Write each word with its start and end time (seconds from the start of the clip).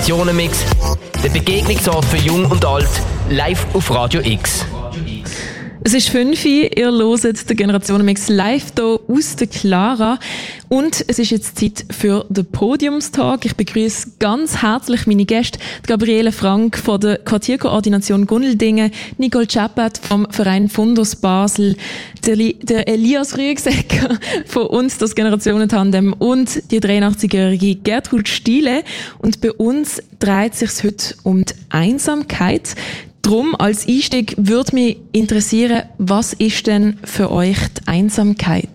Generationenmix, 0.00 0.64
der 1.22 1.28
Begegnungsort 1.28 2.06
für 2.06 2.16
Jung 2.16 2.46
und 2.46 2.64
Alt, 2.64 2.88
live 3.28 3.66
auf 3.74 3.90
Radio 3.90 4.22
X. 4.22 4.64
Es 5.82 5.94
ist 5.94 6.10
5 6.10 6.44
Uhr, 6.44 6.76
ihr 6.76 6.92
hört 6.92 7.48
den 7.48 7.56
Generationenmix 7.56 8.28
live 8.28 8.66
hier 8.76 9.00
aus 9.08 9.36
der 9.36 9.46
Clara. 9.46 10.18
Und 10.68 11.02
es 11.08 11.18
ist 11.18 11.30
jetzt 11.30 11.58
Zeit 11.58 11.86
für 11.90 12.26
den 12.28 12.44
Podiumstag. 12.44 13.46
Ich 13.46 13.56
begrüße 13.56 14.12
ganz 14.18 14.60
herzlich 14.60 15.06
meine 15.06 15.24
Gäste, 15.24 15.58
Gabriele 15.86 16.32
Frank 16.32 16.76
von 16.76 17.00
der 17.00 17.16
Quartierkoordination 17.16 18.26
Gundeldingen, 18.26 18.90
Nicole 19.16 19.48
Chappert 19.48 19.96
vom 19.96 20.30
Verein 20.30 20.68
Fundus 20.68 21.16
Basel, 21.16 21.76
der, 22.26 22.86
Elias 22.86 23.38
Rüegsecker 23.38 24.18
von 24.44 24.66
uns, 24.66 24.98
das 24.98 25.14
Generationentandem 25.14 26.12
und 26.12 26.70
die 26.70 26.80
83-jährige 26.80 27.76
Gertrud 27.76 28.28
Stiele. 28.28 28.84
Und 29.16 29.40
bei 29.40 29.50
uns 29.50 30.02
dreht 30.18 30.52
es 30.52 30.58
sich 30.58 30.84
heute 30.84 31.14
um 31.22 31.46
die 31.46 31.54
Einsamkeit. 31.70 32.76
Drum 33.30 33.54
als 33.54 33.86
Einstieg 33.86 34.34
würde 34.38 34.74
mich 34.74 34.96
interessieren, 35.12 35.84
was 35.98 36.32
ist 36.32 36.66
denn 36.66 36.98
für 37.04 37.30
euch 37.30 37.58
die 37.78 37.86
Einsamkeit, 37.86 38.68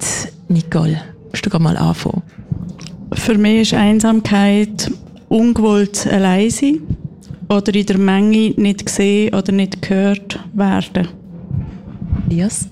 Nicole? 0.48 1.02
Musst 1.30 1.46
du 1.46 1.60
mal 1.60 1.76
anfangen? 1.76 2.22
Für 3.12 3.38
mich 3.38 3.64
ist 3.64 3.74
Einsamkeit 3.74 4.90
ungewollt 5.28 6.08
allein 6.08 6.50
sein 6.52 6.80
oder 7.50 7.76
in 7.76 7.86
der 7.86 7.98
Menge 7.98 8.54
nicht 8.56 8.86
gesehen 8.86 9.34
oder 9.34 9.52
nicht 9.52 9.82
gehört 9.82 10.40
werden. 10.54 11.10
Elias? 12.30 12.70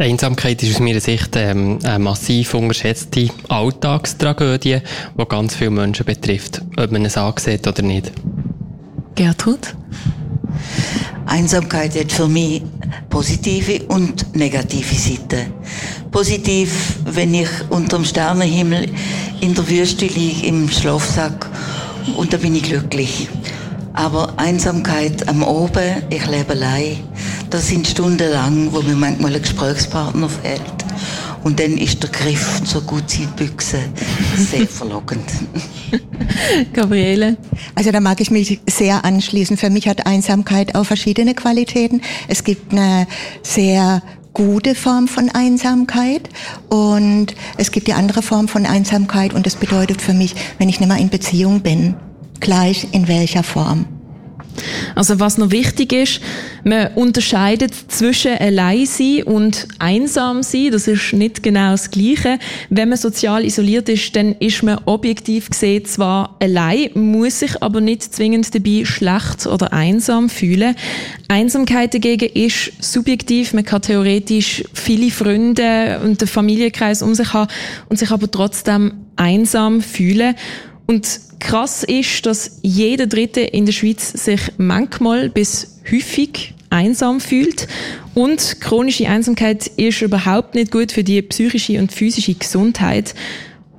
Einsamkeit 0.00 0.60
ist 0.64 0.74
aus 0.74 0.80
meiner 0.80 0.98
Sicht 0.98 1.36
ähm, 1.36 1.78
eine 1.84 2.00
massiv 2.00 2.52
unterschätzte 2.54 3.28
Alltagstragödie, 3.48 4.80
die 5.16 5.24
ganz 5.28 5.54
viele 5.54 5.70
Menschen 5.70 6.04
betrifft, 6.04 6.62
ob 6.76 6.90
man 6.90 7.04
es 7.04 7.16
ansieht 7.16 7.68
oder 7.68 7.82
nicht. 7.82 8.10
Gertrud? 9.14 9.76
Einsamkeit 11.32 11.98
hat 11.98 12.12
für 12.12 12.28
mich 12.28 12.62
positive 13.08 13.84
und 13.84 14.36
negative 14.36 14.94
Seiten. 14.94 15.50
Positiv, 16.10 16.98
wenn 17.06 17.32
ich 17.32 17.48
unter 17.70 17.96
dem 17.96 18.04
Sternenhimmel 18.04 18.90
in 19.40 19.54
der 19.54 19.66
Wüste 19.66 20.04
liege, 20.04 20.46
im 20.46 20.68
Schlafsack, 20.68 21.48
und 22.18 22.34
da 22.34 22.36
bin 22.36 22.54
ich 22.54 22.64
glücklich. 22.64 23.30
Aber 23.94 24.34
Einsamkeit 24.36 25.26
am 25.26 25.42
Oben, 25.42 26.02
ich 26.10 26.26
lebe 26.26 26.52
allein, 26.52 26.98
das 27.48 27.68
sind 27.68 27.86
Stunden 27.86 28.30
lang, 28.30 28.68
wo 28.70 28.82
mir 28.82 28.94
manchmal 28.94 29.34
ein 29.34 29.40
Gesprächspartner 29.40 30.28
fehlt. 30.28 30.81
Und 31.44 31.58
dann 31.58 31.76
ist 31.76 32.02
der 32.02 32.10
Griff 32.10 32.62
zur 32.64 32.82
Gutzeitbüchse 32.82 33.78
sehr 34.36 34.66
verlockend. 34.66 35.24
Gabriele? 36.72 37.36
Also 37.74 37.90
da 37.90 38.00
mag 38.00 38.20
ich 38.20 38.30
mich 38.30 38.60
sehr 38.68 39.04
anschließen. 39.04 39.56
Für 39.56 39.70
mich 39.70 39.88
hat 39.88 40.06
Einsamkeit 40.06 40.74
auch 40.74 40.84
verschiedene 40.84 41.34
Qualitäten. 41.34 42.00
Es 42.28 42.44
gibt 42.44 42.72
eine 42.72 43.06
sehr 43.42 44.02
gute 44.32 44.74
Form 44.74 45.08
von 45.08 45.28
Einsamkeit 45.30 46.28
und 46.68 47.34
es 47.58 47.70
gibt 47.70 47.86
die 47.86 47.92
andere 47.92 48.22
Form 48.22 48.48
von 48.48 48.64
Einsamkeit 48.64 49.34
und 49.34 49.44
das 49.44 49.56
bedeutet 49.56 50.00
für 50.00 50.14
mich, 50.14 50.34
wenn 50.58 50.68
ich 50.68 50.80
nicht 50.80 50.88
mehr 50.88 50.96
in 50.96 51.10
Beziehung 51.10 51.60
bin, 51.60 51.94
gleich 52.40 52.88
in 52.92 53.08
welcher 53.08 53.42
Form. 53.42 53.84
Also 54.94 55.20
was 55.20 55.38
noch 55.38 55.50
wichtig 55.50 55.92
ist, 55.92 56.20
man 56.64 56.88
unterscheidet 56.94 57.74
zwischen 57.88 58.36
allein 58.38 58.86
sein 58.86 59.22
und 59.24 59.66
einsam 59.78 60.42
sein. 60.42 60.70
Das 60.70 60.86
ist 60.86 61.12
nicht 61.12 61.42
genau 61.42 61.72
das 61.72 61.90
Gleiche. 61.90 62.38
Wenn 62.70 62.90
man 62.90 62.98
sozial 62.98 63.44
isoliert 63.44 63.88
ist, 63.88 64.14
dann 64.14 64.36
ist 64.38 64.62
man 64.62 64.80
objektiv 64.84 65.50
gesehen 65.50 65.84
zwar 65.84 66.36
allein, 66.40 66.90
muss 66.94 67.40
sich 67.40 67.62
aber 67.62 67.80
nicht 67.80 68.02
zwingend 68.14 68.54
dabei 68.54 68.84
schlecht 68.84 69.46
oder 69.46 69.72
einsam 69.72 70.28
fühlen. 70.28 70.76
Einsamkeit 71.28 71.94
dagegen 71.94 72.28
ist 72.34 72.72
subjektiv. 72.80 73.54
Man 73.54 73.64
kann 73.64 73.82
theoretisch 73.82 74.62
viele 74.72 75.10
Freunde 75.10 76.00
und 76.04 76.20
den 76.20 76.28
Familienkreis 76.28 77.02
um 77.02 77.14
sich 77.14 77.32
haben 77.32 77.50
und 77.88 77.98
sich 77.98 78.10
aber 78.10 78.30
trotzdem 78.30 78.92
einsam 79.16 79.80
fühlen. 79.80 80.34
Und 80.86 81.20
krass 81.38 81.84
ist, 81.84 82.26
dass 82.26 82.58
jeder 82.62 83.06
Dritte 83.06 83.40
in 83.40 83.66
der 83.66 83.72
Schweiz 83.72 84.12
sich 84.12 84.40
manchmal 84.58 85.28
bis 85.28 85.80
häufig 85.90 86.54
einsam 86.70 87.20
fühlt. 87.20 87.68
Und 88.14 88.60
chronische 88.60 89.08
Einsamkeit 89.08 89.66
ist 89.66 90.02
überhaupt 90.02 90.54
nicht 90.54 90.72
gut 90.72 90.92
für 90.92 91.04
die 91.04 91.20
psychische 91.22 91.78
und 91.78 91.92
physische 91.92 92.34
Gesundheit. 92.34 93.14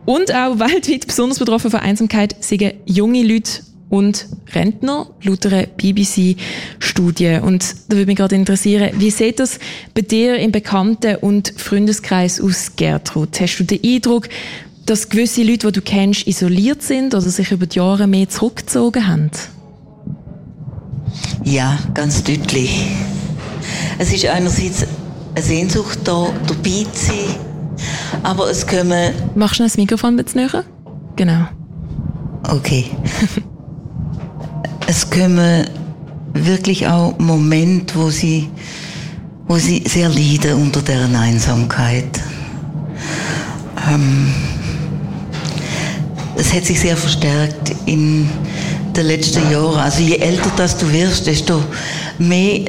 Und 0.06 0.34
auch 0.34 0.60
weltweit 0.60 1.08
besonders 1.08 1.40
betroffen 1.40 1.72
von 1.72 1.80
Einsamkeit 1.80 2.36
sind 2.44 2.74
junge 2.86 3.24
Leute 3.24 3.62
und 3.90 4.26
Rentner, 4.54 5.08
laut 5.22 5.46
einer 5.46 5.68
BBC-Studie. 5.68 7.40
Und 7.44 7.76
da 7.88 7.96
würde 7.96 8.08
mich 8.08 8.16
gerade 8.16 8.36
interessieren, 8.36 8.90
wie 8.98 9.12
sieht 9.12 9.40
das 9.40 9.60
bei 9.94 10.02
dir 10.02 10.38
im 10.38 10.52
Bekannten- 10.52 11.18
und 11.18 11.54
Freundeskreis 11.58 12.42
aus, 12.42 12.76
Gertrud? 12.76 13.40
Hast 13.40 13.58
du 13.60 13.64
den 13.64 13.80
Eindruck, 13.84 14.30
dass 14.86 15.10
gewisse 15.10 15.44
Leute, 15.44 15.68
die 15.68 15.74
du 15.74 15.82
kennst, 15.82 16.28
isoliert 16.28 16.82
sind 16.82 17.14
oder 17.14 17.30
sich 17.30 17.52
über 17.52 17.66
die 17.66 17.78
Jahre 17.78 18.08
mehr 18.08 18.30
zurückgezogen 18.30 19.08
haben? 19.08 19.32
Ja, 21.44 21.78
ganz 21.94 22.24
deutlich. 22.24 22.88
Es 23.98 24.12
ist 24.14 24.26
einerseits 24.26 24.86
eine 25.36 25.44
Sehnsucht 25.44 26.00
da, 26.04 26.28
dabei 26.48 26.86
zu 26.94 27.06
sein, 27.08 27.36
aber 28.24 28.50
es 28.50 28.66
kommen... 28.66 29.14
Machst 29.36 29.60
du 29.60 29.64
das 29.64 29.78
Mikrofon 29.78 30.18
ein 30.18 30.24
bisschen 30.24 30.46
näher? 30.46 30.64
Genau. 31.16 31.48
Okay. 32.50 32.86
es 34.88 35.10
kommen 35.10 35.68
wirklich 36.34 36.88
auch 36.88 37.18
Momente, 37.20 37.96
wo 37.96 38.10
sie, 38.10 38.50
wo 39.48 39.58
sie 39.58 39.84
sehr 39.88 40.10
leiden 40.10 40.62
unter 40.62 40.82
deren 40.82 41.16
Einsamkeit. 41.16 42.20
Ähm, 43.90 44.34
es 46.36 46.54
hat 46.54 46.66
sich 46.66 46.80
sehr 46.80 46.98
verstärkt 46.98 47.74
in 47.86 48.30
den 48.96 49.06
letzten 49.06 49.50
Jahren. 49.52 49.80
Also 49.80 50.02
je 50.02 50.18
älter 50.18 50.52
das 50.56 50.78
du 50.78 50.92
wirst, 50.92 51.28
desto 51.28 51.64
mehr 52.18 52.62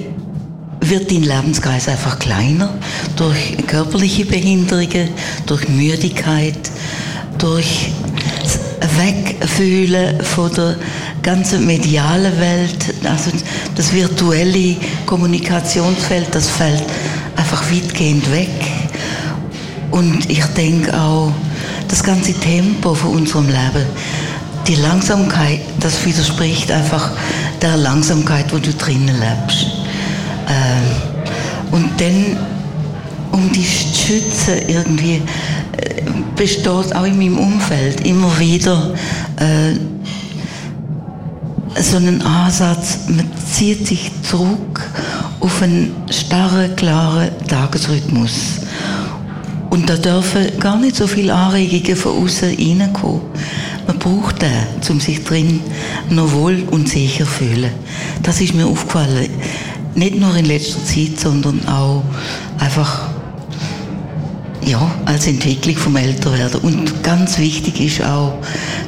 wird 0.80 1.10
dein 1.10 1.22
Lebenskreis 1.22 1.88
einfach 1.88 2.18
kleiner 2.18 2.74
durch 3.16 3.56
körperliche 3.66 4.26
Behinderungen, 4.26 5.08
durch 5.46 5.68
Müdigkeit, 5.68 6.58
durch 7.38 7.90
Wegfühlen 8.96 10.22
von 10.22 10.52
der 10.52 10.76
ganzen 11.22 11.66
medialen 11.66 12.38
Welt, 12.38 12.94
also 13.04 13.30
das 13.74 13.92
virtuelle 13.92 14.76
Kommunikationsfeld, 15.06 16.28
das 16.32 16.48
fällt 16.48 16.84
einfach 17.36 17.64
weitgehend 17.72 18.30
weg. 18.30 18.50
Und 19.90 20.28
ich 20.28 20.44
denke 20.56 20.92
auch, 21.00 21.32
das 21.94 22.02
ganze 22.02 22.32
Tempo 22.32 22.92
von 22.92 23.10
unserem 23.10 23.46
Leben, 23.46 23.86
die 24.66 24.74
Langsamkeit, 24.74 25.60
das 25.78 26.04
widerspricht 26.04 26.72
einfach 26.72 27.12
der 27.62 27.76
Langsamkeit, 27.76 28.52
wo 28.52 28.58
du 28.58 28.72
drinnen 28.72 29.14
lebst. 29.14 29.66
Ähm, 30.48 30.82
und 31.70 31.90
dann, 32.00 32.36
um 33.30 33.52
dich 33.52 33.92
zu 33.92 34.06
schützen, 34.06 34.54
irgendwie, 34.66 35.22
äh, 35.76 36.02
besteht 36.34 36.66
auch 36.66 37.04
in 37.04 37.16
meinem 37.16 37.38
Umfeld 37.38 38.04
immer 38.04 38.40
wieder 38.40 38.92
äh, 39.36 39.78
so 41.80 41.98
einen 41.98 42.22
Ansatz, 42.22 42.98
man 43.06 43.30
zieht 43.52 43.86
sich 43.86 44.10
zurück 44.28 44.80
auf 45.38 45.62
einen 45.62 45.94
starren, 46.10 46.74
klaren 46.74 47.30
Tagesrhythmus. 47.46 48.63
Und 49.74 49.90
da 49.90 49.96
dürfen 49.96 50.56
gar 50.60 50.78
nicht 50.78 50.94
so 50.94 51.08
viele 51.08 51.34
Anregungen 51.34 51.96
von 51.96 52.22
außen 52.22 52.56
reinkommen. 52.56 53.22
Man 53.88 53.98
braucht 53.98 54.40
den, 54.40 54.52
um 54.88 55.00
sich 55.00 55.24
drin 55.24 55.58
noch 56.10 56.30
wohl 56.30 56.62
und 56.70 56.88
sicher 56.88 57.24
zu 57.24 57.30
fühlen. 57.32 57.72
Das 58.22 58.40
ist 58.40 58.54
mir 58.54 58.68
aufgefallen. 58.68 59.28
Nicht 59.96 60.14
nur 60.14 60.36
in 60.36 60.44
letzter 60.44 60.84
Zeit, 60.84 61.18
sondern 61.18 61.66
auch 61.66 62.04
einfach 62.60 63.08
ja, 64.64 64.88
als 65.06 65.26
Entwicklung 65.26 65.74
vom 65.74 65.96
Älterwerden. 65.96 66.60
Und 66.60 67.02
ganz 67.02 67.36
wichtig 67.40 67.80
ist 67.80 68.06
auch 68.06 68.38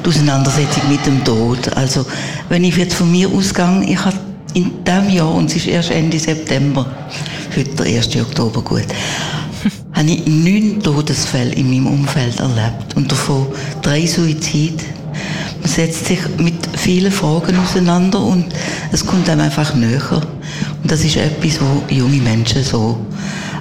die 0.05 0.07
Auseinandersetzung 0.07 0.83
mit 0.89 1.05
dem 1.05 1.21
Tod. 1.25 1.67
Also, 1.75 2.05
wenn 2.47 2.63
ich 2.63 2.77
jetzt 2.77 2.95
von 2.95 3.11
mir 3.11 3.29
ausgehe, 3.29 3.83
ich 3.85 4.05
habe 4.05 4.15
in 4.53 4.85
diesem 4.85 5.09
Jahr, 5.09 5.35
und 5.35 5.49
es 5.49 5.57
ist 5.57 5.67
erst 5.67 5.91
Ende 5.91 6.17
September, 6.17 6.85
heute 7.57 7.75
der 7.75 7.85
1. 7.97 8.15
Oktober, 8.15 8.61
gut, 8.61 8.85
habe 9.97 10.11
ich 10.11 10.27
neun 10.27 10.79
Todesfälle 10.81 11.53
in 11.55 11.71
meinem 11.71 11.87
Umfeld 11.87 12.39
erlebt 12.39 12.95
und 12.95 13.11
davon 13.11 13.47
drei 13.81 14.05
Suizide. 14.05 14.83
Man 15.59 15.69
setzt 15.69 16.05
sich 16.05 16.19
mit 16.37 16.53
vielen 16.77 17.11
Fragen 17.11 17.57
auseinander 17.57 18.21
und 18.21 18.45
es 18.91 19.03
kommt 19.03 19.27
einem 19.27 19.41
einfach 19.41 19.73
näher. 19.73 20.21
Und 20.83 20.91
das 20.91 21.03
ist 21.03 21.17
etwas, 21.17 21.59
wo 21.59 21.91
junge 21.91 22.21
Menschen 22.21 22.63
so 22.63 23.03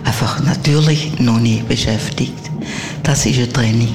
einfach 0.05 0.45
natürlich 0.45 1.19
noch 1.19 1.41
nicht 1.41 1.67
beschäftigt. 1.69 2.51
Das 3.03 3.25
ist 3.25 3.39
eine 3.39 3.49
Trennung. 3.51 3.95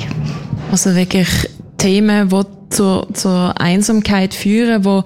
Also 0.71 0.95
wirklich 0.95 1.29
Themen, 1.77 2.29
die 2.29 2.41
zur, 2.71 3.07
zur 3.13 3.61
Einsamkeit 3.61 4.33
führen, 4.33 4.83
wo 4.83 5.03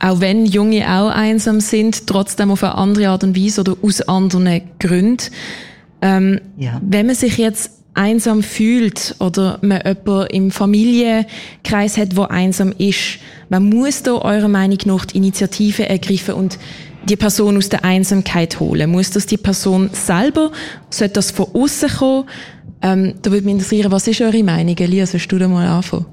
auch 0.00 0.20
wenn 0.20 0.46
Junge 0.46 0.84
auch 0.92 1.10
einsam 1.10 1.60
sind, 1.60 2.08
trotzdem 2.08 2.50
auf 2.50 2.64
eine 2.64 2.74
andere 2.74 3.08
Art 3.10 3.22
und 3.22 3.36
Weise 3.36 3.60
oder 3.60 3.76
aus 3.82 4.02
anderen 4.02 4.62
Gründen. 4.80 5.30
Ähm, 6.02 6.40
ja. 6.56 6.80
Wenn 6.82 7.06
man 7.06 7.14
sich 7.14 7.38
jetzt 7.38 7.70
einsam 7.94 8.42
fühlt 8.42 9.16
oder 9.20 9.58
man 9.62 9.80
jemanden 9.80 10.26
im 10.34 10.50
Familienkreis 10.50 11.96
hat, 11.96 12.16
wo 12.16 12.22
einsam 12.22 12.72
ist, 12.76 13.18
man 13.48 13.68
muss 13.68 14.02
da 14.02 14.12
eurer 14.12 14.48
Meinung 14.48 14.78
nach 14.84 15.06
die 15.06 15.16
Initiative 15.16 15.88
ergreifen 15.88 16.34
und 16.34 16.58
die 17.08 17.16
Person 17.16 17.56
aus 17.56 17.68
der 17.68 17.84
Einsamkeit 17.84 18.60
holen. 18.60 18.90
Muss 18.90 19.10
das 19.10 19.26
die 19.26 19.36
Person 19.36 19.90
selber? 19.92 20.50
Sollte 20.90 21.14
das 21.14 21.30
von 21.30 21.46
außen 21.54 21.88
kommen? 21.88 22.24
Ähm, 22.82 23.14
da 23.22 23.30
würde 23.30 23.44
mich 23.44 23.54
interessieren, 23.54 23.90
was 23.90 24.06
ist 24.08 24.20
eure 24.20 24.42
Meinung? 24.42 24.76
Elias, 24.76 25.12
willst 25.12 25.30
du 25.30 25.38
da 25.38 25.48
mal 25.48 25.66
anfangen? 25.66 26.06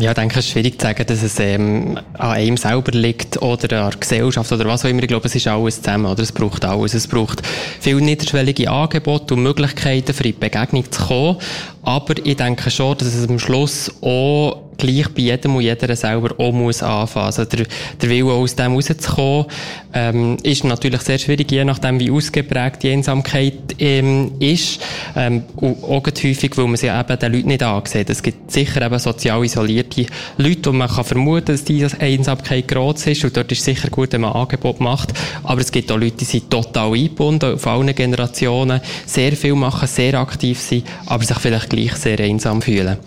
Ja, 0.00 0.12
ich 0.12 0.14
denke, 0.14 0.38
es 0.38 0.44
ist 0.44 0.52
schwierig 0.52 0.78
zu 0.78 0.86
sagen, 0.86 1.04
dass 1.08 1.24
es 1.24 1.40
ähm, 1.40 1.98
an 2.12 2.30
einem 2.30 2.56
selber 2.56 2.92
liegt 2.92 3.42
oder 3.42 3.84
an 3.84 3.90
der 3.90 3.98
Gesellschaft 3.98 4.52
oder 4.52 4.66
was 4.66 4.84
auch 4.84 4.88
immer. 4.88 5.02
Ich 5.02 5.08
glaube, 5.08 5.26
es 5.26 5.34
ist 5.34 5.48
alles 5.48 5.82
zusammen, 5.82 6.06
oder? 6.06 6.22
Es 6.22 6.30
braucht 6.30 6.64
alles. 6.64 6.94
Es 6.94 7.08
braucht 7.08 7.44
viel 7.80 7.96
niederschwellige 7.96 8.70
Angebote 8.70 9.34
und 9.34 9.42
Möglichkeiten, 9.42 10.14
für 10.14 10.22
die 10.22 10.32
Begegnung 10.32 10.88
zu 10.88 11.04
kommen. 11.04 11.38
Aber 11.82 12.14
ich 12.24 12.36
denke 12.36 12.70
schon, 12.70 12.96
dass 12.96 13.12
es 13.12 13.28
am 13.28 13.40
Schluss 13.40 13.92
auch 14.00 14.67
gleich 14.78 15.08
bei 15.08 15.22
jedem 15.22 15.56
und 15.56 15.62
jeder 15.62 15.94
selber 15.96 16.34
auch 16.38 16.52
muss 16.52 16.82
anfangen. 16.82 17.26
Also 17.26 17.44
der, 17.44 17.66
der 18.00 18.08
Wille 18.08 18.32
aus 18.32 18.54
dem 18.54 18.74
rauszukommen, 18.74 19.46
ähm, 19.92 20.36
ist 20.42 20.64
natürlich 20.64 21.02
sehr 21.02 21.18
schwierig, 21.18 21.50
je 21.50 21.64
nachdem, 21.64 22.00
wie 22.00 22.10
ausgeprägt 22.10 22.82
die 22.82 22.90
Einsamkeit 22.90 23.54
ähm, 23.78 24.32
ist. 24.38 24.80
Ähm, 25.16 25.44
und 25.56 25.82
auch 25.82 26.06
häufig, 26.06 26.56
weil 26.56 26.66
man 26.66 26.76
sie 26.76 26.86
eben 26.86 27.18
den 27.18 27.32
Leuten 27.32 27.48
nicht 27.48 27.62
ansieht. 27.62 28.08
Es 28.08 28.22
gibt 28.22 28.50
sicher 28.50 28.82
eben 28.82 28.98
sozial 28.98 29.44
isolierte 29.44 30.06
Leute 30.36 30.70
und 30.70 30.78
man 30.78 30.88
kann 30.88 31.04
vermuten, 31.04 31.46
dass 31.46 31.64
diese 31.64 32.00
Einsamkeit 32.00 32.68
groß 32.68 33.06
ist 33.08 33.24
und 33.24 33.36
dort 33.36 33.50
ist 33.52 33.64
sicher 33.64 33.90
gut, 33.90 34.12
wenn 34.12 34.22
man 34.22 34.32
Angebot 34.32 34.80
macht. 34.80 35.12
Aber 35.42 35.60
es 35.60 35.72
gibt 35.72 35.90
auch 35.90 35.98
Leute, 35.98 36.18
die 36.18 36.24
sind 36.24 36.50
total 36.50 36.92
eingebunden 36.92 37.54
auf 37.54 37.66
allen 37.66 37.94
Generationen, 37.94 38.80
sehr 39.06 39.32
viel 39.32 39.54
machen, 39.54 39.88
sehr 39.88 40.14
aktiv 40.14 40.60
sind, 40.60 40.86
aber 41.06 41.24
sich 41.24 41.38
vielleicht 41.38 41.70
gleich 41.70 41.94
sehr 41.94 42.20
einsam 42.20 42.62
fühlen. 42.62 42.98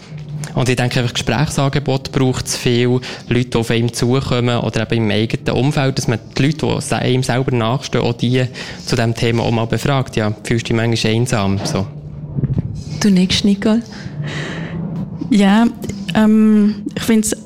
Und 0.53 0.69
ich 0.69 0.75
denke, 0.75 0.99
einfach 0.99 1.13
Gesprächsangebot 1.13 2.11
braucht 2.11 2.47
es 2.47 2.57
viel, 2.57 2.99
Leute, 3.29 3.49
die 3.49 3.57
auf 3.57 3.71
einem 3.71 3.93
zukommen 3.93 4.57
oder 4.59 4.81
eben 4.81 5.05
im 5.05 5.11
eigenen 5.11 5.55
Umfeld, 5.55 5.97
dass 5.97 6.07
man 6.07 6.19
die 6.38 6.43
Leute, 6.43 6.79
die 6.79 6.93
einem 6.95 7.23
selber 7.23 7.55
nachstehen, 7.55 8.03
auch 8.03 8.13
die 8.13 8.45
zu 8.85 8.95
diesem 8.95 9.15
Thema 9.15 9.43
auch 9.43 9.51
mal 9.51 9.65
befragt. 9.65 10.15
Ja, 10.15 10.33
fühlst 10.43 10.69
du 10.69 10.73
dich 10.73 10.75
manchmal 10.75 11.13
einsam? 11.13 11.59
So. 11.63 11.88
Du 12.99 13.09
nix, 13.09 13.43
Nicole? 13.43 13.81
Ja, 15.29 15.65
ähm, 16.13 16.83
ich 16.95 17.03
finde 17.03 17.27
es, 17.27 17.38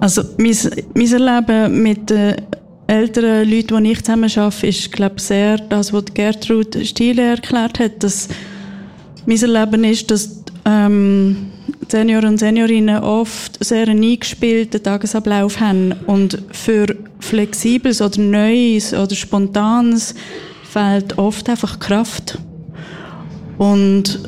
also 0.00 0.22
mein, 0.38 0.56
mein 0.94 1.12
Erleben 1.12 1.82
mit 1.82 2.10
den 2.10 2.34
älteren 2.88 3.48
Leuten, 3.48 3.84
die 3.84 3.92
ich 3.92 4.04
zusammen 4.04 4.30
arbeite, 4.36 4.66
ist, 4.66 4.92
glaube 4.92 5.20
sehr 5.20 5.58
das, 5.58 5.92
was 5.92 6.04
Gertrud 6.12 6.76
Stiele 6.84 7.22
erklärt 7.22 7.78
hat, 7.78 8.02
dass 8.02 8.28
mein 9.26 9.40
Erleben 9.40 9.84
ist, 9.84 10.10
dass 10.10 10.41
ähm, 10.64 11.50
Senioren 11.88 12.30
und 12.30 12.38
Seniorinnen 12.38 13.02
oft 13.02 13.62
sehr 13.62 13.88
einen 13.88 14.02
eingespielten 14.02 14.82
Tagesablauf 14.82 15.60
haben 15.60 15.92
und 16.06 16.42
für 16.52 16.86
Flexibles 17.20 18.00
oder 18.00 18.20
Neues 18.20 18.94
oder 18.94 19.14
Spontanes 19.14 20.14
fehlt 20.64 21.18
oft 21.18 21.48
einfach 21.48 21.78
Kraft. 21.78 22.38
Und 23.58 24.20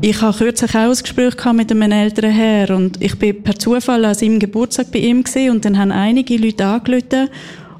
ich 0.00 0.20
habe 0.20 0.36
kürzlich 0.36 0.74
auch 0.74 0.90
ein 0.90 0.96
Gespräch 0.96 1.34
mit 1.52 1.70
einem 1.70 1.92
älteren 1.92 2.32
Herr 2.32 2.76
und 2.76 3.00
ich 3.00 3.18
bin 3.18 3.42
per 3.42 3.58
Zufall 3.58 4.04
an 4.04 4.14
seinem 4.14 4.38
Geburtstag 4.38 4.90
bei 4.92 4.98
ihm 4.98 5.22
gesehen 5.22 5.52
und 5.52 5.64
dann 5.64 5.78
haben 5.78 5.92
einige 5.92 6.36
Leute 6.36 6.66
angerufen 6.66 7.28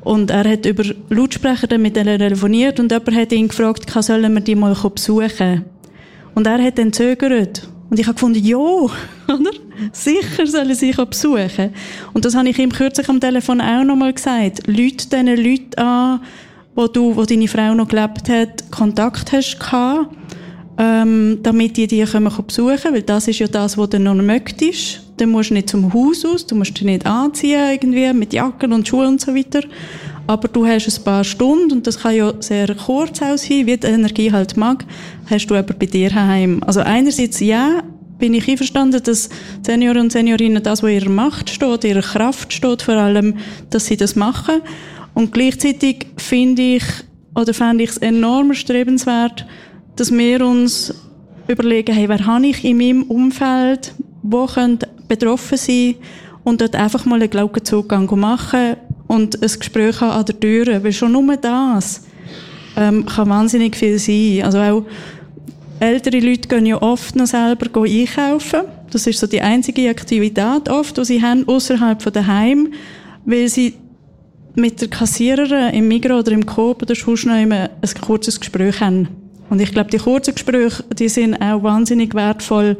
und 0.05 0.31
er 0.31 0.49
hat 0.49 0.65
über 0.65 0.85
Lautsprecher 1.11 1.77
mit 1.79 1.97
denen 1.97 2.19
telefoniert 2.19 2.79
und 2.79 2.93
jemand 2.93 3.17
hat 3.17 3.33
ihn 3.33 3.49
gefragt, 3.49 3.91
sollen 3.91 4.33
wir 4.33 4.41
die 4.41 4.55
mal 4.55 4.75
besuchen? 4.75 5.65
Und 6.35 6.47
er 6.47 6.62
hat 6.62 6.79
dann 6.79 6.93
zögert 6.93 7.69
und 7.91 7.99
ich 7.99 8.07
habe 8.07 8.15
gefunden, 8.15 8.45
ja, 8.45 8.57
oder? 9.29 9.51
Sicher 9.93 10.47
sollen 10.47 10.75
sie 10.75 10.93
sich 10.93 10.97
besuchen. 10.97 11.75
Und 12.13 12.25
das 12.25 12.35
habe 12.35 12.49
ich 12.49 12.59
ihm 12.59 12.73
kürzlich 12.73 13.09
am 13.09 13.21
Telefon 13.21 13.61
auch 13.61 13.85
nochmal 13.85 14.13
gesagt. 14.13 14.67
Leute 14.67 15.09
diesen 15.09 15.27
Leuten 15.27 15.79
an, 15.79 16.21
wo 16.75 16.87
du, 16.87 17.15
wo 17.15 17.25
deine 17.25 17.49
Frau 17.49 17.75
noch 17.75 17.89
gelebt 17.89 18.29
hat, 18.29 18.71
Kontakt 18.71 19.33
hast 19.33 19.59
gehabt, 19.59 20.15
ähm, 20.79 21.39
damit 21.43 21.77
die 21.77 21.87
dich 21.87 22.11
besuchen 22.11 22.77
können, 22.77 22.95
weil 22.95 23.03
das 23.03 23.29
ist 23.29 23.39
ja 23.39 23.47
das, 23.47 23.79
was 23.79 23.91
du 23.91 24.01
noch 24.01 24.15
möchtest. 24.15 25.03
Dann 25.17 25.31
musst 25.31 25.51
du 25.51 25.55
nicht 25.55 25.71
zum 25.71 25.93
Haus 25.93 26.25
aus, 26.25 26.47
du 26.47 26.57
musst 26.57 26.77
dich 26.77 26.83
nicht 26.83 27.07
anziehen 27.07 27.71
irgendwie 27.71 28.13
mit 28.13 28.33
Jacken 28.33 28.73
und 28.73 28.89
Schuhen 28.89 29.07
und 29.07 29.21
so 29.21 29.35
weiter. 29.35 29.61
Aber 30.26 30.49
du 30.49 30.67
hast 30.67 30.88
ein 30.88 31.05
paar 31.05 31.23
Stunden, 31.25 31.73
und 31.73 31.87
das 31.87 31.99
kann 31.99 32.15
ja 32.15 32.32
sehr 32.41 32.75
kurz 32.75 33.21
aussehen, 33.21 33.67
wie 33.67 33.76
die 33.76 33.87
Energie 33.87 34.32
halt 34.32 34.56
mag, 34.56 34.85
hast 35.29 35.47
du 35.47 35.55
aber 35.55 35.75
bei 35.75 35.87
dir 35.87 36.15
heim. 36.15 36.62
Also 36.65 36.81
einerseits, 36.81 37.41
ja, 37.41 37.82
bin 38.19 38.32
ich 38.32 38.49
einverstanden, 38.49 39.03
dass 39.03 39.29
Senioren 39.62 40.03
und 40.03 40.12
Seniorinnen 40.12 40.62
das, 40.62 40.82
was 40.82 40.91
ihrer 40.91 41.11
Macht 41.11 41.50
steht, 41.50 41.85
ihrer 41.85 42.00
Kraft 42.00 42.53
steht, 42.53 42.82
vor 42.82 42.94
allem, 42.94 43.37
dass 43.71 43.87
sie 43.87 43.97
das 43.97 44.17
machen. 44.17 44.62
Und 45.12 45.32
gleichzeitig 45.32 46.06
finde 46.17 46.62
ich, 46.77 46.85
oder 47.35 47.53
fände 47.53 47.85
ich 47.85 47.91
es 47.91 47.99
enorm 47.99 48.55
strebenswert, 48.55 49.44
dass 49.97 50.11
wir 50.11 50.47
uns 50.47 50.94
überlegen, 51.49 51.94
hey, 51.94 52.09
wer 52.09 52.25
habe 52.25 52.47
ich 52.47 52.65
in 52.65 52.79
meinem 52.79 53.03
Umfeld, 53.03 53.93
wo 54.23 54.47
könnte 54.47 54.88
betroffen 55.06 55.59
sein 55.59 55.97
und 56.44 56.61
dort 56.61 56.75
einfach 56.75 57.05
mal 57.05 57.20
einen 57.20 57.31
Glockenzugang 57.31 58.09
machen 58.19 58.77
und 59.06 59.43
ein 59.43 59.59
Gespräch 59.59 60.01
an 60.03 60.25
der 60.25 60.39
Tür, 60.39 60.83
weil 60.83 60.93
schon 60.93 61.12
nur 61.12 61.37
das 61.37 62.03
ähm, 62.77 63.06
kann 63.06 63.29
wahnsinnig 63.29 63.77
viel 63.77 63.99
sein. 63.99 64.43
Also 64.45 64.59
auch 64.59 64.85
ältere 65.81 66.21
Leute 66.21 66.49
gehen 66.49 66.67
ja 66.67 66.81
oft 66.81 67.17
noch 67.17 67.27
selber 67.27 67.67
einkaufen. 67.83 68.62
Das 68.91 69.06
ist 69.06 69.19
so 69.19 69.27
die 69.27 69.41
einzige 69.41 69.91
Aktivität 69.91 70.69
oft, 70.69 70.97
die 70.97 71.05
sie 71.05 71.23
haben, 71.23 71.47
außerhalb 71.49 72.03
von 72.03 72.12
daheim, 72.12 72.73
weil 73.25 73.49
sie 73.49 73.75
mit 74.55 74.81
der 74.81 74.89
Kassiererin 74.89 75.75
im 75.75 75.89
Migros 75.89 76.21
oder 76.21 76.33
im 76.33 76.47
Coop 76.47 76.83
oder 76.83 76.95
sonst 76.95 77.27
noch 77.27 77.35
ein 77.35 77.69
kurzes 78.01 78.39
Gespräch 78.39 78.81
haben. 78.81 79.09
Und 79.51 79.61
ich 79.61 79.73
glaube, 79.73 79.91
die 79.91 79.99
kurzen 79.99 80.35
Gespräche, 80.35 80.85
die 80.97 81.09
sind 81.09 81.35
auch 81.41 81.62
wahnsinnig 81.62 82.15
wertvoll. 82.15 82.77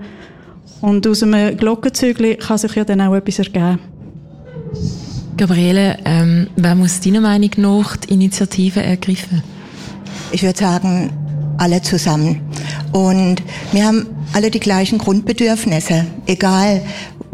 Und 0.81 1.07
aus 1.07 1.23
einem 1.23 1.57
Glockenzügel 1.57 2.37
kann 2.37 2.59
sich 2.59 2.75
ja 2.75 2.85
dann 2.85 3.01
auch 3.01 3.15
etwas 3.15 3.39
ergeben. 3.39 3.79
Gabriele, 5.37 5.99
ähm, 6.05 6.49
wer 6.57 6.75
muss 6.75 7.01
deiner 7.01 7.21
Meinung 7.21 7.51
nach 7.57 7.97
die 7.97 8.15
Initiative 8.15 8.83
ergreifen? 8.83 9.43
Ich 10.31 10.43
würde 10.43 10.59
sagen, 10.59 11.11
alle 11.59 11.83
zusammen. 11.83 12.41
Und 12.93 13.43
wir 13.73 13.85
haben 13.85 14.07
alle 14.33 14.51
die 14.51 14.61
gleichen 14.61 14.99
Grundbedürfnisse, 14.99 16.07
egal 16.27 16.83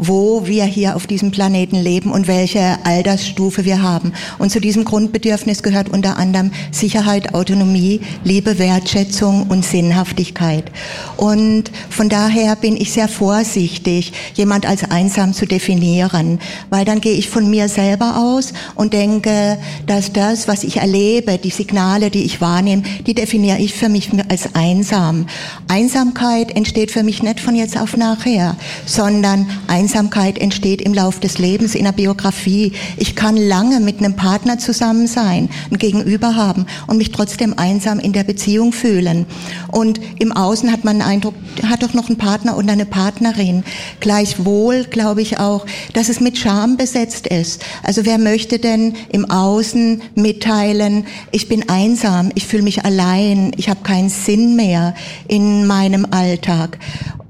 wo 0.01 0.47
wir 0.47 0.65
hier 0.65 0.95
auf 0.95 1.05
diesem 1.05 1.29
Planeten 1.29 1.75
leben 1.75 2.11
und 2.11 2.27
welche 2.27 2.79
Altersstufe 2.83 3.65
wir 3.65 3.83
haben. 3.83 4.13
Und 4.39 4.51
zu 4.51 4.59
diesem 4.59 4.83
Grundbedürfnis 4.83 5.61
gehört 5.61 5.89
unter 5.89 6.17
anderem 6.17 6.51
Sicherheit, 6.71 7.35
Autonomie, 7.35 8.01
Liebe, 8.23 8.57
Wertschätzung 8.57 9.45
und 9.47 9.63
Sinnhaftigkeit. 9.63 10.71
Und 11.17 11.71
von 11.91 12.09
daher 12.09 12.55
bin 12.55 12.75
ich 12.75 12.91
sehr 12.91 13.07
vorsichtig, 13.07 14.11
jemand 14.33 14.65
als 14.65 14.89
einsam 14.89 15.33
zu 15.33 15.45
definieren, 15.45 16.39
weil 16.71 16.83
dann 16.83 16.99
gehe 16.99 17.13
ich 17.13 17.29
von 17.29 17.47
mir 17.47 17.69
selber 17.69 18.17
aus 18.17 18.53
und 18.73 18.93
denke, 18.93 19.59
dass 19.85 20.11
das, 20.11 20.47
was 20.47 20.63
ich 20.63 20.77
erlebe, 20.77 21.37
die 21.37 21.51
Signale, 21.51 22.09
die 22.09 22.23
ich 22.23 22.41
wahrnehme, 22.41 22.81
die 23.05 23.13
definiere 23.13 23.59
ich 23.59 23.75
für 23.75 23.87
mich 23.87 24.09
als 24.29 24.55
einsam. 24.55 25.27
Einsamkeit 25.67 26.55
entsteht 26.55 26.89
für 26.89 27.03
mich 27.03 27.21
nicht 27.21 27.39
von 27.39 27.55
jetzt 27.55 27.79
auf 27.79 27.95
nachher, 27.95 28.57
sondern 28.87 29.45
Einsamkeit 29.67 29.90
Einsamkeit 29.91 30.37
entsteht 30.37 30.81
im 30.81 30.93
Lauf 30.93 31.19
des 31.19 31.37
Lebens, 31.37 31.75
in 31.75 31.83
der 31.83 31.91
Biografie. 31.91 32.71
Ich 32.95 33.13
kann 33.13 33.35
lange 33.35 33.81
mit 33.81 33.99
einem 33.99 34.15
Partner 34.15 34.57
zusammen 34.57 35.05
sein, 35.05 35.49
ein 35.69 35.79
Gegenüber 35.79 36.37
haben 36.37 36.65
und 36.87 36.95
mich 36.95 37.11
trotzdem 37.11 37.55
einsam 37.57 37.99
in 37.99 38.13
der 38.13 38.23
Beziehung 38.23 38.71
fühlen. 38.71 39.25
Und 39.69 39.99
im 40.17 40.31
Außen 40.31 40.71
hat 40.71 40.85
man 40.85 40.99
den 40.99 41.01
Eindruck, 41.01 41.33
hat 41.67 41.83
doch 41.83 41.93
noch 41.93 42.07
einen 42.07 42.17
Partner 42.17 42.55
und 42.55 42.69
eine 42.69 42.85
Partnerin. 42.85 43.65
Gleichwohl 43.99 44.85
glaube 44.85 45.21
ich 45.21 45.39
auch, 45.39 45.65
dass 45.91 46.07
es 46.07 46.21
mit 46.21 46.37
Scham 46.37 46.77
besetzt 46.77 47.27
ist. 47.27 47.61
Also 47.83 48.05
wer 48.05 48.17
möchte 48.17 48.59
denn 48.59 48.93
im 49.11 49.29
Außen 49.29 50.01
mitteilen, 50.15 51.05
ich 51.33 51.49
bin 51.49 51.67
einsam, 51.67 52.31
ich 52.35 52.47
fühle 52.47 52.63
mich 52.63 52.85
allein, 52.85 53.51
ich 53.57 53.67
habe 53.67 53.81
keinen 53.83 54.07
Sinn 54.07 54.55
mehr 54.55 54.95
in 55.27 55.67
meinem 55.67 56.07
Alltag. 56.11 56.77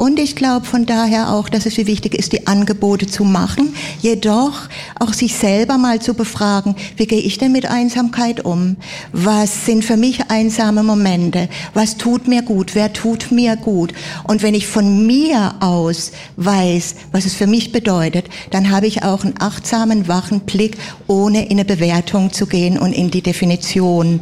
Und 0.01 0.19
ich 0.19 0.35
glaube 0.35 0.65
von 0.65 0.87
daher 0.87 1.31
auch, 1.31 1.47
dass 1.47 1.67
es 1.67 1.77
wie 1.77 1.85
wichtig 1.85 2.15
ist, 2.15 2.33
die 2.33 2.47
Angebote 2.51 3.07
zu 3.07 3.23
machen, 3.23 3.73
jedoch 4.01 4.67
auch 4.99 5.13
sich 5.13 5.35
selber 5.35 5.77
mal 5.77 6.01
zu 6.01 6.13
befragen, 6.13 6.75
wie 6.97 7.07
gehe 7.07 7.21
ich 7.21 7.37
denn 7.37 7.53
mit 7.53 7.65
Einsamkeit 7.65 8.43
um? 8.43 8.75
Was 9.13 9.65
sind 9.65 9.85
für 9.85 9.95
mich 9.95 10.29
einsame 10.29 10.83
Momente? 10.83 11.47
Was 11.73 11.95
tut 11.95 12.27
mir 12.27 12.41
gut? 12.41 12.75
Wer 12.75 12.91
tut 12.91 13.31
mir 13.31 13.55
gut? 13.55 13.93
Und 14.25 14.43
wenn 14.43 14.53
ich 14.53 14.67
von 14.67 15.07
mir 15.07 15.55
aus 15.61 16.11
weiß, 16.35 16.95
was 17.13 17.25
es 17.25 17.35
für 17.35 17.47
mich 17.47 17.71
bedeutet, 17.71 18.25
dann 18.49 18.69
habe 18.69 18.87
ich 18.87 19.03
auch 19.03 19.23
einen 19.23 19.35
achtsamen, 19.39 20.09
wachen 20.09 20.41
Blick, 20.41 20.77
ohne 21.07 21.45
in 21.45 21.51
eine 21.51 21.65
Bewertung 21.65 22.33
zu 22.33 22.47
gehen 22.47 22.77
und 22.77 22.91
in 22.91 23.11
die 23.11 23.21
Definition 23.21 24.19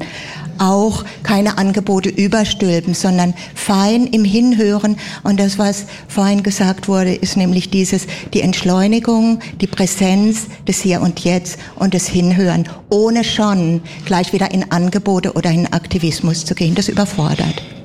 auch 0.60 1.06
keine 1.24 1.58
Angebote 1.58 2.10
überstülpen, 2.10 2.94
sondern 2.94 3.34
fein 3.56 4.08
im 4.08 4.24
Hinhören. 4.24 4.98
Und 5.24 5.39
das, 5.39 5.58
was 5.58 5.86
vorhin 6.08 6.44
gesagt 6.44 6.88
wurde, 6.88 7.13
ist 7.13 7.38
nämlich 7.38 7.70
dieses, 7.70 8.08
die 8.34 8.42
Entschleunigung, 8.42 9.39
die 9.62 9.68
Präsenz 9.68 10.48
des 10.68 10.82
Hier 10.82 11.01
und 11.01 11.22
Jetzt 11.22 11.58
und 11.75 11.94
das 11.94 12.08
Hinhören, 12.08 12.68
ohne 12.89 13.24
schon 13.24 13.82
gleich 14.06 14.34
wieder 14.34 14.51
in 14.51 14.72
Angebote 14.72 15.34
oder 15.34 15.50
in 15.51 15.72
Aktivismus 15.72 16.46
zu 16.46 16.56
gehen. 16.56 16.75
Das 16.75 16.88
überfordert. 16.88 17.78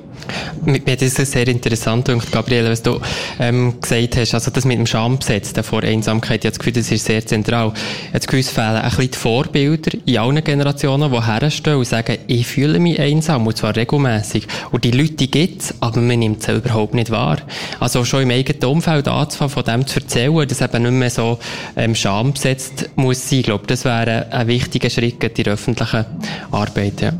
Mir 0.65 0.81
hat 0.87 1.01
es 1.01 1.15
sehr 1.15 1.47
interessant 1.47 2.05
gedacht, 2.05 2.31
Gabriele, 2.31 2.71
was 2.71 2.81
du 2.81 2.99
ähm, 3.39 3.79
gesagt 3.79 4.17
hast, 4.17 4.33
also 4.33 4.51
das 4.51 4.65
mit 4.65 4.77
dem 4.77 4.85
Schambesetzen 4.85 5.63
vor 5.63 5.83
Einsamkeit, 5.83 6.43
ich 6.43 6.51
das 6.51 6.59
Gefühl, 6.59 6.73
das 6.73 6.91
ist 6.91 7.05
sehr 7.05 7.25
zentral. 7.25 7.71
Ich 8.13 8.27
habe 8.27 8.37
das 8.37 8.49
fehlen 8.49 8.75
ein 8.75 8.89
bisschen 8.89 9.11
die 9.11 9.17
Vorbilder 9.17 9.91
in 10.05 10.17
allen 10.17 10.43
Generationen, 10.43 11.11
die 11.11 11.25
herstellen 11.25 11.77
und 11.77 11.85
sagen, 11.85 12.17
ich 12.27 12.47
fühle 12.47 12.79
mich 12.79 12.99
einsam, 12.99 13.45
und 13.45 13.57
zwar 13.57 13.75
regelmäßig. 13.75 14.47
Und 14.71 14.83
die 14.83 14.91
Leute 14.91 15.27
gibt 15.27 15.61
es, 15.61 15.75
aber 15.81 16.01
man 16.01 16.19
nimmt 16.19 16.43
sie 16.43 16.55
überhaupt 16.55 16.93
nicht 16.93 17.11
wahr. 17.11 17.37
Also 17.79 18.05
schon 18.05 18.23
im 18.23 18.31
eigenen 18.31 18.63
Umfeld 18.65 19.07
anzufangen, 19.07 19.51
von 19.51 19.63
dem 19.63 19.87
zu 19.87 19.99
erzählen, 19.99 20.47
dass 20.47 20.61
eben 20.61 20.83
nicht 20.83 20.91
mehr 20.91 21.09
so 21.09 21.39
ähm, 21.75 21.95
schambesetzt 21.95 22.89
muss 22.95 23.29
sein. 23.29 23.39
Ich 23.39 23.45
glaube, 23.45 23.67
das 23.67 23.85
wäre 23.85 24.31
ein 24.31 24.47
wichtiger 24.47 24.89
Schritt 24.89 25.23
in 25.23 25.43
der 25.43 25.53
öffentlichen 25.53 26.05
Arbeit. 26.51 27.01
Ja. 27.01 27.13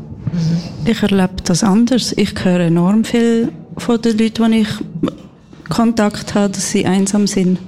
Ich 0.88 1.02
erlebe 1.02 1.42
das 1.42 1.64
anders. 1.64 2.14
Ich 2.16 2.32
höre 2.44 2.60
enorm 2.60 3.02
viel 3.02 3.50
von 3.76 4.00
den 4.00 4.18
Leuten, 4.18 4.52
die 4.52 4.60
ich 4.60 4.68
Kontakt 5.68 6.34
habe, 6.36 6.52
dass 6.52 6.70
sie 6.70 6.86
einsam 6.86 7.26
sind. 7.26 7.58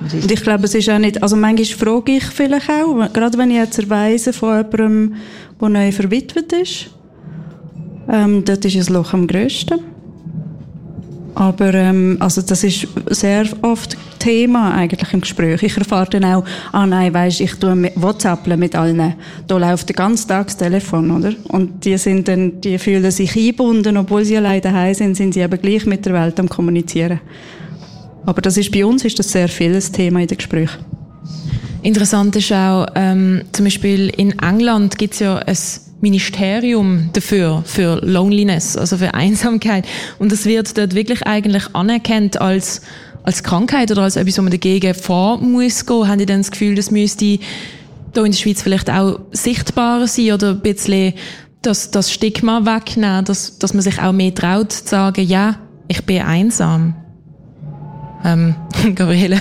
Und 0.00 0.30
ich 0.30 0.42
glaube, 0.42 0.64
es 0.64 0.76
ist 0.76 0.88
auch 0.88 0.98
nicht, 0.98 1.20
also 1.20 1.34
manchmal 1.34 1.66
frage 1.66 2.12
ich 2.12 2.24
vielleicht 2.24 2.70
auch, 2.70 3.12
gerade 3.12 3.36
wenn 3.36 3.50
ich 3.50 3.56
jetzt 3.56 3.80
erweise 3.80 4.32
von 4.32 4.58
jemandem, 4.58 5.14
der 5.60 5.68
neu 5.68 5.90
verwitwet 5.90 6.52
ist, 6.52 6.90
ähm, 8.08 8.44
dort 8.44 8.64
ist 8.64 8.76
das 8.76 8.90
Loch 8.90 9.12
am 9.12 9.26
grössten. 9.26 9.80
Aber 11.38 11.72
ähm, 11.72 12.16
also 12.18 12.42
das 12.42 12.64
ist 12.64 12.88
sehr 13.10 13.46
oft 13.62 13.96
Thema 14.18 14.74
eigentlich 14.74 15.12
im 15.12 15.20
Gespräch. 15.20 15.62
Ich 15.62 15.76
erfahre 15.76 16.10
dann 16.10 16.24
auch, 16.24 16.44
ah 16.72 16.84
nein, 16.84 17.14
weisst, 17.14 17.40
ich 17.40 17.54
tue 17.54 17.92
WhatsApp 17.94 18.44
mit 18.56 18.74
allen. 18.74 19.14
Da 19.46 19.56
läuft 19.56 19.88
den 19.88 19.94
ganzen 19.94 20.26
Tag 20.26 20.48
das 20.48 20.56
Telefon, 20.56 21.12
oder? 21.12 21.32
Und 21.46 21.84
die 21.84 21.96
sind 21.96 22.26
dann, 22.26 22.60
die 22.60 22.76
fühlen 22.76 23.08
sich 23.12 23.36
eingebunden, 23.36 23.96
obwohl 23.98 24.24
sie 24.24 24.36
alleine 24.36 24.60
daheim 24.60 24.94
sind, 24.94 25.14
sind 25.14 25.32
sie 25.32 25.38
eben 25.38 25.60
gleich 25.62 25.86
mit 25.86 26.04
der 26.06 26.14
Welt 26.14 26.40
am 26.40 26.48
kommunizieren. 26.48 27.20
Aber 28.26 28.42
das 28.42 28.56
ist 28.56 28.72
bei 28.72 28.84
uns 28.84 29.04
ist 29.04 29.20
das 29.20 29.30
sehr 29.30 29.48
vieles 29.48 29.92
Thema 29.92 30.20
in 30.20 30.26
den 30.26 30.38
Gesprächen. 30.38 30.84
Interessant 31.82 32.34
ist 32.34 32.50
auch, 32.52 32.88
ähm, 32.96 33.42
zum 33.52 33.64
Beispiel 33.64 34.08
in 34.08 34.36
England 34.40 34.98
gibt 34.98 35.14
es 35.14 35.20
ja 35.20 35.36
ein 35.36 35.56
Ministerium 36.00 37.10
dafür, 37.12 37.62
für 37.66 38.00
Loneliness, 38.04 38.76
also 38.76 38.98
für 38.98 39.14
Einsamkeit. 39.14 39.86
Und 40.18 40.30
das 40.30 40.44
wird 40.44 40.78
dort 40.78 40.94
wirklich 40.94 41.26
eigentlich 41.26 41.74
anerkannt 41.74 42.40
als, 42.40 42.82
als 43.24 43.42
Krankheit 43.42 43.90
oder 43.90 44.02
als 44.02 44.16
etwas, 44.16 44.38
wo 44.38 44.42
man 44.42 44.52
dagegen 44.52 44.94
vor 44.94 45.38
muss 45.38 45.86
gehen. 45.86 46.08
Haben 46.08 46.18
die 46.18 46.26
dann 46.26 46.40
das 46.40 46.50
Gefühl, 46.50 46.76
das 46.76 46.90
müsste 46.90 47.24
hier 47.24 47.38
in 48.14 48.32
der 48.32 48.38
Schweiz 48.38 48.62
vielleicht 48.62 48.90
auch 48.90 49.20
sichtbarer 49.32 50.06
sein 50.06 50.32
oder 50.32 50.50
ein 50.50 50.60
bisschen 50.60 51.14
das, 51.62 51.90
das 51.90 52.12
Stigma 52.12 52.64
wegnehmen, 52.64 53.24
dass, 53.24 53.58
dass 53.58 53.74
man 53.74 53.82
sich 53.82 54.00
auch 54.00 54.12
mehr 54.12 54.34
traut 54.34 54.72
zu 54.72 54.86
sagen, 54.86 55.26
ja, 55.26 55.56
ich 55.88 56.04
bin 56.04 56.22
einsam. 56.22 56.94
Ähm, 58.24 58.54
Gabriele. 58.94 59.40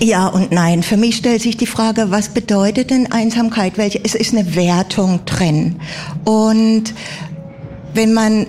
Ja 0.00 0.26
und 0.26 0.52
nein. 0.52 0.82
Für 0.82 0.96
mich 0.96 1.16
stellt 1.16 1.42
sich 1.42 1.56
die 1.56 1.66
Frage, 1.66 2.10
was 2.10 2.28
bedeutet 2.28 2.90
denn 2.90 3.12
Einsamkeit? 3.12 3.78
Welche, 3.78 4.04
es 4.04 4.14
ist 4.14 4.34
eine 4.34 4.54
Wertung 4.54 5.24
drin. 5.24 5.76
Und 6.24 6.94
wenn 7.94 8.12
man 8.12 8.46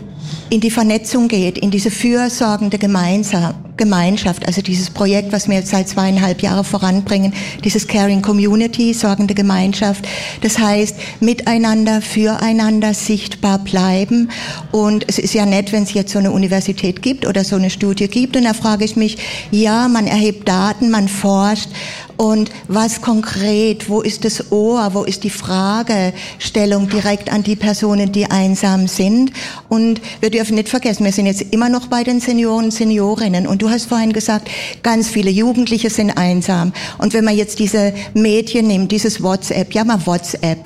in 0.49 0.61
die 0.61 0.71
Vernetzung 0.71 1.27
geht, 1.27 1.57
in 1.57 1.71
diese 1.71 1.89
fürsorgende 1.89 2.77
Gemeinschaft, 2.77 4.47
also 4.47 4.61
dieses 4.61 4.89
Projekt, 4.89 5.33
was 5.33 5.47
wir 5.49 5.55
jetzt 5.55 5.71
seit 5.71 5.89
zweieinhalb 5.89 6.41
Jahren 6.41 6.63
voranbringen, 6.63 7.33
dieses 7.63 7.87
Caring 7.87 8.21
Community, 8.21 8.93
sorgende 8.93 9.33
Gemeinschaft. 9.33 10.07
Das 10.41 10.59
heißt, 10.59 10.95
miteinander, 11.19 12.01
füreinander 12.01 12.93
sichtbar 12.93 13.59
bleiben. 13.59 14.29
Und 14.71 15.05
es 15.07 15.17
ist 15.17 15.33
ja 15.33 15.45
nett, 15.45 15.71
wenn 15.71 15.83
es 15.83 15.93
jetzt 15.93 16.11
so 16.13 16.19
eine 16.19 16.31
Universität 16.31 17.01
gibt 17.01 17.25
oder 17.25 17.43
so 17.43 17.55
eine 17.55 17.69
Studie 17.69 18.07
gibt. 18.07 18.37
Und 18.37 18.43
da 18.43 18.53
frage 18.53 18.85
ich 18.85 18.95
mich, 18.95 19.17
ja, 19.51 19.87
man 19.87 20.05
erhebt 20.05 20.47
Daten, 20.47 20.91
man 20.91 21.07
forscht, 21.07 21.69
und 22.17 22.49
was 22.67 23.01
konkret, 23.01 23.89
wo 23.89 24.01
ist 24.01 24.23
das 24.23 24.51
Ohr, 24.51 24.93
wo 24.93 25.03
ist 25.03 25.23
die 25.23 25.29
Fragestellung 25.29 26.89
direkt 26.89 27.31
an 27.31 27.43
die 27.43 27.55
Personen, 27.55 28.11
die 28.11 28.25
einsam 28.25 28.87
sind? 28.87 29.31
Und 29.69 30.01
wir 30.21 30.29
dürfen 30.29 30.55
nicht 30.55 30.69
vergessen, 30.69 31.03
wir 31.03 31.11
sind 31.11 31.25
jetzt 31.25 31.41
immer 31.51 31.69
noch 31.69 31.87
bei 31.87 32.03
den 32.03 32.21
Senioren, 32.21 32.71
Seniorinnen. 32.71 33.47
Und 33.47 33.61
du 33.61 33.69
hast 33.69 33.87
vorhin 33.87 34.13
gesagt, 34.13 34.49
ganz 34.81 35.09
viele 35.09 35.29
Jugendliche 35.29 35.89
sind 35.89 36.11
einsam. 36.11 36.71
Und 36.97 37.13
wenn 37.13 37.25
man 37.25 37.35
jetzt 37.35 37.59
diese 37.59 37.93
Medien 38.13 38.67
nimmt, 38.67 38.91
dieses 38.91 39.21
WhatsApp, 39.21 39.73
ja, 39.73 39.83
man 39.83 40.05
WhatsApp, 40.05 40.59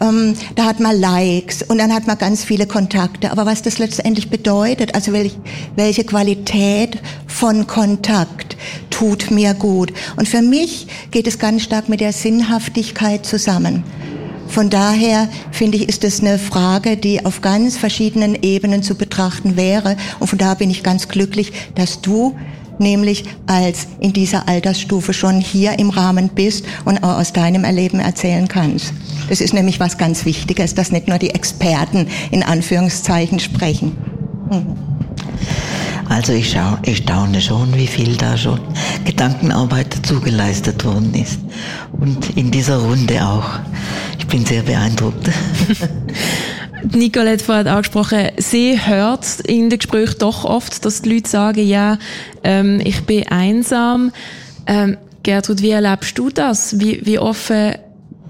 ähm, 0.00 0.34
da 0.54 0.64
hat 0.64 0.80
man 0.80 0.98
Likes 0.98 1.62
und 1.62 1.78
dann 1.78 1.92
hat 1.92 2.06
man 2.06 2.16
ganz 2.16 2.44
viele 2.44 2.66
Kontakte. 2.66 3.30
Aber 3.30 3.44
was 3.46 3.62
das 3.62 3.78
letztendlich 3.78 4.30
bedeutet, 4.30 4.94
also 4.94 5.12
welch, 5.12 5.36
welche 5.76 6.04
Qualität 6.04 6.98
von 7.34 7.66
Kontakt 7.66 8.56
tut 8.90 9.32
mir 9.32 9.54
gut. 9.54 9.92
Und 10.16 10.28
für 10.28 10.40
mich 10.40 10.86
geht 11.10 11.26
es 11.26 11.40
ganz 11.40 11.62
stark 11.62 11.88
mit 11.88 12.00
der 12.00 12.12
Sinnhaftigkeit 12.12 13.26
zusammen. 13.26 13.82
Von 14.46 14.70
daher 14.70 15.28
finde 15.50 15.78
ich, 15.78 15.88
ist 15.88 16.04
es 16.04 16.20
eine 16.20 16.38
Frage, 16.38 16.96
die 16.96 17.26
auf 17.26 17.40
ganz 17.40 17.76
verschiedenen 17.76 18.40
Ebenen 18.40 18.84
zu 18.84 18.94
betrachten 18.94 19.56
wäre. 19.56 19.96
Und 20.20 20.28
von 20.28 20.38
daher 20.38 20.54
bin 20.54 20.70
ich 20.70 20.84
ganz 20.84 21.08
glücklich, 21.08 21.52
dass 21.74 22.00
du 22.00 22.36
nämlich 22.78 23.24
als 23.46 23.88
in 23.98 24.12
dieser 24.12 24.48
Altersstufe 24.48 25.12
schon 25.12 25.40
hier 25.40 25.78
im 25.80 25.90
Rahmen 25.90 26.28
bist 26.28 26.64
und 26.84 27.02
auch 27.02 27.18
aus 27.18 27.32
deinem 27.32 27.64
Erleben 27.64 27.98
erzählen 27.98 28.46
kannst. 28.46 28.92
Das 29.28 29.40
ist 29.40 29.54
nämlich 29.54 29.80
was 29.80 29.98
ganz 29.98 30.24
Wichtiges, 30.24 30.74
dass 30.76 30.92
nicht 30.92 31.08
nur 31.08 31.18
die 31.18 31.30
Experten 31.30 32.06
in 32.30 32.44
Anführungszeichen 32.44 33.40
sprechen. 33.40 33.96
Mhm. 34.50 34.94
Also 36.08 36.32
ich, 36.32 36.50
schau, 36.50 36.78
ich 36.82 36.98
staune 36.98 37.40
schon, 37.40 37.74
wie 37.74 37.86
viel 37.86 38.16
da 38.16 38.36
schon 38.36 38.60
Gedankenarbeit 39.04 39.96
dazu 39.96 40.20
geleistet 40.20 40.84
worden 40.84 41.14
ist. 41.14 41.40
Und 41.92 42.36
in 42.36 42.50
dieser 42.50 42.78
Runde 42.78 43.24
auch. 43.26 43.60
Ich 44.18 44.26
bin 44.26 44.44
sehr 44.44 44.62
beeindruckt. 44.62 45.30
Nicole 46.92 47.32
hat 47.32 47.42
vorhin 47.42 47.66
angesprochen, 47.66 48.28
sie 48.36 48.78
hört 48.78 49.40
in 49.40 49.70
den 49.70 49.78
Gesprächen 49.78 50.16
doch 50.18 50.44
oft, 50.44 50.84
dass 50.84 51.02
die 51.02 51.14
Leute 51.14 51.30
sagen, 51.30 51.66
ja, 51.66 51.98
ähm, 52.42 52.80
ich 52.84 53.04
bin 53.04 53.26
einsam. 53.28 54.12
Ähm, 54.66 54.98
Gertrud, 55.22 55.62
wie 55.62 55.70
erlebst 55.70 56.18
du 56.18 56.28
das? 56.28 56.78
Wie, 56.78 57.00
wie 57.04 57.18
offen 57.18 57.76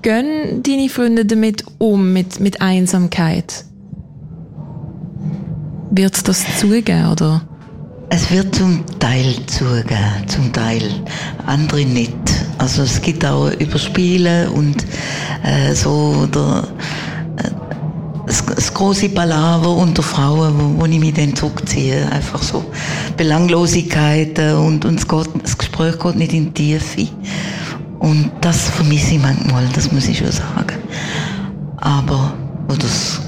gehen 0.02 0.62
deine 0.62 0.88
Freunde 0.88 1.25
damit 1.25 1.64
um, 1.78 2.12
mit, 2.12 2.38
mit 2.38 2.61
Einsamkeit? 2.61 3.64
Wird 5.90 6.28
das 6.28 6.45
zugeben, 6.59 7.11
oder? 7.11 7.43
Es 8.14 8.30
wird 8.30 8.54
zum 8.54 8.85
Teil 9.00 9.35
zugeben, 9.49 10.28
zum 10.28 10.52
Teil. 10.52 10.83
Andere 11.47 11.85
nicht. 11.85 12.14
Also 12.59 12.83
es 12.83 13.02
gibt 13.02 13.26
auch 13.26 13.50
Überspiele 13.59 14.49
und 14.52 14.87
äh, 15.42 15.75
so 15.75 16.14
oder 16.23 16.62
äh, 17.38 17.50
das, 18.25 18.47
das 18.47 18.73
große 18.73 19.09
Palaver 19.09 19.71
unter 19.71 20.04
Frauen, 20.04 20.54
wo, 20.56 20.80
wo 20.80 20.87
ich 20.87 21.00
mich 21.00 21.14
dann 21.14 21.35
zurückziehe. 21.35 22.09
Einfach 22.12 22.40
so 22.40 22.64
Belanglosigkeiten 23.16 24.59
und, 24.59 24.85
und 24.85 25.09
geht, 25.09 25.28
das 25.42 25.59
Gespräch 25.59 25.99
geht 25.99 26.14
nicht 26.14 26.35
in 26.35 26.54
die 26.54 26.78
Tiefe. 26.78 27.09
Und 27.99 28.30
das 28.42 28.71
vermisse 28.71 29.16
ich 29.16 29.23
manchmal, 29.23 29.66
das 29.75 29.90
muss 29.90 30.06
ich 30.06 30.18
schon 30.18 30.30
sagen. 30.30 30.78
Aber, 31.78 32.33
oder 32.68 32.78
das 32.78 33.24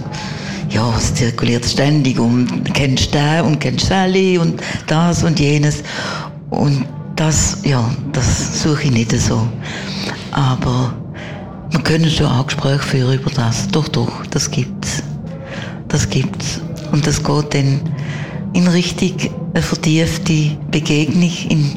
ja, 0.77 0.95
es 0.95 1.15
zirkuliert 1.15 1.65
ständig 1.65 2.19
und 2.19 2.75
kennst 2.75 3.15
den 3.15 3.41
und 3.47 3.59
kennst 3.61 3.87
Sally 3.87 4.37
und 4.37 4.61
das 4.87 5.25
und 5.25 5.41
jenes. 5.41 5.83
Und 6.51 6.85
das, 7.17 7.59
ja, 7.65 7.83
das 8.13 8.63
suche 8.63 8.85
ich 8.85 8.91
nicht 8.91 9.11
so. 9.13 9.49
Aber 10.33 10.95
wir 11.71 11.81
können 11.81 12.11
schon 12.11 12.27
auch 12.27 12.47
Gespräche 12.47 12.83
führen 12.83 13.19
über 13.19 13.31
das. 13.31 13.69
Doch, 13.69 13.89
doch, 13.89 14.27
das 14.27 14.51
gibt's. 14.51 15.03
Das 15.89 16.11
gibt's. 16.11 16.61
Und 16.93 17.07
das 17.07 17.25
geht 17.25 17.55
dann 17.55 17.81
in 18.53 18.69
richtig 18.69 19.31
eine 19.55 19.63
vertiefte 19.63 20.59
Begegnung, 20.71 21.33
in 21.49 21.75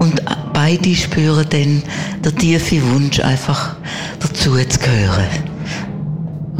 Und 0.00 0.20
beide 0.52 0.96
spüren 0.96 1.46
dann 1.50 1.82
der 2.24 2.34
tiefe 2.34 2.82
Wunsch, 2.90 3.20
einfach 3.20 3.76
dazu 4.18 4.56
zu 4.56 4.78
gehören. 4.80 5.49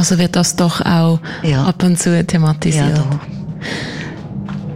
Also 0.01 0.19
wird 0.19 0.35
das 0.35 0.57
doch 0.57 0.81
auch 0.81 1.21
ja. 1.43 1.65
ab 1.65 1.83
und 1.83 1.99
zu 1.99 2.25
thematisiert. 2.25 2.97
Ja, 2.97 3.21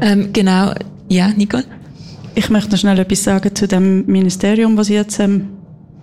ähm, 0.02 0.34
genau, 0.34 0.74
ja, 1.08 1.28
Nicole? 1.28 1.64
Ich 2.34 2.50
möchte 2.50 2.72
noch 2.72 2.78
schnell 2.78 2.98
etwas 2.98 3.24
sagen 3.24 3.54
zu 3.54 3.66
dem 3.66 4.04
Ministerium, 4.04 4.76
was 4.76 4.90
jetzt 4.90 5.18
ähm, 5.20 5.48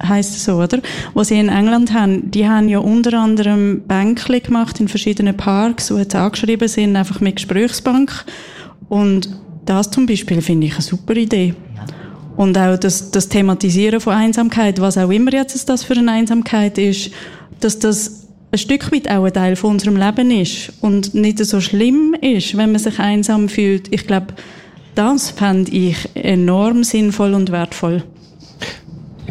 heißt 0.02 0.44
so, 0.44 0.56
oder? 0.56 0.80
Was 1.14 1.28
sie 1.28 1.40
in 1.40 1.50
England 1.50 1.94
haben, 1.94 2.32
die 2.32 2.50
haben 2.50 2.68
ja 2.68 2.80
unter 2.80 3.14
anderem 3.20 3.84
Bänkli 3.88 4.40
gemacht 4.40 4.80
in 4.80 4.88
verschiedenen 4.88 5.38
Parks, 5.38 5.92
wo 5.92 6.00
jetzt 6.00 6.16
angeschrieben 6.16 6.68
sind, 6.68 6.96
einfach 6.96 7.22
mit 7.22 7.36
Gesprächsbank. 7.36 8.26
Und 8.90 9.30
das 9.66 9.92
zum 9.92 10.08
Beispiel 10.08 10.42
finde 10.42 10.66
ich 10.66 10.74
eine 10.74 10.82
super 10.82 11.16
Idee. 11.16 11.54
Und 12.38 12.58
auch 12.58 12.76
das, 12.76 13.12
das 13.12 13.30
Thematisieren 13.30 14.02
von 14.02 14.16
Einsamkeit, 14.16 14.82
was 14.82 14.98
auch 14.98 15.12
immer 15.12 15.32
jetzt 15.32 15.70
das 15.70 15.84
für 15.84 15.94
eine 15.94 16.12
Einsamkeit 16.12 16.80
ist, 16.80 17.12
dass 17.60 17.78
das 17.78 18.21
ein 18.52 18.58
Stück 18.58 18.92
weit 18.92 19.10
auch 19.10 19.24
ein 19.24 19.34
Teil 19.34 19.56
von 19.56 19.72
unserem 19.72 19.96
Leben 19.96 20.30
ist 20.30 20.74
und 20.82 21.14
nicht 21.14 21.40
so 21.40 21.62
schlimm 21.62 22.16
ist, 22.20 22.58
wenn 22.58 22.72
man 22.72 22.82
sich 22.82 23.00
einsam 23.00 23.48
fühlt. 23.48 23.94
Ich 23.94 24.06
glaube, 24.06 24.34
das 24.94 25.30
fände 25.30 25.72
ich 25.72 26.10
enorm 26.16 26.84
sinnvoll 26.84 27.34
und 27.34 27.52
wertvoll. 27.52 28.04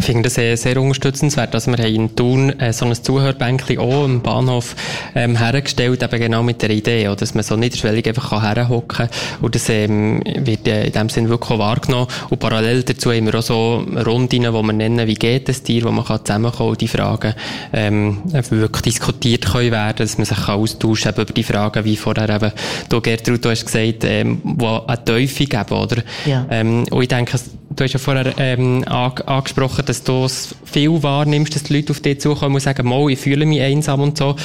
Ich 0.01 0.07
finde 0.07 0.23
das 0.23 0.35
sehr, 0.35 0.57
sehr 0.57 0.81
unterstützenswert, 0.81 1.53
dass 1.53 1.67
wir 1.67 1.79
in 1.81 2.17
Thun 2.17 2.59
äh, 2.59 2.73
so 2.73 2.87
ein 2.87 2.95
Zuhörbänkchen 2.95 3.79
auch 3.79 4.07
im 4.07 4.23
Bahnhof 4.23 4.75
ähm, 5.15 5.37
hergestellt, 5.37 6.03
eben 6.03 6.19
genau 6.19 6.43
mit 6.43 6.63
der 6.63 6.71
Idee, 6.71 7.07
oder, 7.09 7.17
dass 7.17 7.35
man 7.35 7.45
so 7.45 7.55
niederschwellig 7.55 8.09
einfach 8.09 8.43
herhocken 8.43 8.89
kann 8.89 9.09
und 9.43 9.55
das 9.55 9.69
ähm, 9.69 10.23
wird 10.25 10.67
äh, 10.67 10.87
in 10.87 10.93
dem 10.93 11.11
Sinn 11.11 11.29
wirklich 11.29 11.51
auch 11.51 11.59
wahrgenommen 11.59 12.07
und 12.31 12.39
parallel 12.41 12.83
dazu 12.83 13.13
haben 13.13 13.27
wir 13.27 13.35
auch 13.35 13.43
so 13.43 13.85
Runden, 14.07 14.51
wo 14.51 14.63
wir 14.63 14.73
nennen, 14.73 15.07
wie 15.07 15.15
geht 15.15 15.51
es 15.51 15.63
dir, 15.63 15.85
wo 15.85 15.91
man 15.91 16.07
kann 16.07 16.25
zusammenkommen 16.25 16.71
und 16.71 16.81
die 16.81 16.89
Fragen 16.89 17.35
ähm, 17.75 18.23
wirklich 18.33 18.95
diskutiert 18.95 19.53
können 19.53 19.71
werden, 19.71 19.99
dass 19.99 20.17
man 20.17 20.25
sich 20.25 20.49
austauschen 20.49 21.13
kann 21.13 21.25
über 21.25 21.33
die 21.35 21.45
Fragen, 21.45 21.85
wie 21.85 21.97
vorher 21.97 22.31
eben, 22.31 22.53
du 22.89 23.03
Gertrud, 23.03 23.45
du 23.45 23.51
hast 23.51 23.67
gesagt, 23.67 24.05
ähm, 24.05 24.41
wo 24.43 24.81
eine 24.87 25.05
Teufel 25.05 25.45
geben, 25.45 25.75
oder? 25.75 26.03
Ja. 26.25 26.47
Ähm, 26.51 26.87
und 26.91 27.03
ich 27.03 27.09
denke, 27.09 27.39
du 27.71 27.85
hast 27.85 27.93
ja 27.93 27.99
vorher 27.99 28.35
ähm, 28.39 28.85
angesprochen, 28.87 29.85
dass 29.87 30.03
du 30.03 30.25
es 30.25 30.55
viel 30.65 31.03
wahrnimmst, 31.03 31.55
dass 31.55 31.63
die 31.65 31.77
Leute 31.77 31.93
auf 31.93 32.01
dich 32.01 32.21
zukommen 32.21 32.57
und 32.57 32.61
sagen, 32.61 32.87
mal, 32.87 33.09
ich 33.11 33.19
fühle 33.19 33.47
mich 33.47 33.61
einsam 33.61 34.01
und 34.01 34.19
so. 34.19 34.37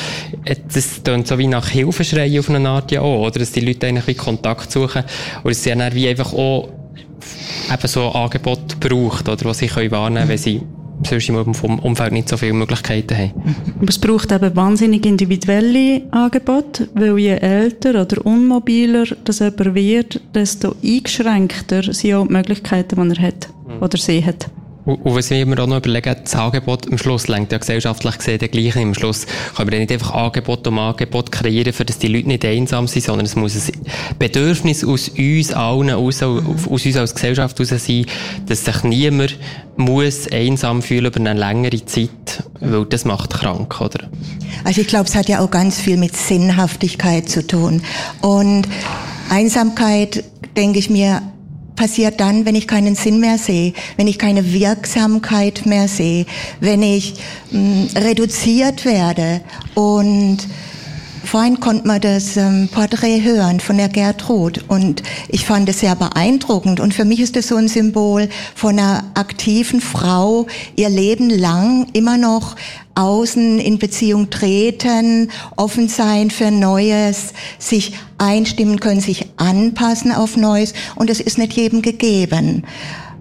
Äh, 0.45 0.55
das 0.73 1.01
klingt 1.03 1.27
so 1.27 1.37
wie 1.37 1.47
nach 1.47 1.69
Hilfeschreien 1.69 2.39
auf 2.39 2.49
eine 2.49 2.69
Art 2.69 2.91
ja 2.91 3.01
auch, 3.01 3.27
oder? 3.27 3.39
Dass 3.39 3.51
die 3.51 3.61
Leute 3.61 3.87
eigentlich 3.87 4.07
wie 4.07 4.15
Kontakt 4.15 4.71
suchen 4.71 5.03
und 5.43 5.51
es 5.51 5.65
ja 5.65 5.75
dann 5.75 5.93
wie 5.93 6.07
einfach 6.07 6.33
auch 6.33 6.69
eben 7.71 7.87
so 7.87 8.09
ein 8.09 8.15
Angebot 8.15 8.79
braucht, 8.79 9.27
oder, 9.27 9.45
was 9.45 9.59
sie 9.59 9.67
können 9.67 9.91
wahrnehmen 9.91 10.27
können, 10.27 10.29
wenn 10.29 10.37
sie 10.37 10.61
sonst 11.03 11.29
im 11.29 11.79
Umfeld 11.79 12.13
nicht 12.13 12.29
so 12.29 12.37
viele 12.37 12.53
Möglichkeiten 12.53 13.17
haben. 13.17 13.55
Aber 13.79 13.89
es 13.89 13.99
braucht 13.99 14.31
eben 14.31 14.55
wahnsinnig 14.55 15.05
individuelle 15.05 16.03
Angebote, 16.11 16.89
weil 16.93 17.17
je 17.19 17.35
älter 17.35 18.01
oder 18.01 18.25
unmobiler 18.25 19.05
das 19.23 19.39
jemand 19.39 19.75
wird, 19.75 20.21
desto 20.33 20.75
eingeschränkter 20.83 21.93
sind 21.93 22.13
auch 22.13 22.27
die 22.27 22.33
Möglichkeiten, 22.33 23.09
die 23.09 23.17
er 23.17 23.27
hat 23.27 23.49
oder 23.81 23.97
sie 23.97 24.23
hat. 24.25 24.49
Und, 24.85 24.99
was 25.03 25.31
wir 25.31 25.41
immer 25.41 25.59
auch 25.59 25.67
noch 25.67 25.77
überlegen, 25.77 26.15
das 26.23 26.35
Angebot 26.35 26.87
am 26.91 26.97
Schluss 26.97 27.27
lenkt 27.27 27.51
ja 27.51 27.57
gesellschaftlich 27.57 28.17
gesehen 28.17 28.39
der 28.39 28.49
gleiche. 28.49 28.79
Am 28.79 28.93
Schluss 28.93 29.25
können 29.55 29.71
wir 29.71 29.79
nicht 29.79 29.91
einfach 29.91 30.11
Angebot 30.11 30.67
um 30.67 30.77
Angebot 30.77 31.31
kreieren, 31.31 31.73
für 31.73 31.85
dass 31.85 31.97
die 31.97 32.07
Leute 32.07 32.27
nicht 32.27 32.45
einsam 32.45 32.87
sind, 32.87 33.03
sondern 33.03 33.25
es 33.25 33.35
muss 33.35 33.55
ein 33.55 33.73
Bedürfnis 34.19 34.83
aus 34.83 35.09
uns 35.09 35.53
allen, 35.53 35.89
aus, 35.89 36.21
aus 36.21 36.85
uns 36.85 36.95
als 36.95 37.15
Gesellschaft 37.15 37.57
heraus 37.57 37.85
sein, 37.85 38.05
dass 38.45 38.65
sich 38.65 38.83
niemand 38.83 39.37
muss 39.75 40.31
einsam 40.31 40.81
fühlen 40.81 41.07
über 41.07 41.19
eine 41.19 41.33
längere 41.33 41.83
Zeit, 41.85 42.43
weil 42.59 42.85
das 42.85 43.05
macht 43.05 43.31
krank, 43.31 43.81
oder? 43.81 44.07
Also 44.63 44.81
ich 44.81 44.87
glaube, 44.87 45.05
es 45.05 45.15
hat 45.15 45.27
ja 45.27 45.39
auch 45.39 45.51
ganz 45.51 45.79
viel 45.79 45.97
mit 45.97 46.15
Sinnhaftigkeit 46.15 47.27
zu 47.27 47.45
tun. 47.45 47.81
Und 48.21 48.67
Einsamkeit, 49.29 50.23
denke 50.55 50.79
ich 50.79 50.89
mir, 50.89 51.21
passiert 51.75 52.19
dann, 52.19 52.45
wenn 52.45 52.55
ich 52.55 52.67
keinen 52.67 52.95
Sinn 52.95 53.19
mehr 53.19 53.37
sehe, 53.37 53.73
wenn 53.97 54.07
ich 54.07 54.19
keine 54.19 54.53
Wirksamkeit 54.53 55.65
mehr 55.65 55.87
sehe, 55.87 56.25
wenn 56.59 56.81
ich 56.81 57.15
mh, 57.51 57.59
mm, 57.59 57.87
reduziert 57.97 58.85
werde. 58.85 59.41
Und 59.73 60.39
vorhin 61.25 61.59
konnte 61.59 61.87
man 61.87 62.01
das 62.01 62.37
ähm, 62.37 62.69
Porträt 62.71 63.21
hören 63.21 63.59
von 63.59 63.77
der 63.77 63.89
Gertrud 63.89 64.63
und 64.67 65.03
ich 65.27 65.45
fand 65.45 65.67
es 65.69 65.79
sehr 65.79 65.95
beeindruckend 65.95 66.79
und 66.79 66.93
für 66.93 67.05
mich 67.05 67.19
ist 67.19 67.35
es 67.37 67.47
so 67.47 67.55
ein 67.55 67.67
Symbol 67.67 68.29
von 68.55 68.79
einer 68.79 69.03
aktiven 69.15 69.81
Frau, 69.81 70.47
ihr 70.75 70.89
Leben 70.89 71.29
lang 71.29 71.87
immer 71.93 72.17
noch 72.17 72.55
außen 72.95 73.59
in 73.59 73.77
Beziehung 73.77 74.29
treten, 74.29 75.29
offen 75.57 75.89
sein 75.89 76.31
für 76.31 76.51
Neues, 76.51 77.33
sich 77.59 77.93
einstimmen 78.17 78.79
können, 78.79 79.01
sich 79.01 79.27
anpassen 79.37 80.11
auf 80.11 80.37
Neues 80.37 80.73
und 80.95 81.09
es 81.09 81.19
ist 81.19 81.37
nicht 81.37 81.53
jedem 81.53 81.81
gegeben. 81.81 82.63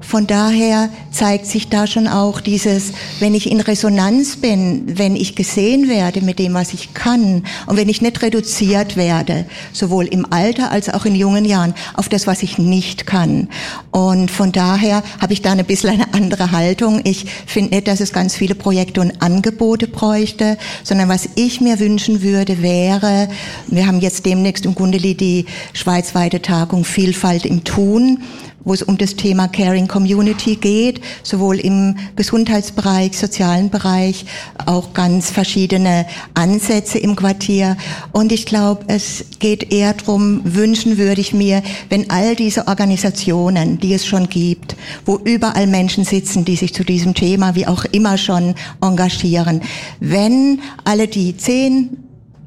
Von 0.07 0.27
daher 0.27 0.91
zeigt 1.11 1.47
sich 1.47 1.69
da 1.69 1.87
schon 1.87 2.07
auch 2.07 2.41
dieses, 2.41 2.93
wenn 3.21 3.35
ich 3.35 3.51
in 3.51 3.61
Resonanz 3.61 4.37
bin, 4.37 4.99
wenn 4.99 5.17
ich 5.17 5.35
gesehen 5.35 5.89
werde 5.89 6.21
mit 6.21 6.39
dem, 6.39 6.55
was 6.55 6.75
ich 6.75 6.93
kann 6.93 7.45
und 7.67 7.77
wenn 7.77 7.89
ich 7.89 8.03
nicht 8.03 8.21
reduziert 8.23 8.97
werde, 8.97 9.47
sowohl 9.73 10.07
im 10.07 10.31
Alter 10.31 10.71
als 10.71 10.89
auch 10.89 11.05
in 11.07 11.15
jungen 11.15 11.45
Jahren, 11.45 11.75
auf 11.95 12.09
das, 12.09 12.27
was 12.27 12.43
ich 12.43 12.59
nicht 12.59 13.07
kann. 13.07 13.49
Und 13.91 14.31
von 14.31 14.53
daher 14.53 15.03
habe 15.21 15.33
ich 15.33 15.43
da 15.43 15.53
ein 15.53 15.65
bisschen 15.65 15.91
eine 15.91 16.13
andere 16.13 16.53
Haltung. 16.53 17.01
Ich 17.05 17.27
finde 17.47 17.77
nicht, 17.77 17.89
dass 17.89 18.01
es 18.01 18.13
ganz 18.13 18.37
viele 18.37 18.55
Projekte 18.55 19.01
und 19.01 19.23
Angebote 19.23 19.89
bräuchte, 19.89 20.59
sondern 20.83 21.09
was 21.09 21.29
ich 21.35 21.61
mir 21.61 21.81
wünschen 21.81 22.23
würde, 22.23 22.61
wäre, 22.61 23.29
wir 23.69 23.87
haben 23.87 24.01
jetzt 24.01 24.27
demnächst 24.27 24.67
im 24.67 24.75
Gundeli 24.75 25.15
die 25.15 25.47
schweizweite 25.73 26.43
Tagung 26.43 26.85
Vielfalt 26.85 27.47
im 27.47 27.65
Tun 27.65 28.19
wo 28.65 28.75
es 28.75 28.83
um 28.83 28.99
das 28.99 29.17
Thema 29.17 29.49
Caring 29.49 29.89
Community 29.89 30.57
geht, 30.57 31.01
sowohl 31.23 31.59
im 31.61 31.97
Gesundheitsbereich, 32.17 33.17
sozialen 33.17 33.71
Bereich, 33.71 34.27
auch 34.67 34.95
ganz 34.95 35.31
verschiedene 35.31 36.07
Ansätze 36.35 36.99
im 36.99 37.17
Quartier. 37.17 37.77
Und 38.13 38.33
ich 38.33 38.47
glaube, 38.47 38.85
es 38.89 39.25
geht 39.39 39.73
eher 39.73 39.93
darum, 39.93 40.41
wünschen 40.45 40.99
würde 40.99 41.21
ich 41.21 41.35
mir, 41.35 41.63
wenn 41.91 42.11
all 42.11 42.37
diese 42.37 42.69
Organisationen, 42.69 43.79
die 43.79 43.95
es 43.95 44.07
schon 44.07 44.29
gibt, 44.29 44.77
wo 45.05 45.19
überall 45.23 45.67
Menschen 45.67 46.05
sitzen, 46.05 46.45
die 46.45 46.57
sich 46.57 46.75
zu 46.75 46.85
diesem 46.85 47.15
Thema 47.15 47.55
wie 47.55 47.67
auch 47.67 47.85
immer 47.87 48.19
schon 48.19 48.55
engagieren, 48.81 49.61
wenn 50.01 50.61
alle 50.85 51.09
die 51.09 51.37
zehn 51.37 52.04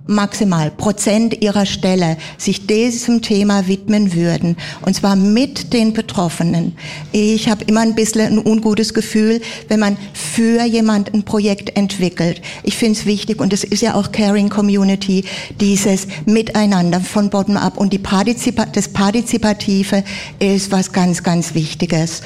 maximal 0.07 0.71
Prozent 0.71 1.41
ihrer 1.41 1.65
Stelle 1.65 2.17
sich 2.37 2.67
diesem 2.67 3.21
Thema 3.21 3.67
widmen 3.67 4.13
würden, 4.13 4.57
und 4.81 4.95
zwar 4.95 5.15
mit 5.15 5.73
den 5.73 5.93
Betroffenen. 5.93 6.75
Ich 7.11 7.49
habe 7.49 7.63
immer 7.65 7.81
ein 7.81 7.95
bisschen 7.95 8.33
ein 8.33 8.45
ungutes 8.45 8.93
Gefühl, 8.93 9.41
wenn 9.67 9.79
man 9.79 9.97
für 10.13 10.63
jemand 10.63 11.13
ein 11.13 11.23
Projekt 11.23 11.77
entwickelt. 11.77 12.41
Ich 12.63 12.75
finde 12.75 12.99
es 12.99 13.05
wichtig, 13.05 13.41
und 13.41 13.53
es 13.53 13.63
ist 13.63 13.81
ja 13.81 13.95
auch 13.95 14.11
Caring 14.11 14.49
Community, 14.49 15.25
dieses 15.59 16.07
Miteinander 16.25 16.99
von 17.01 17.29
bottom 17.29 17.57
up 17.57 17.77
und 17.77 17.93
die 17.93 17.99
Partizipa 17.99 18.65
das 18.65 18.87
Partizipative 18.87 20.03
ist 20.39 20.71
was 20.71 20.91
ganz, 20.91 21.23
ganz 21.23 21.53
Wichtiges. 21.53 22.21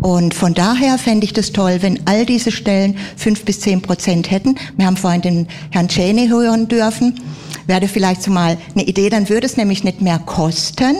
Und 0.00 0.34
von 0.34 0.54
daher 0.54 0.98
fände 0.98 1.24
ich 1.24 1.32
das 1.32 1.52
toll, 1.52 1.78
wenn 1.80 2.06
all 2.06 2.26
diese 2.26 2.52
Stellen 2.52 2.96
fünf 3.16 3.44
bis 3.44 3.60
zehn 3.60 3.82
Prozent 3.82 4.30
hätten. 4.30 4.56
Wir 4.76 4.86
haben 4.86 4.96
vorhin 4.96 5.22
den 5.22 5.48
Herrn 5.70 5.88
Cheney 5.88 6.28
hören 6.28 6.68
dürfen. 6.68 7.20
Wäre 7.66 7.88
vielleicht 7.88 8.22
so 8.22 8.30
mal 8.30 8.56
eine 8.74 8.84
Idee, 8.84 9.08
dann 9.08 9.28
würde 9.28 9.46
es 9.46 9.56
nämlich 9.56 9.82
nicht 9.82 10.00
mehr 10.00 10.18
kosten. 10.20 10.94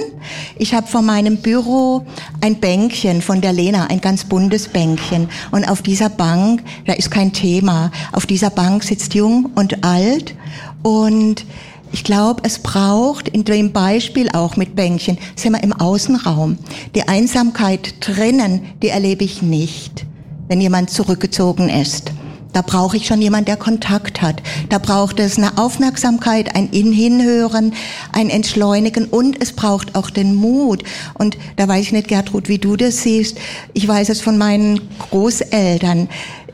Ich 0.56 0.74
habe 0.74 0.86
vor 0.86 1.02
meinem 1.02 1.36
Büro 1.38 2.04
ein 2.40 2.56
Bänkchen 2.56 3.22
von 3.22 3.40
der 3.40 3.52
Lena, 3.52 3.86
ein 3.86 4.00
ganz 4.00 4.24
buntes 4.24 4.68
Bänkchen. 4.68 5.28
Und 5.52 5.68
auf 5.68 5.82
dieser 5.82 6.08
Bank, 6.08 6.62
da 6.86 6.94
ist 6.94 7.10
kein 7.10 7.32
Thema, 7.32 7.92
auf 8.12 8.26
dieser 8.26 8.50
Bank 8.50 8.82
sitzt 8.82 9.14
jung 9.14 9.50
und 9.54 9.84
alt 9.84 10.34
und 10.82 11.44
ich 11.92 12.04
glaube, 12.04 12.42
es 12.44 12.58
braucht 12.58 13.28
in 13.28 13.44
dem 13.44 13.72
Beispiel 13.72 14.28
auch 14.30 14.56
mit 14.56 14.74
Bänkchen, 14.74 15.18
sind 15.34 15.52
wir 15.52 15.62
im 15.62 15.72
Außenraum. 15.72 16.58
Die 16.94 17.06
Einsamkeit 17.08 17.94
drinnen, 18.00 18.72
die 18.82 18.88
erlebe 18.88 19.24
ich 19.24 19.40
nicht, 19.40 20.04
wenn 20.48 20.60
jemand 20.60 20.90
zurückgezogen 20.90 21.68
ist. 21.68 22.12
Da 22.56 22.62
brauche 22.62 22.96
ich 22.96 23.06
schon 23.06 23.20
jemand, 23.20 23.48
der 23.48 23.58
Kontakt 23.58 24.22
hat. 24.22 24.42
Da 24.70 24.78
braucht 24.78 25.20
es 25.20 25.36
eine 25.36 25.58
Aufmerksamkeit, 25.58 26.56
ein 26.56 26.70
Hinhören, 26.70 27.74
ein 28.12 28.30
Entschleunigen 28.30 29.04
und 29.04 29.42
es 29.42 29.52
braucht 29.52 29.94
auch 29.94 30.08
den 30.08 30.34
Mut. 30.34 30.82
Und 31.12 31.36
da 31.56 31.68
weiß 31.68 31.82
ich 31.82 31.92
nicht, 31.92 32.08
Gertrud, 32.08 32.48
wie 32.48 32.56
du 32.56 32.76
das 32.76 33.02
siehst. 33.02 33.36
Ich 33.74 33.86
weiß 33.86 34.08
es 34.08 34.22
von 34.22 34.38
meinen 34.38 34.80
Großeltern 35.10 36.08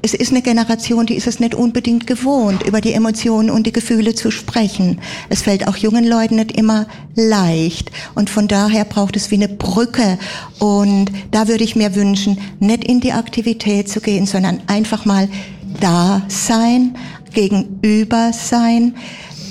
es 0.04 0.14
ist 0.14 0.32
eine 0.32 0.42
Generation, 0.42 1.06
die 1.06 1.14
ist 1.14 1.28
es 1.28 1.38
nicht 1.38 1.54
unbedingt 1.54 2.08
gewohnt, 2.08 2.64
über 2.64 2.80
die 2.80 2.92
Emotionen 2.92 3.50
und 3.50 3.68
die 3.68 3.72
Gefühle 3.72 4.16
zu 4.16 4.32
sprechen. 4.32 5.00
Es 5.28 5.42
fällt 5.42 5.68
auch 5.68 5.76
jungen 5.76 6.04
Leuten 6.04 6.36
nicht 6.36 6.58
immer 6.58 6.88
leicht. 7.14 7.92
Und 8.16 8.28
von 8.28 8.48
daher 8.48 8.84
braucht 8.84 9.14
es 9.14 9.30
wie 9.30 9.36
eine 9.36 9.48
Brücke. 9.48 10.18
Und 10.58 11.12
da 11.30 11.46
würde 11.46 11.62
ich 11.62 11.76
mir 11.76 11.94
wünschen, 11.94 12.38
nicht 12.58 12.82
in 12.82 12.98
die 12.98 13.12
Aktivität 13.12 13.88
zu 13.88 14.00
gehen, 14.00 14.26
sondern 14.26 14.60
einfach 14.66 15.04
mal 15.04 15.28
da 15.80 16.22
sein, 16.28 16.94
gegenüber 17.32 18.32
sein, 18.32 18.94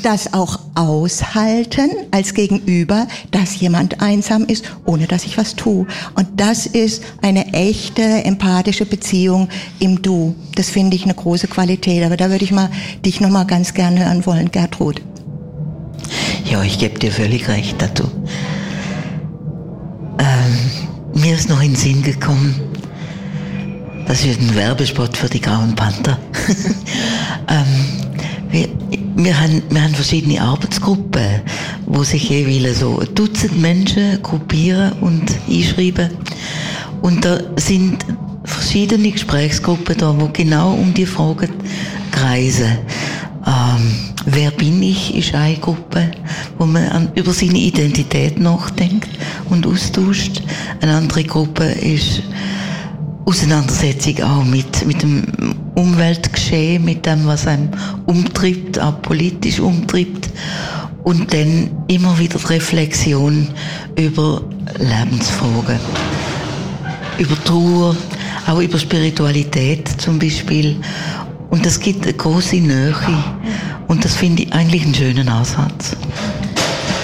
das 0.03 0.33
auch 0.33 0.59
aushalten 0.75 1.89
als 2.11 2.33
Gegenüber, 2.33 3.07
dass 3.31 3.59
jemand 3.59 4.01
einsam 4.01 4.45
ist, 4.45 4.65
ohne 4.85 5.07
dass 5.07 5.25
ich 5.25 5.37
was 5.37 5.55
tue. 5.55 5.85
Und 6.15 6.27
das 6.37 6.65
ist 6.65 7.03
eine 7.21 7.53
echte 7.53 8.01
empathische 8.01 8.85
Beziehung 8.85 9.47
im 9.79 10.01
Du. 10.01 10.35
Das 10.55 10.69
finde 10.69 10.95
ich 10.95 11.03
eine 11.03 11.13
große 11.13 11.47
Qualität. 11.47 12.03
Aber 12.03 12.17
da 12.17 12.29
würde 12.29 12.43
ich 12.43 12.51
mal 12.51 12.69
dich 13.05 13.21
noch 13.21 13.29
mal 13.29 13.45
ganz 13.45 13.73
gerne 13.73 14.05
hören 14.05 14.25
wollen, 14.25 14.51
Gertrud. 14.51 15.01
Ja, 16.45 16.63
ich 16.63 16.79
gebe 16.79 16.99
dir 16.99 17.11
völlig 17.11 17.47
recht 17.47 17.81
dazu. 17.81 18.03
Ähm, 20.19 21.21
mir 21.21 21.35
ist 21.35 21.49
noch 21.49 21.61
in 21.61 21.73
den 21.73 21.75
Sinn 21.75 22.01
gekommen, 22.01 22.55
das 24.11 24.25
wird 24.25 24.41
ein 24.41 24.53
Werbespot 24.55 25.15
für 25.15 25.29
die 25.29 25.39
Grauen 25.39 25.73
Panther. 25.73 26.19
ähm, 27.47 27.65
wir, 28.49 28.67
wir, 29.15 29.39
haben, 29.39 29.63
wir 29.69 29.83
haben 29.83 29.95
verschiedene 29.95 30.41
Arbeitsgruppen, 30.41 31.41
wo 31.85 32.03
sich 32.03 32.29
jeweils 32.29 32.81
so 32.81 32.99
ein 32.99 33.07
Dutzend 33.15 33.61
Menschen 33.61 34.21
gruppieren 34.21 34.91
und 34.99 35.31
einschreiben. 35.49 36.09
Und 37.01 37.23
da 37.23 37.39
sind 37.55 38.05
verschiedene 38.43 39.11
Gesprächsgruppen 39.11 39.95
da, 39.97 40.13
wo 40.19 40.27
genau 40.33 40.73
um 40.73 40.93
die 40.93 41.05
Fragen 41.05 41.53
kreisen. 42.11 42.79
Ähm, 43.47 43.93
wer 44.25 44.51
bin 44.51 44.83
ich, 44.83 45.15
ist 45.15 45.33
eine 45.33 45.55
Gruppe, 45.55 46.11
wo 46.57 46.65
man 46.65 46.89
an, 46.89 47.11
über 47.15 47.31
seine 47.31 47.59
Identität 47.59 48.37
nachdenkt 48.41 49.07
und 49.49 49.65
austauscht. 49.65 50.43
Eine 50.81 50.95
andere 50.95 51.23
Gruppe 51.23 51.63
ist 51.63 52.23
Auseinandersetzung 53.25 54.23
auch 54.23 54.43
mit, 54.43 54.85
mit 54.85 55.01
dem 55.01 55.23
Umweltgeschehen, 55.75 56.83
mit 56.83 57.05
dem, 57.05 57.25
was 57.25 57.47
einem 57.47 57.69
umtreibt, 58.05 58.79
auch 58.79 59.01
politisch 59.01 59.59
umtreibt. 59.59 60.29
Und 61.03 61.33
dann 61.33 61.71
immer 61.87 62.17
wieder 62.19 62.37
die 62.37 62.45
Reflexion 62.45 63.47
über 63.97 64.41
Lebensfragen, 64.77 65.79
über 67.17 67.43
Trauer, 67.43 67.95
auch 68.47 68.59
über 68.59 68.77
Spiritualität 68.77 69.87
zum 69.99 70.19
Beispiel. 70.19 70.75
Und 71.49 71.65
das 71.65 71.79
gibt 71.79 72.03
eine 72.03 72.13
große 72.13 72.57
Nähe. 72.57 72.95
Und 73.87 74.05
das 74.05 74.15
finde 74.15 74.43
ich 74.43 74.53
eigentlich 74.53 74.83
einen 74.83 74.95
schönen 74.95 75.27
Ansatz. 75.27 75.95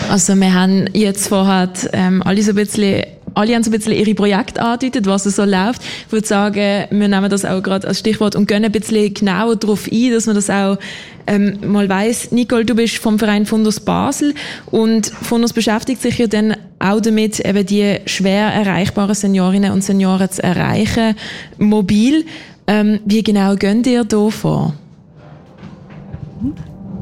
Also 0.09 0.35
wir 0.35 0.53
haben 0.53 0.85
jetzt 0.93 1.27
vorher 1.27 1.69
ähm, 1.91 2.23
alle 2.23 2.41
so 2.41 2.51
ein 2.51 2.55
bisschen 2.55 3.03
alle 3.37 3.53
haben 3.53 3.63
so 3.63 3.69
ein 3.69 3.77
bisschen 3.77 3.93
ihre 3.93 4.15
Projekte 4.15 4.61
angedeutet, 4.61 5.05
was 5.05 5.23
so 5.23 5.43
läuft. 5.43 5.81
Ich 6.05 6.11
würde 6.11 6.27
sagen, 6.27 6.85
wir 6.89 7.07
nehmen 7.07 7.29
das 7.29 7.45
auch 7.45 7.61
gerade 7.61 7.87
als 7.87 7.99
Stichwort 7.99 8.35
und 8.35 8.47
gehen 8.47 8.65
ein 8.65 8.71
bisschen 8.71 9.13
genauer 9.13 9.55
darauf 9.55 9.87
ein, 9.91 10.11
dass 10.11 10.25
man 10.25 10.35
das 10.35 10.49
auch 10.49 10.77
ähm, 11.27 11.59
mal 11.65 11.87
weiß. 11.87 12.31
Nicole, 12.31 12.65
du 12.65 12.73
bist 12.73 12.97
vom 12.97 13.19
Verein 13.19 13.45
Fundus 13.45 13.79
Basel 13.79 14.33
und 14.71 15.07
Fundus 15.07 15.53
beschäftigt 15.53 16.01
sich 16.01 16.17
ja 16.17 16.27
dann 16.27 16.55
auch 16.79 16.99
damit, 16.99 17.39
eben 17.39 17.65
die 17.65 17.97
schwer 18.05 18.47
erreichbaren 18.47 19.13
Seniorinnen 19.13 19.71
und 19.71 19.83
Senioren 19.83 20.31
zu 20.31 20.43
erreichen, 20.43 21.15
mobil. 21.57 22.25
Ähm, 22.65 22.99
wie 23.05 23.23
genau 23.23 23.55
gehen 23.55 23.83
ihr 23.85 24.03
da 24.03 24.29
vor? 24.29 24.73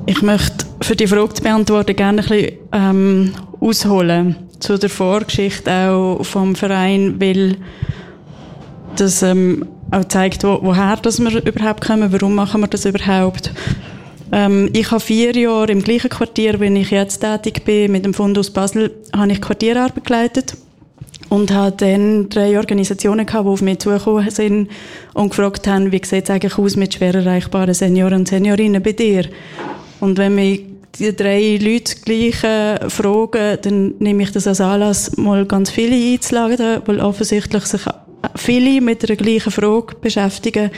Ich 0.05 0.21
möchte 0.21 0.65
für 0.81 0.95
die 0.95 1.07
Frage 1.07 1.33
zu 1.33 1.41
beantworten 1.41 1.95
gerne 1.95 2.21
ein 2.21 2.27
bisschen 2.27 2.51
ähm, 2.71 3.33
ausholen 3.65 4.35
zu 4.59 4.77
der 4.77 4.89
Vorgeschichte 4.89 5.71
auch 5.71 6.23
vom 6.23 6.55
Verein, 6.55 7.19
weil 7.19 7.57
das 8.95 9.23
ähm, 9.23 9.65
auch 9.91 10.05
zeigt, 10.05 10.43
wo, 10.43 10.59
woher 10.61 10.95
dass 10.97 11.19
wir 11.19 11.45
überhaupt 11.45 11.85
kommen, 11.85 12.11
warum 12.11 12.35
machen 12.35 12.61
wir 12.61 12.67
das 12.67 12.85
überhaupt. 12.85 13.51
Ähm, 14.31 14.69
ich 14.73 14.89
habe 14.91 14.99
vier 14.99 15.35
Jahre 15.35 15.71
im 15.71 15.83
gleichen 15.83 16.09
Quartier, 16.09 16.59
wenn 16.59 16.75
ich 16.75 16.91
jetzt 16.91 17.19
tätig 17.19 17.63
bin, 17.65 17.91
mit 17.91 18.05
dem 18.05 18.13
Fundus 18.13 18.49
Basel, 18.49 18.91
habe 19.15 19.31
ich 19.31 19.41
Quartierarbeit 19.41 20.05
geleitet 20.05 20.57
und 21.29 21.51
habe 21.51 21.75
dann 21.77 22.29
drei 22.29 22.57
Organisationen 22.57 23.25
gehabt, 23.25 23.45
die 23.45 23.49
auf 23.49 23.61
mich 23.61 23.79
zugekommen 23.79 24.29
sind 24.29 24.69
und 25.13 25.29
gefragt 25.29 25.67
haben, 25.67 25.91
wie 25.91 26.01
sieht 26.03 26.25
es 26.25 26.29
eigentlich 26.29 26.57
aus 26.57 26.75
mit 26.75 26.93
schwer 26.93 27.15
erreichbaren 27.15 27.73
Senioren 27.73 28.19
und 28.19 28.27
Seniorinnen 28.27 28.81
bei 28.81 28.93
dir? 28.93 29.25
Und 29.99 30.17
wenn 30.17 30.35
mich 30.35 30.63
die 30.99 31.15
drei 31.15 31.59
Leute 31.61 31.95
gleich 32.03 32.37
fragen, 32.91 33.57
dann 33.61 33.93
nehme 33.99 34.23
ich 34.23 34.31
das 34.31 34.47
als 34.47 34.61
Anlass, 34.61 35.15
mal 35.17 35.45
ganz 35.45 35.69
viele 35.71 35.95
einzuladen, 35.95 36.81
weil 36.85 36.99
offensichtlich 36.99 37.65
sich 37.65 37.81
viele 38.35 38.81
mit 38.81 39.07
der 39.07 39.15
gleichen 39.15 39.51
Frage 39.51 39.95
beschäftigen. 40.01 40.71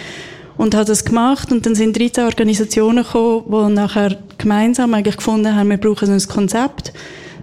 Und 0.57 0.73
habe 0.73 0.85
das 0.85 1.05
gemacht 1.05 1.51
und 1.51 1.67
dann 1.67 1.75
sind 1.75 1.99
13 1.99 2.23
Organisationen 2.23 3.03
gekommen, 3.03 3.43
die 3.47 3.73
nachher 3.75 4.17
gemeinsam 4.39 4.95
eigentlich 4.95 5.17
gefunden 5.17 5.55
haben, 5.55 5.69
wir 5.69 5.77
brauchen 5.77 6.11
ein 6.11 6.27
Konzept, 6.27 6.93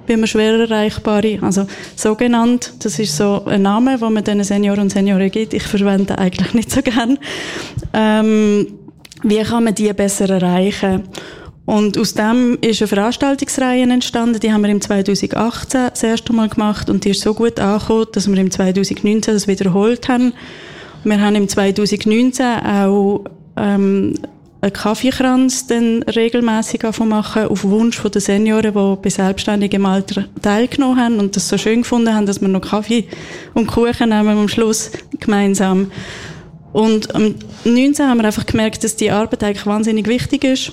wie 0.09 0.17
wir 0.17 0.27
schwer 0.27 0.59
erreichbare, 0.59 1.39
also 1.41 1.67
so 1.95 2.17
genannt, 2.17 2.73
das 2.81 2.99
ist 2.99 3.17
so 3.17 3.45
ein 3.45 3.63
Name, 3.63 3.99
den 3.99 4.13
man 4.13 4.25
den 4.25 4.43
Senioren 4.43 4.81
und 4.81 4.91
Senioren 4.91 5.31
gibt. 5.31 5.55
Ich 5.55 5.63
verwende 5.63 6.19
eigentlich 6.19 6.55
nicht 6.55 6.73
so 6.73 6.83
gern. 6.83 7.19
Ähm, 7.93 8.67
wie 9.23 9.43
kann 9.43 9.65
man 9.65 9.75
die 9.77 9.93
besser 9.93 10.29
erreichen? 10.29 11.05
Und 11.67 11.97
aus 11.97 12.13
dem 12.13 12.59
ist 12.61 12.83
eine 12.83 12.89
Veranstaltungsreihe 12.89 13.85
entstanden, 13.85 14.39
die 14.39 14.53
haben 14.53 14.63
wir 14.63 14.69
im 14.69 14.83
2018 14.83 15.89
das 15.91 16.03
erste 16.03 16.33
Mal 16.35 16.49
gemacht 16.49 16.91
und 16.91 17.05
die 17.05 17.11
ist 17.11 17.23
so 17.23 17.33
gut 17.33 17.59
angekommen, 17.59 18.07
dass 18.13 18.29
wir 18.29 18.37
im 18.37 18.51
2019 18.51 19.33
das 19.33 19.49
wiederholt 19.49 20.09
haben. 20.09 20.35
Wir 21.05 21.21
haben 21.21 21.37
im 21.37 21.49
2019 21.49 22.47
auch 22.67 23.25
ähm, 23.57 24.15
einen 24.61 24.73
Kaffeekranz 24.73 25.67
dann 25.67 26.03
regelmäßig 26.03 26.83
machen 27.01 27.47
auf 27.47 27.65
Wunsch 27.65 28.03
der 28.03 28.21
Senioren, 28.21 28.75
die 28.75 29.03
bei 29.03 29.11
selbstständigem 29.11 29.87
Alter 29.87 30.25
teilgenommen 30.43 31.01
haben 31.01 31.19
und 31.19 31.35
das 31.35 31.49
so 31.49 31.57
schön 31.57 31.81
gefunden 31.81 32.15
haben, 32.15 32.27
dass 32.27 32.43
wir 32.43 32.49
noch 32.49 32.61
Kaffee 32.61 33.09
und 33.55 33.69
Kuchen 33.69 34.11
nehmen 34.11 34.37
am 34.37 34.49
Schluss 34.49 34.91
gemeinsam. 35.19 35.91
Und 36.75 37.15
am 37.15 37.37
19 37.65 38.07
haben 38.07 38.19
wir 38.19 38.27
einfach 38.27 38.47
gemerkt, 38.47 38.85
dass 38.85 38.97
die 38.97 39.11
Arbeit 39.11 39.45
eigentlich 39.45 39.67
wahnsinnig 39.67 40.07
wichtig 40.09 40.45
ist 40.45 40.73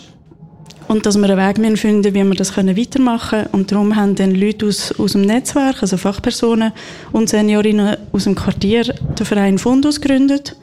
und 0.91 1.05
dass 1.05 1.17
wir 1.17 1.29
einen 1.29 1.57
Weg 1.57 1.79
finden, 1.79 2.13
wie 2.13 2.23
wir 2.23 2.35
das 2.35 2.57
weitermachen 2.57 3.29
können. 3.29 3.49
Und 3.53 3.71
darum 3.71 3.95
haben 3.95 4.15
dann 4.15 4.35
Leute 4.35 4.65
aus, 4.65 4.93
aus 4.99 5.13
dem 5.13 5.21
Netzwerk, 5.21 5.81
also 5.81 5.95
Fachpersonen 5.95 6.73
und 7.13 7.29
Seniorinnen 7.29 7.95
aus 8.11 8.25
dem 8.25 8.35
Quartier, 8.35 8.83
den 8.83 9.25
Verein 9.25 9.57
Fundus 9.57 10.01
gegründet. 10.01 10.57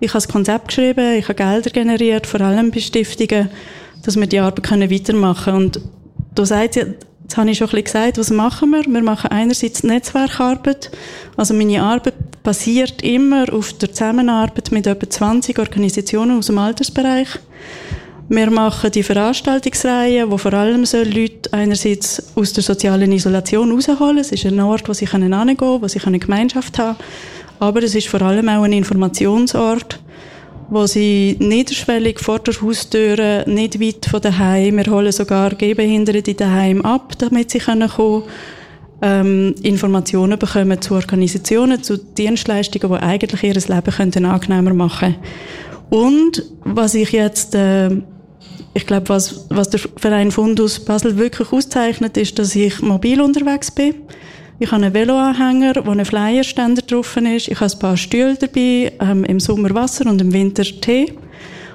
Ich 0.00 0.08
habe 0.08 0.16
das 0.16 0.28
Konzept 0.28 0.68
geschrieben, 0.68 1.18
ich 1.18 1.24
habe 1.24 1.34
Gelder 1.34 1.68
generiert, 1.68 2.26
vor 2.26 2.40
allem 2.40 2.70
bei 2.70 2.80
Stiftungen, 2.80 3.50
dass 4.02 4.16
wir 4.16 4.26
die 4.26 4.38
Arbeit 4.38 4.62
können 4.62 4.90
weitermachen 4.90 5.44
können. 5.44 5.64
Und 5.66 5.80
da 6.34 6.46
sagt 6.46 6.76
ihr, 6.76 6.94
Jetzt 7.24 7.38
habe 7.38 7.50
ich 7.50 7.56
schon 7.56 7.68
ein 7.68 7.70
bisschen 7.70 7.84
gesagt, 7.84 8.18
was 8.18 8.30
machen 8.30 8.70
wir? 8.70 8.84
Wir 8.84 9.02
machen 9.02 9.30
einerseits 9.30 9.82
Netzwerkarbeit. 9.82 10.90
Also 11.38 11.54
meine 11.54 11.82
Arbeit 11.82 12.42
basiert 12.42 13.00
immer 13.00 13.50
auf 13.50 13.72
der 13.72 13.90
Zusammenarbeit 13.90 14.70
mit 14.72 14.86
etwa 14.86 15.08
20 15.08 15.58
Organisationen 15.58 16.36
aus 16.36 16.46
dem 16.46 16.58
Altersbereich. 16.58 17.28
Wir 18.28 18.50
machen 18.50 18.90
die 18.90 19.02
Veranstaltungsreihe, 19.02 20.30
wo 20.30 20.38
vor 20.38 20.54
allem 20.54 20.86
so 20.86 20.96
Leute 20.98 21.52
einerseits 21.52 22.32
aus 22.34 22.54
der 22.54 22.62
sozialen 22.62 23.12
Isolation 23.12 23.70
rausholen. 23.70 24.18
Es 24.18 24.32
ist 24.32 24.46
ein 24.46 24.58
Ort, 24.60 24.88
wo 24.88 24.94
sie 24.94 25.06
hingehen 25.06 25.56
können, 25.56 25.82
wo 25.82 25.88
sie 25.88 26.00
eine 26.04 26.18
Gemeinschaft 26.18 26.78
haben 26.78 26.96
Aber 27.58 27.82
es 27.82 27.94
ist 27.94 28.08
vor 28.08 28.22
allem 28.22 28.48
auch 28.48 28.62
ein 28.62 28.72
Informationsort, 28.72 30.00
wo 30.70 30.86
sie 30.86 31.36
niederschwellig 31.38 32.18
vor 32.18 32.38
der 32.38 32.54
Haustür, 32.62 33.46
nicht 33.46 33.78
weit 33.78 34.06
von 34.06 34.22
daheim, 34.22 34.78
wir 34.78 34.86
holen 34.86 35.12
sogar 35.12 35.50
Gehbehinderte 35.50 36.32
daheim 36.32 36.80
ab, 36.80 37.18
damit 37.18 37.50
sie 37.50 37.58
kommen 37.58 37.88
können 37.88 38.22
ähm, 39.02 39.54
Informationen 39.62 40.38
bekommen 40.38 40.80
zu 40.80 40.94
Organisationen, 40.94 41.82
zu 41.82 41.98
Dienstleistungen, 41.98 42.90
die 42.90 43.02
eigentlich 43.02 43.42
ihr 43.42 43.54
Leben 43.54 44.24
angenehmer 44.24 44.72
machen 44.72 45.16
Und 45.90 46.42
was 46.64 46.94
ich 46.94 47.12
jetzt 47.12 47.54
äh, 47.54 47.90
ich 48.74 48.86
glaube, 48.86 49.08
was, 49.08 49.46
was 49.50 49.70
der 49.70 49.80
Verein 49.96 50.32
Fundus 50.32 50.84
Basel 50.84 51.16
wirklich 51.16 51.52
auszeichnet, 51.52 52.16
ist, 52.16 52.38
dass 52.38 52.54
ich 52.56 52.82
mobil 52.82 53.20
unterwegs 53.20 53.70
bin. 53.70 53.94
Ich 54.58 54.70
habe 54.70 54.84
einen 54.84 54.94
Veloanhänger, 54.94 55.86
wo 55.86 55.90
ein 55.90 56.04
Flyerständer 56.04 56.82
drauf 56.82 57.16
ist. 57.16 57.48
Ich 57.48 57.60
habe 57.60 57.72
ein 57.72 57.78
paar 57.78 57.96
Stühle 57.96 58.34
dabei, 58.34 58.92
ähm, 59.00 59.24
im 59.24 59.40
Sommer 59.40 59.74
Wasser 59.74 60.06
und 60.06 60.20
im 60.20 60.32
Winter 60.32 60.64
Tee. 60.64 61.12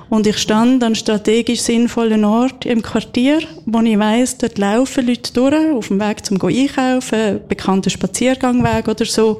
Und 0.10 0.26
ich 0.26 0.40
stand 0.40 0.84
an 0.84 0.96
strategisch 0.96 1.62
sinnvollen 1.62 2.26
Ort 2.26 2.66
im 2.66 2.82
Quartier, 2.82 3.42
wo 3.66 3.80
ich 3.82 4.00
weiss, 4.00 4.38
dort 4.38 4.58
laufen 4.58 5.06
Leute 5.06 5.34
durch, 5.34 5.72
auf 5.72 5.88
dem 5.88 6.00
Weg 6.00 6.26
zum 6.26 6.42
Einkaufen, 6.42 7.42
bekannter 7.48 7.92
Spaziergangweg 7.92 8.88
oder 8.88 9.06
so, 9.06 9.40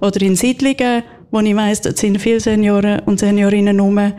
oder 0.00 0.20
in 0.20 0.34
Siedlungen, 0.34 1.04
wo 1.30 1.40
ich 1.40 1.54
weiss, 1.54 1.82
dort 1.82 1.98
sind 1.98 2.20
viele 2.20 2.40
Senioren 2.40 3.00
und 3.06 3.20
Seniorinnen 3.20 3.78
rum. 3.78 4.12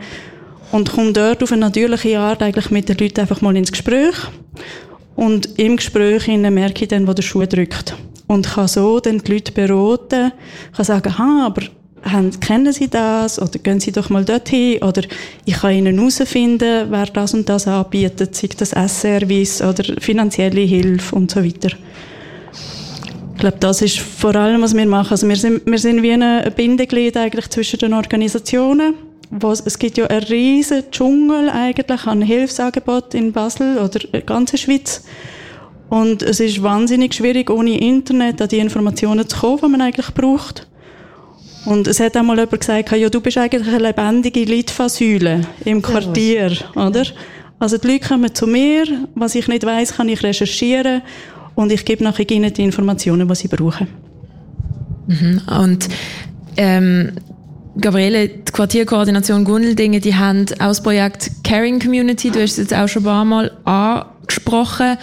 Und 0.72 0.92
komme 0.92 1.12
dort 1.12 1.42
auf 1.42 1.52
eine 1.52 1.62
natürliche 1.62 2.18
Art 2.18 2.42
eigentlich 2.42 2.70
mit 2.70 2.88
den 2.88 2.96
Leuten 2.98 3.20
einfach 3.20 3.40
mal 3.40 3.56
ins 3.56 3.72
Gespräch. 3.72 4.14
Und 5.16 5.58
im 5.58 5.76
Gespräch 5.76 6.26
merke 6.28 6.84
ich 6.84 6.88
dann, 6.88 7.06
wo 7.06 7.12
der 7.12 7.22
Schuh 7.22 7.44
drückt. 7.44 7.94
Und 8.26 8.48
kann 8.48 8.68
so 8.68 9.00
dann 9.00 9.18
die 9.18 9.32
Leute 9.32 9.52
beraten, 9.52 10.32
kann 10.74 10.84
sagen, 10.84 11.18
ha, 11.18 11.46
aber 11.46 11.62
kennen 12.40 12.72
Sie 12.72 12.88
das? 12.88 13.40
Oder 13.40 13.58
gehen 13.58 13.80
Sie 13.80 13.92
doch 13.92 14.08
mal 14.08 14.24
dorthin? 14.24 14.82
Oder 14.82 15.02
ich 15.44 15.54
kann 15.54 15.74
Ihnen 15.74 15.98
herausfinden, 15.98 16.86
wer 16.90 17.06
das 17.06 17.34
und 17.34 17.48
das 17.48 17.66
anbietet, 17.66 18.34
sei 18.34 18.48
das 18.56 18.72
S-Service 18.72 19.62
oder 19.62 20.00
finanzielle 20.00 20.60
Hilfe 20.60 21.16
und 21.16 21.30
so 21.30 21.44
weiter. 21.44 21.76
Ich 23.34 23.40
glaube, 23.40 23.56
das 23.58 23.82
ist 23.82 23.98
vor 23.98 24.36
allem, 24.36 24.62
was 24.62 24.76
wir 24.76 24.86
machen. 24.86 25.12
Also 25.12 25.26
wir 25.26 25.36
sind, 25.36 25.62
wir 25.66 25.78
sind 25.78 26.02
wie 26.02 26.12
ein 26.12 26.52
Bindeglied 26.54 27.16
eigentlich 27.16 27.48
zwischen 27.48 27.78
den 27.78 27.94
Organisationen. 27.94 28.94
Wo, 29.30 29.52
es 29.52 29.78
gibt 29.78 29.96
ja 29.96 30.06
einen 30.06 30.24
riesen 30.24 30.90
Dschungel 30.90 31.48
eigentlich 31.50 32.06
an 32.06 32.20
Hilfsangeboten 32.20 33.18
in 33.18 33.32
Basel 33.32 33.78
oder 33.78 34.04
in 34.04 34.10
der 34.12 34.22
ganzen 34.22 34.58
Schweiz. 34.58 35.04
Und 35.88 36.22
es 36.22 36.40
ist 36.40 36.62
wahnsinnig 36.62 37.14
schwierig, 37.14 37.50
ohne 37.50 37.78
Internet 37.78 38.42
an 38.42 38.48
die 38.48 38.58
Informationen 38.58 39.28
zu 39.28 39.38
kommen, 39.38 39.58
die 39.62 39.68
man 39.68 39.80
eigentlich 39.82 40.12
braucht. 40.14 40.66
Und 41.66 41.86
es 41.86 42.00
hat 42.00 42.16
einmal 42.16 42.38
jemand 42.38 42.60
gesagt, 42.60 42.90
ja, 42.92 43.08
du 43.08 43.20
bist 43.20 43.36
eigentlich 43.36 43.68
eine 43.68 43.78
lebendige 43.78 44.44
Litfaßsäule 44.44 45.42
im 45.64 45.82
Quartier, 45.82 46.52
oder? 46.74 47.04
Also 47.58 47.76
die 47.76 47.88
Leute 47.88 48.08
kommen 48.08 48.34
zu 48.34 48.46
mir, 48.46 48.86
was 49.14 49.34
ich 49.34 49.46
nicht 49.46 49.66
weiß, 49.66 49.96
kann 49.96 50.08
ich 50.08 50.22
recherchieren 50.22 51.02
und 51.54 51.70
ich 51.70 51.84
gebe 51.84 52.02
nachher 52.02 52.28
ihnen 52.30 52.52
die 52.52 52.64
Informationen, 52.64 53.28
die 53.28 53.34
sie 53.34 53.48
brauchen. 53.48 53.88
Mhm. 55.06 55.42
Und 55.60 55.88
ähm, 56.56 57.12
Gabriele, 57.80 58.28
die 58.28 58.52
Quartierkoordination 58.52 59.44
Gundeldingen, 59.44 60.00
die 60.00 60.14
haben 60.14 60.46
auch 60.54 60.68
das 60.68 60.82
Projekt 60.82 61.30
Caring 61.44 61.78
Community, 61.78 62.30
du 62.30 62.40
hast 62.40 62.52
es 62.52 62.56
jetzt 62.58 62.74
auch 62.74 62.88
schon 62.88 63.02
ein 63.02 63.06
paar 63.06 63.24
Mal 63.24 63.50
angesprochen. 63.64 64.98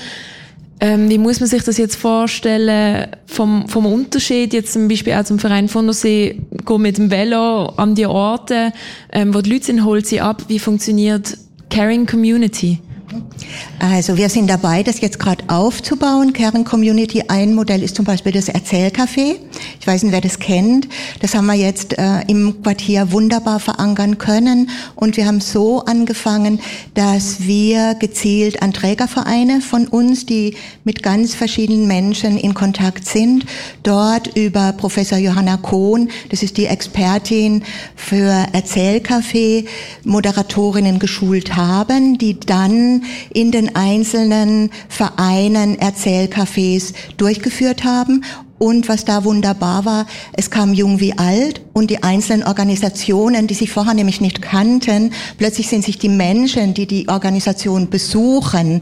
Ähm, 0.79 1.09
wie 1.09 1.17
muss 1.17 1.39
man 1.39 1.49
sich 1.49 1.63
das 1.63 1.77
jetzt 1.77 1.95
vorstellen 1.95 3.07
vom, 3.25 3.67
vom 3.67 3.87
Unterschied 3.87 4.53
jetzt 4.53 4.73
zum 4.73 4.87
Beispiel 4.87 5.13
auch 5.13 5.23
zum 5.23 5.39
Verein 5.39 5.69
von 5.69 5.91
See, 5.91 6.39
go 6.65 6.77
mit 6.77 6.99
dem 6.99 7.09
Velo 7.09 7.65
an 7.77 7.95
die 7.95 8.05
Orte, 8.05 8.71
ähm, 9.11 9.33
wo 9.33 9.41
die 9.41 9.53
Leute 9.53 9.65
sind, 9.65 9.83
holt 9.83 10.05
sie 10.05 10.21
ab. 10.21 10.43
Wie 10.47 10.59
funktioniert 10.59 11.35
Caring 11.71 12.05
Community? 12.05 12.79
Also 13.79 14.17
wir 14.17 14.29
sind 14.29 14.49
dabei, 14.49 14.83
das 14.83 15.01
jetzt 15.01 15.19
gerade 15.19 15.43
aufzubauen. 15.47 16.33
Kern 16.33 16.63
Community, 16.63 17.23
ein 17.27 17.53
Modell 17.53 17.83
ist 17.83 17.95
zum 17.95 18.05
Beispiel 18.05 18.31
das 18.31 18.49
Erzählcafé. 18.49 19.35
Ich 19.79 19.87
weiß 19.87 20.03
nicht, 20.03 20.11
wer 20.11 20.21
das 20.21 20.39
kennt. 20.39 20.87
Das 21.21 21.35
haben 21.35 21.45
wir 21.45 21.53
jetzt 21.53 21.97
äh, 21.97 22.21
im 22.27 22.61
Quartier 22.63 23.11
wunderbar 23.11 23.59
verankern 23.59 24.17
können. 24.17 24.69
Und 24.95 25.17
wir 25.17 25.25
haben 25.25 25.41
so 25.41 25.81
angefangen, 25.85 26.59
dass 26.95 27.41
wir 27.41 27.95
gezielt 27.95 28.61
an 28.61 28.73
Trägervereine 28.73 29.61
von 29.61 29.87
uns, 29.87 30.25
die 30.25 30.55
mit 30.83 31.03
ganz 31.03 31.35
verschiedenen 31.35 31.87
Menschen 31.87 32.37
in 32.37 32.53
Kontakt 32.53 33.07
sind, 33.07 33.45
dort 33.83 34.35
über 34.35 34.73
Professor 34.73 35.17
Johanna 35.17 35.57
Kohn, 35.57 36.09
das 36.29 36.43
ist 36.43 36.57
die 36.57 36.65
Expertin 36.65 37.63
für 37.95 38.45
Erzählcafé, 38.53 39.65
Moderatorinnen 40.03 40.99
geschult 40.99 41.55
haben, 41.55 42.17
die 42.17 42.39
dann 42.39 43.03
in 43.37 43.51
den 43.51 43.75
einzelnen 43.75 44.71
Vereinen 44.89 45.77
Erzählcafés 45.77 46.93
durchgeführt 47.17 47.83
haben. 47.83 48.23
Und 48.57 48.89
was 48.89 49.05
da 49.05 49.23
wunderbar 49.23 49.85
war, 49.85 50.07
es 50.33 50.49
kam 50.49 50.73
jung 50.73 50.99
wie 50.99 51.15
alt 51.19 51.61
und 51.73 51.91
die 51.91 52.01
einzelnen 52.01 52.47
Organisationen, 52.47 53.45
die 53.45 53.53
sich 53.53 53.69
vorher 53.69 53.93
nämlich 53.93 54.21
nicht 54.21 54.41
kannten, 54.41 55.11
plötzlich 55.37 55.67
sind 55.67 55.85
sich 55.85 55.99
die 55.99 56.09
Menschen, 56.09 56.73
die 56.73 56.87
die 56.87 57.09
Organisation 57.09 57.91
besuchen, 57.91 58.81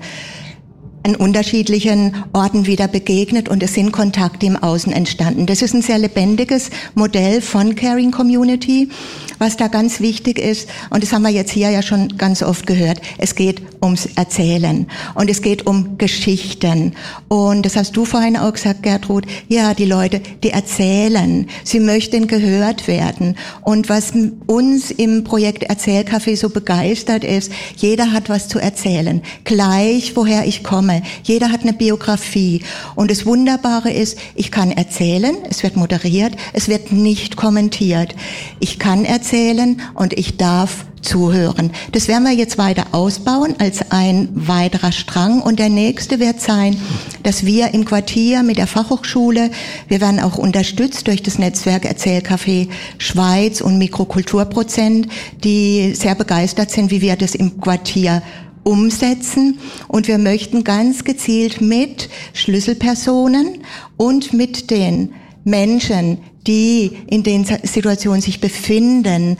an 1.05 1.15
unterschiedlichen 1.15 2.15
Orten 2.33 2.65
wieder 2.65 2.87
begegnet 2.87 3.47
und 3.47 3.61
es 3.61 3.75
sind 3.75 3.91
Kontakte 3.91 4.47
im 4.47 4.57
Außen 4.57 4.91
entstanden. 4.91 5.45
Das 5.45 5.61
ist 5.61 5.75
ein 5.75 5.83
sehr 5.83 5.99
lebendiges 5.99 6.71
Modell 6.95 7.41
von 7.41 7.75
Caring 7.75 8.09
Community. 8.09 8.89
Was 9.37 9.57
da 9.57 9.67
ganz 9.67 9.99
wichtig 9.99 10.39
ist, 10.39 10.69
und 10.89 11.03
das 11.03 11.11
haben 11.11 11.23
wir 11.23 11.29
jetzt 11.29 11.51
hier 11.51 11.69
ja 11.69 11.81
schon 11.81 12.17
ganz 12.17 12.41
oft 12.41 12.65
gehört, 12.65 13.01
es 13.17 13.35
geht 13.35 13.61
ums 13.83 14.07
Erzählen 14.15 14.87
und 15.13 15.29
es 15.29 15.41
geht 15.41 15.67
um 15.67 15.97
Geschichten. 15.97 16.93
Und 17.27 17.65
das 17.65 17.75
hast 17.75 17.95
du 17.97 18.05
vorhin 18.05 18.37
auch 18.37 18.53
gesagt, 18.53 18.81
Gertrud, 18.81 19.25
ja, 19.47 19.73
die 19.73 19.85
Leute, 19.85 20.21
die 20.41 20.51
erzählen, 20.51 21.47
sie 21.63 21.81
möchten 21.81 22.27
gehört 22.27 22.87
werden. 22.87 23.35
Und 23.61 23.89
was 23.89 24.13
uns 24.47 24.89
im 24.89 25.23
Projekt 25.23 25.69
Erzählcafé 25.69 26.37
so 26.37 26.49
begeistert 26.49 27.23
ist, 27.23 27.51
jeder 27.75 28.13
hat 28.13 28.29
was 28.29 28.47
zu 28.47 28.57
erzählen, 28.57 29.21
gleich 29.43 30.15
woher 30.15 30.47
ich 30.47 30.63
komme. 30.63 30.94
Jeder 31.23 31.51
hat 31.51 31.61
eine 31.61 31.73
Biografie. 31.73 32.61
Und 32.95 33.11
das 33.11 33.25
Wunderbare 33.25 33.91
ist, 33.91 34.17
ich 34.35 34.51
kann 34.51 34.71
erzählen, 34.71 35.35
es 35.49 35.63
wird 35.63 35.75
moderiert, 35.75 36.33
es 36.53 36.67
wird 36.67 36.91
nicht 36.91 37.35
kommentiert. 37.35 38.15
Ich 38.59 38.79
kann 38.79 39.05
erzählen, 39.05 39.25
erzählen 39.25 39.81
und 39.93 40.13
ich 40.13 40.37
darf 40.37 40.85
zuhören. 41.01 41.71
Das 41.91 42.07
werden 42.07 42.23
wir 42.23 42.33
jetzt 42.33 42.57
weiter 42.57 42.85
ausbauen 42.91 43.55
als 43.59 43.91
ein 43.91 44.29
weiterer 44.33 44.91
Strang. 44.91 45.41
Und 45.41 45.59
der 45.59 45.69
nächste 45.69 46.19
wird 46.19 46.41
sein, 46.41 46.77
dass 47.21 47.45
wir 47.45 47.73
im 47.73 47.85
Quartier 47.85 48.43
mit 48.43 48.57
der 48.57 48.67
Fachhochschule, 48.67 49.51
wir 49.87 50.01
werden 50.01 50.19
auch 50.19 50.37
unterstützt 50.37 51.07
durch 51.07 51.21
das 51.21 51.37
Netzwerk 51.37 51.85
Erzählcafé 51.85 52.69
Schweiz 52.97 53.61
und 53.61 53.77
Mikrokulturprozent, 53.77 55.07
die 55.43 55.93
sehr 55.93 56.15
begeistert 56.15 56.71
sind, 56.71 56.91
wie 56.91 57.01
wir 57.01 57.15
das 57.15 57.35
im 57.35 57.61
Quartier 57.61 58.23
umsetzen. 58.65 59.59
Und 59.87 60.07
wir 60.07 60.17
möchten 60.17 60.65
ganz 60.65 61.05
gezielt 61.05 61.61
mit 61.61 62.09
Schlüsselpersonen 62.33 63.59
und 63.95 64.33
mit 64.33 64.71
den 64.71 65.13
Menschen, 65.45 66.17
die 66.47 66.91
in 67.07 67.23
den 67.23 67.45
Situationen 67.45 68.21
sich 68.21 68.41
befinden, 68.41 69.37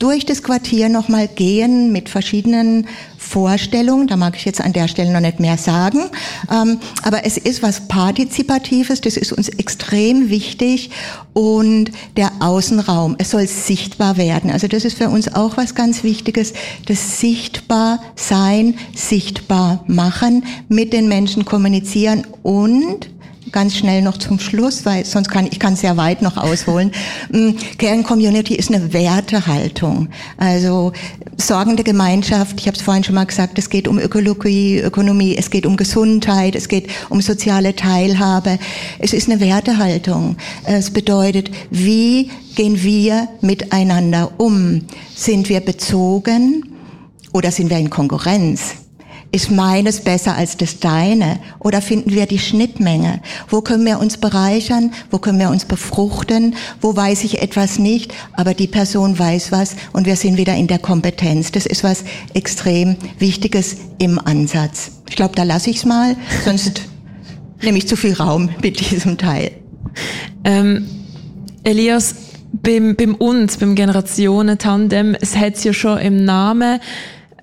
durch 0.00 0.24
das 0.24 0.42
Quartier 0.42 0.88
nochmal 0.88 1.28
gehen 1.28 1.92
mit 1.92 2.08
verschiedenen 2.08 2.88
Vorstellungen. 3.18 4.08
Da 4.08 4.16
mag 4.16 4.34
ich 4.34 4.46
jetzt 4.46 4.60
an 4.60 4.72
der 4.72 4.88
Stelle 4.88 5.12
noch 5.12 5.20
nicht 5.20 5.40
mehr 5.40 5.58
sagen. 5.58 6.00
Ähm, 6.50 6.80
aber 7.02 7.26
es 7.26 7.36
ist 7.36 7.62
was 7.62 7.86
Partizipatives, 7.86 9.02
das 9.02 9.18
ist 9.18 9.30
uns 9.32 9.50
extrem 9.50 10.30
wichtig. 10.30 10.90
Und 11.34 11.92
der 12.16 12.32
Außenraum, 12.40 13.16
es 13.18 13.30
soll 13.30 13.46
sichtbar 13.46 14.16
werden. 14.16 14.50
Also 14.50 14.68
das 14.68 14.86
ist 14.86 14.96
für 14.96 15.10
uns 15.10 15.32
auch 15.34 15.58
was 15.58 15.74
ganz 15.74 16.02
Wichtiges. 16.02 16.54
Das 16.86 17.20
sichtbar 17.20 18.02
sein, 18.16 18.74
sichtbar 18.96 19.84
machen, 19.86 20.44
mit 20.68 20.94
den 20.94 21.08
Menschen 21.08 21.44
kommunizieren 21.44 22.26
und 22.42 23.10
ganz 23.52 23.76
schnell 23.76 24.02
noch 24.02 24.18
zum 24.18 24.38
Schluss, 24.38 24.84
weil 24.84 25.04
sonst 25.04 25.28
kann 25.30 25.46
ich 25.50 25.58
kann 25.58 25.76
sehr 25.76 25.96
weit 25.96 26.22
noch 26.22 26.36
ausholen. 26.36 26.92
Mm, 27.32 27.50
Kerncommunity 27.78 28.56
ist 28.56 28.74
eine 28.74 28.92
Wertehaltung. 28.92 30.08
Also 30.36 30.92
sorgende 31.36 31.84
Gemeinschaft, 31.84 32.58
ich 32.58 32.66
habe 32.66 32.76
es 32.76 32.82
vorhin 32.82 33.04
schon 33.04 33.14
mal 33.14 33.26
gesagt, 33.26 33.58
es 33.58 33.70
geht 33.70 33.86
um 33.86 33.98
Ökologie, 33.98 34.80
Ökonomie, 34.80 35.36
es 35.36 35.50
geht 35.50 35.64
um 35.64 35.76
Gesundheit, 35.76 36.56
es 36.56 36.66
geht 36.66 36.88
um 37.08 37.20
soziale 37.20 37.76
Teilhabe. 37.76 38.58
Es 38.98 39.12
ist 39.12 39.28
eine 39.28 39.40
Wertehaltung. 39.40 40.36
Es 40.64 40.90
bedeutet, 40.90 41.50
wie 41.70 42.30
gehen 42.56 42.82
wir 42.82 43.28
miteinander 43.40 44.32
um? 44.38 44.82
Sind 45.14 45.48
wir 45.48 45.60
bezogen 45.60 46.64
oder 47.32 47.50
sind 47.50 47.70
wir 47.70 47.78
in 47.78 47.90
Konkurrenz? 47.90 48.76
Ist 49.32 49.50
meines 49.50 50.00
besser 50.00 50.34
als 50.34 50.56
das 50.56 50.80
deine? 50.80 51.38
Oder 51.60 51.80
finden 51.80 52.10
wir 52.10 52.26
die 52.26 52.40
Schnittmenge? 52.40 53.20
Wo 53.48 53.60
können 53.60 53.86
wir 53.86 54.00
uns 54.00 54.16
bereichern? 54.16 54.92
Wo 55.10 55.18
können 55.18 55.38
wir 55.38 55.50
uns 55.50 55.64
befruchten? 55.64 56.56
Wo 56.80 56.96
weiß 56.96 57.22
ich 57.22 57.40
etwas 57.40 57.78
nicht? 57.78 58.12
Aber 58.32 58.54
die 58.54 58.66
Person 58.66 59.16
weiß 59.16 59.52
was 59.52 59.76
und 59.92 60.06
wir 60.06 60.16
sind 60.16 60.36
wieder 60.36 60.56
in 60.56 60.66
der 60.66 60.80
Kompetenz. 60.80 61.52
Das 61.52 61.66
ist 61.66 61.84
was 61.84 62.02
extrem 62.34 62.96
Wichtiges 63.20 63.76
im 63.98 64.18
Ansatz. 64.18 64.90
Ich 65.08 65.14
glaube, 65.14 65.36
da 65.36 65.44
lasse 65.44 65.70
ich 65.70 65.76
es 65.76 65.84
mal, 65.84 66.16
sonst 66.44 66.82
nehme 67.62 67.78
ich 67.78 67.86
zu 67.86 67.96
viel 67.96 68.14
Raum 68.14 68.50
mit 68.62 68.90
diesem 68.90 69.16
Teil. 69.16 69.52
Ähm, 70.42 70.88
Elias, 71.62 72.16
beim, 72.52 72.96
beim 72.96 73.14
uns, 73.14 73.58
beim 73.58 73.76
Generationen-Tandem, 73.76 75.16
es 75.20 75.36
hat 75.36 75.62
ja 75.62 75.72
schon 75.72 75.98
im 75.98 76.24
Namen, 76.24 76.80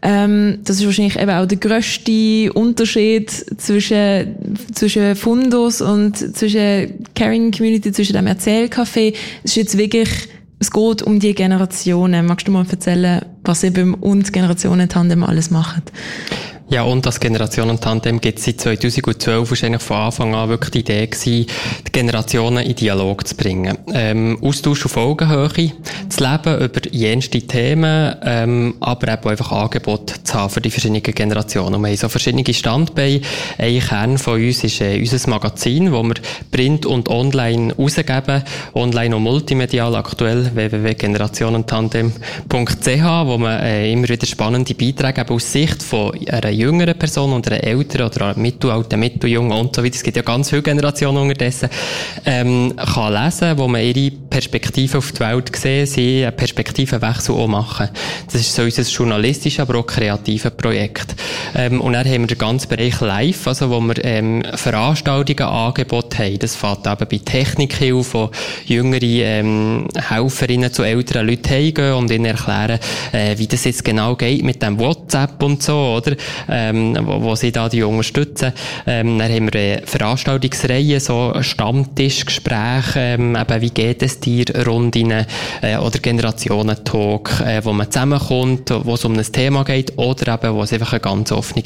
ähm, 0.01 0.59
das 0.63 0.77
ist 0.77 0.85
wahrscheinlich 0.85 1.19
eben 1.19 1.31
auch 1.31 1.45
der 1.45 1.57
grösste 1.57 2.51
Unterschied 2.53 3.31
zwischen, 3.59 4.55
zwischen 4.73 5.15
Fundus 5.15 5.81
und 5.81 6.17
zwischen 6.35 7.05
Caring 7.15 7.51
Community, 7.51 7.91
zwischen 7.91 8.13
dem 8.13 8.27
Erzählcafé. 8.27 9.13
Es 9.43 9.51
ist 9.51 9.55
jetzt 9.55 9.77
wirklich, 9.77 10.09
es 10.59 10.71
geht 10.71 11.01
um 11.01 11.19
die 11.19 11.33
Generationen. 11.33 12.25
Magst 12.25 12.47
du 12.47 12.51
mal 12.51 12.65
erzählen, 12.69 13.25
was 13.43 13.63
ihr 13.63 13.73
beim 13.73 13.95
und 13.95 14.31
Generationen 14.31 14.89
Tandem 14.89 15.23
alles 15.23 15.49
macht? 15.51 15.91
Ja, 16.69 16.83
und 16.83 17.05
das 17.05 17.21
Generationen-Tandem 17.21 18.19
gibt 18.19 18.39
es 18.39 18.45
seit 18.45 18.59
2012 18.59 19.49
wahrscheinlich 19.49 19.81
von 19.81 19.95
Anfang 19.95 20.35
an 20.35 20.49
wirklich 20.49 20.71
die 20.71 20.79
Idee 20.79 21.07
gewesen, 21.07 21.45
die 21.87 21.91
Generationen 21.93 22.65
in 22.65 22.75
Dialog 22.75 23.25
zu 23.25 23.37
bringen. 23.37 23.77
Ähm, 23.93 24.37
Austausch 24.41 24.85
auf 24.85 24.97
Augenhöhe 24.97 25.71
zu 26.09 26.19
leben 26.19 26.59
über 26.59 26.81
jenste 26.91 27.41
Themen, 27.41 28.13
ähm, 28.21 28.75
aber 28.81 29.13
eben 29.13 29.29
einfach 29.29 29.53
Angebote 29.53 30.21
zu 30.21 30.33
haben 30.33 30.49
für 30.49 30.59
die 30.59 30.69
verschiedenen 30.69 31.03
Generationen. 31.03 31.75
Und 31.75 31.83
wir 31.83 31.87
haben 31.87 31.95
so 31.95 32.09
verschiedene 32.09 32.43
Standbeine. 32.53 33.21
Ein 33.57 33.79
Kern 33.79 34.17
von 34.17 34.33
uns 34.33 34.61
ist 34.65 34.81
äh, 34.81 34.99
unser 34.99 35.29
Magazin, 35.29 35.93
wo 35.93 36.03
wir 36.03 36.15
Print 36.51 36.85
und 36.85 37.07
Online 37.07 37.75
rausgeben. 37.75 38.43
Online 38.73 39.15
und 39.15 39.23
multimedial 39.23 39.95
aktuell 39.95 40.53
www.generationentandem.ch, 40.53 43.25
wo 43.25 43.37
man 43.37 43.61
äh, 43.61 43.89
immer 43.89 44.09
wieder 44.09 44.27
spannende 44.27 44.75
Beiträge 44.75 45.21
eben 45.21 45.33
aus 45.33 45.49
Sicht 45.49 45.81
von 45.81 46.11
einer 46.27 46.56
jüngeren 46.57 46.97
Person 46.97 47.33
und 47.33 47.47
einer 47.47 47.63
älteren 47.63 48.07
oder 48.07 48.25
einer 48.27 48.37
mittelalten, 48.37 48.99
mitteljungen 48.99 49.57
und 49.57 49.75
so 49.75 49.83
weiter. 49.83 49.95
Es 49.95 50.03
gibt 50.03 50.17
ja 50.17 50.23
ganz 50.23 50.49
viele 50.49 50.61
Generationen 50.61 51.17
unterdessen, 51.17 51.69
ähm, 52.25 52.73
kann 52.75 53.13
lesen, 53.13 53.57
wo 53.57 53.67
man 53.67 53.81
ihre 53.81 54.11
Perspektive 54.11 54.97
auf 54.97 55.11
die 55.11 55.19
Welt 55.19 55.55
sehen, 55.55 55.85
sie 55.85 56.25
einen 56.25 56.35
Perspektivenwechsel 56.35 57.33
auch 57.35 57.47
machen. 57.47 57.89
Das 58.25 58.35
ist 58.35 58.53
so 58.53 58.63
unser 58.63 58.83
journalistisches, 58.83 59.59
aber 59.59 59.79
auch 59.79 59.87
kreatives 59.87 60.51
Projekt. 60.51 61.15
Ähm, 61.55 61.81
und 61.81 61.93
dann 61.93 62.05
haben 62.05 62.21
wir 62.21 62.27
den 62.27 62.37
ganzen 62.37 62.69
Bereich 62.69 62.99
Live, 63.01 63.47
also 63.47 63.69
wo 63.69 63.79
wir 63.79 64.03
ähm, 64.03 64.43
Veranstaltungen, 64.55 65.49
Angebote 65.49 66.17
haben. 66.19 66.39
Das 66.39 66.55
fängt 66.55 66.85
eben 66.85 67.07
bei 67.09 67.17
Technikhilfe, 67.23 68.17
wo 68.17 68.31
jüngere 68.65 69.03
ähm, 69.03 69.87
Helferinnen 69.95 70.71
zu 70.71 70.83
älteren 70.83 71.27
Leuten 71.27 71.49
heimgehen 71.49 71.93
und 71.93 72.11
ihnen 72.11 72.25
erklären, 72.25 72.79
äh, 73.11 73.37
wie 73.37 73.47
das 73.47 73.63
jetzt 73.65 73.83
genau 73.83 74.15
geht 74.15 74.43
mit 74.43 74.61
dem 74.61 74.79
WhatsApp 74.79 75.41
und 75.41 75.63
so, 75.63 75.97
oder? 75.97 76.15
Ähm, 76.49 76.97
wo, 77.01 77.21
wo 77.23 77.35
sie 77.35 77.51
da 77.51 77.69
die 77.69 77.83
unterstützen. 77.83 78.53
Ähm, 78.85 79.17
dann 79.19 79.31
haben 79.31 79.53
wir 79.53 79.55
äh, 79.55 79.81
Veranstaltungsreihen, 79.85 80.99
so 80.99 81.33
Stammtischgespräche, 81.39 82.99
ähm, 82.99 83.35
eben, 83.35 83.61
wie 83.61 83.69
geht 83.69 84.01
es 84.03 84.19
dir, 84.19 84.45
Runden 84.65 85.11
äh, 85.11 85.77
oder 85.77 85.99
Generationentalk, 85.99 87.41
äh, 87.41 87.63
wo 87.63 87.73
man 87.73 87.91
zusammenkommt, 87.91 88.73
wo 88.83 88.93
es 88.93 89.05
um 89.05 89.13
ein 89.13 89.23
Thema 89.23 89.63
geht 89.63 89.97
oder 89.97 90.35
eben, 90.35 90.55
wo 90.55 90.63
es 90.63 90.73
einfach 90.73 90.93
eine 90.93 90.99
ganz 90.99 91.31
offene 91.31 91.63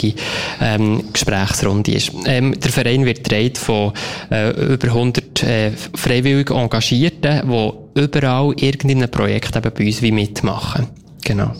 ähm, 0.61 1.03
Gesprächsrunde 1.11 1.91
ist. 1.91 2.11
Ähm, 2.25 2.59
der 2.59 2.71
Verein 2.71 3.05
wird 3.05 3.23
getragen 3.23 3.55
von 3.55 3.93
äh, 4.31 4.51
über 4.73 4.87
100 4.87 5.43
äh, 5.43 5.71
freiwillig 5.71 6.49
Engagierten, 6.49 7.41
die 7.49 8.01
überall 8.01 8.53
irgendein 8.57 9.09
Projekt 9.09 9.55
eben 9.55 9.71
bei 9.73 9.85
uns 9.85 10.01
wie 10.01 10.11
mitmachen. 10.11 10.87
Genau. 11.23 11.53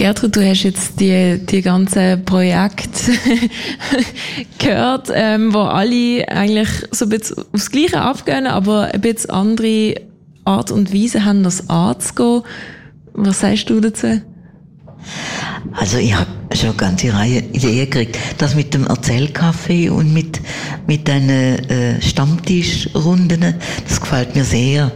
Gertrud, 0.00 0.34
du 0.34 0.42
hast 0.42 0.62
jetzt 0.62 0.98
die, 0.98 1.38
die 1.44 1.60
ganzen 1.60 2.24
Projekte 2.24 3.12
gehört, 4.58 5.10
ähm, 5.12 5.52
wo 5.52 5.58
alle 5.58 6.26
eigentlich 6.26 6.70
so 6.90 7.04
ein 7.04 7.10
bisschen 7.10 7.44
aufs 7.52 7.70
Gleiche 7.70 8.00
abgehen, 8.00 8.46
aber 8.46 8.94
ein 8.94 9.00
bisschen 9.02 9.28
andere 9.28 9.96
Art 10.46 10.70
und 10.70 10.94
Weise 10.94 11.26
haben, 11.26 11.42
das 11.42 11.68
anzugehen. 11.68 12.44
Was 13.12 13.40
sagst 13.40 13.68
du 13.68 13.78
dazu? 13.78 14.22
Also 15.72 15.98
ich 15.98 16.14
habe 16.14 16.30
schon 16.54 16.70
eine 16.70 16.78
ganze 16.78 17.12
Reihe 17.12 17.40
Ideen 17.52 17.90
gekriegt. 17.90 18.18
Das 18.38 18.54
mit 18.54 18.72
dem 18.72 18.86
Erzählkaffee 18.86 19.90
und 19.90 20.14
mit, 20.14 20.40
mit 20.86 21.08
den 21.08 21.28
äh, 21.28 22.00
Stammtischrunden, 22.00 23.54
das 23.86 24.00
gefällt 24.00 24.34
mir 24.34 24.44
sehr. 24.44 24.92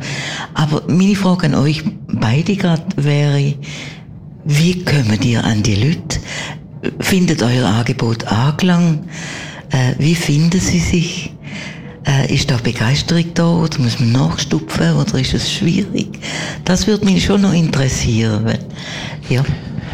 Aber 0.55 0.83
meine 0.89 1.15
Frage 1.15 1.49
an 1.49 1.57
euch 1.57 1.85
beide 2.09 2.57
gerade 2.57 2.87
wäre, 2.97 3.53
wie 4.45 4.85
kommt 4.85 5.25
ihr 5.25 5.45
an 5.45 5.63
die 5.63 5.75
Leute? 5.75 6.21
Findet 7.01 7.43
euer 7.43 7.67
Angebot 7.67 8.25
Anklang? 8.27 9.05
Äh, 9.71 9.95
wie 9.99 10.15
finden 10.15 10.61
sie 10.61 10.79
sich? 10.79 11.33
Äh, 12.07 12.35
ist 12.35 12.51
da 12.51 12.59
Begeisterung 12.59 13.25
da 13.33 13.47
oder 13.49 13.79
muss 13.79 13.99
man 13.99 14.13
nachstupfen 14.13 14.95
oder 14.97 15.19
ist 15.19 15.33
es 15.33 15.51
schwierig? 15.51 16.19
Das 16.65 16.87
würde 16.87 17.07
mich 17.07 17.25
schon 17.25 17.41
noch 17.41 17.55
interessieren. 17.55 18.59
Ja. 19.31 19.43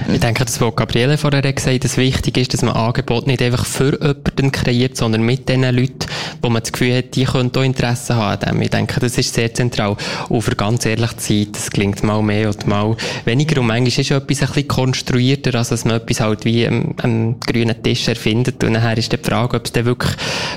Ich 0.08 0.20
denke, 0.20 0.44
das, 0.44 0.60
was 0.60 0.76
Gabriele 0.76 1.18
vorher 1.18 1.42
gesagt 1.52 1.74
hat, 1.74 1.84
dass 1.84 1.96
wichtig 1.96 2.36
ist, 2.38 2.54
dass 2.54 2.62
man 2.62 2.74
Angebot 2.74 3.26
nicht 3.26 3.42
einfach 3.42 3.64
für 3.66 3.92
jemanden 4.00 4.52
kreiert, 4.52 4.96
sondern 4.96 5.22
mit 5.22 5.48
den 5.48 5.62
Leuten, 5.62 6.06
wo 6.42 6.48
man 6.48 6.62
das 6.62 6.72
Gefühl 6.72 6.96
hat, 6.96 7.14
die 7.14 7.24
können 7.24 7.50
auch 7.54 7.62
Interesse 7.62 8.16
haben. 8.16 8.62
Ich 8.62 8.70
denke, 8.70 9.00
das 9.00 9.18
ist 9.18 9.34
sehr 9.34 9.52
zentral. 9.52 9.96
Und 10.28 10.42
für 10.42 10.56
ganz 10.56 10.86
ehrlich 10.86 11.16
zu 11.18 11.34
sein, 11.34 11.48
das 11.52 11.70
klingt 11.70 12.02
mal 12.02 12.22
mehr 12.22 12.48
oder 12.48 12.66
mal 12.66 12.96
weniger. 13.24 13.60
Und 13.60 13.66
manchmal 13.66 13.88
ist 13.88 13.98
etwas 13.98 14.18
ein 14.18 14.24
bisschen 14.24 14.68
konstruierter, 14.68 15.54
als 15.58 15.68
dass 15.68 15.84
man 15.84 15.96
etwas 15.96 16.20
halt 16.20 16.44
wie 16.44 16.66
am, 16.66 17.38
grünen 17.40 17.82
Tisch 17.82 18.08
erfindet. 18.08 18.62
Und 18.64 18.72
nachher 18.72 18.98
ist 18.98 19.12
die 19.12 19.18
Frage, 19.18 19.56
ob 19.56 19.66
es 19.66 19.72
dann 19.72 19.84
wirklich 19.84 20.12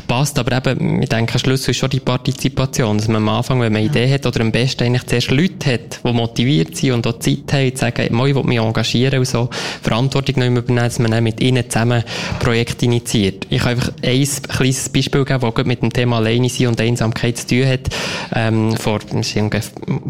passt. 0.08 0.39
Aber 0.39 0.56
eben, 0.56 1.01
ich 1.01 1.10
denke, 1.10 1.38
Schlüssel 1.38 1.71
ist 1.71 1.77
schon 1.77 1.89
die 1.89 1.99
Partizipation. 1.99 2.97
Dass 2.97 3.08
man 3.08 3.17
am 3.17 3.29
Anfang, 3.29 3.60
wenn 3.60 3.73
man 3.73 3.82
eine 3.82 3.89
Idee 3.89 4.12
hat, 4.13 4.25
oder 4.25 4.41
am 4.41 4.51
besten 4.51 4.84
eigentlich 4.84 5.06
zuerst 5.06 5.32
Leute 5.32 5.73
hat, 5.73 5.99
die 6.03 6.13
motiviert 6.13 6.75
sind 6.77 6.91
und 6.93 7.08
auch 7.08 7.19
Zeit 7.19 7.51
haben, 7.51 7.75
zu 7.75 7.82
sagen, 7.82 8.01
ich 8.03 8.12
will 8.12 8.43
mich 8.43 8.60
engagieren 8.60 9.19
und 9.19 9.33
so 9.34 9.50
Verantwortung 9.82 10.39
noch 10.39 10.48
übernehmen, 10.48 10.76
dass 10.76 11.00
man 11.00 11.12
dann 11.12 11.24
mit 11.24 11.41
ihnen 11.41 11.69
zusammen 11.69 12.04
Projekte 12.39 12.86
initiiert. 12.86 13.48
Ich 13.50 13.62
kann 13.62 13.72
einfach 13.72 13.91
ein 14.02 14.28
kleines 14.48 14.89
Beispiel 14.89 15.26
geben, 15.26 15.52
das 15.56 15.65
mit 15.65 15.82
dem 15.82 15.91
Thema 15.91 16.17
Alleine 16.17 16.50
sein 16.50 16.67
und 16.67 16.80
Einsamkeit 16.80 17.38
zu 17.38 17.48
tun 17.48 17.67
hat. 17.67 17.82
Ähm, 18.34 18.76
vor, 18.78 19.00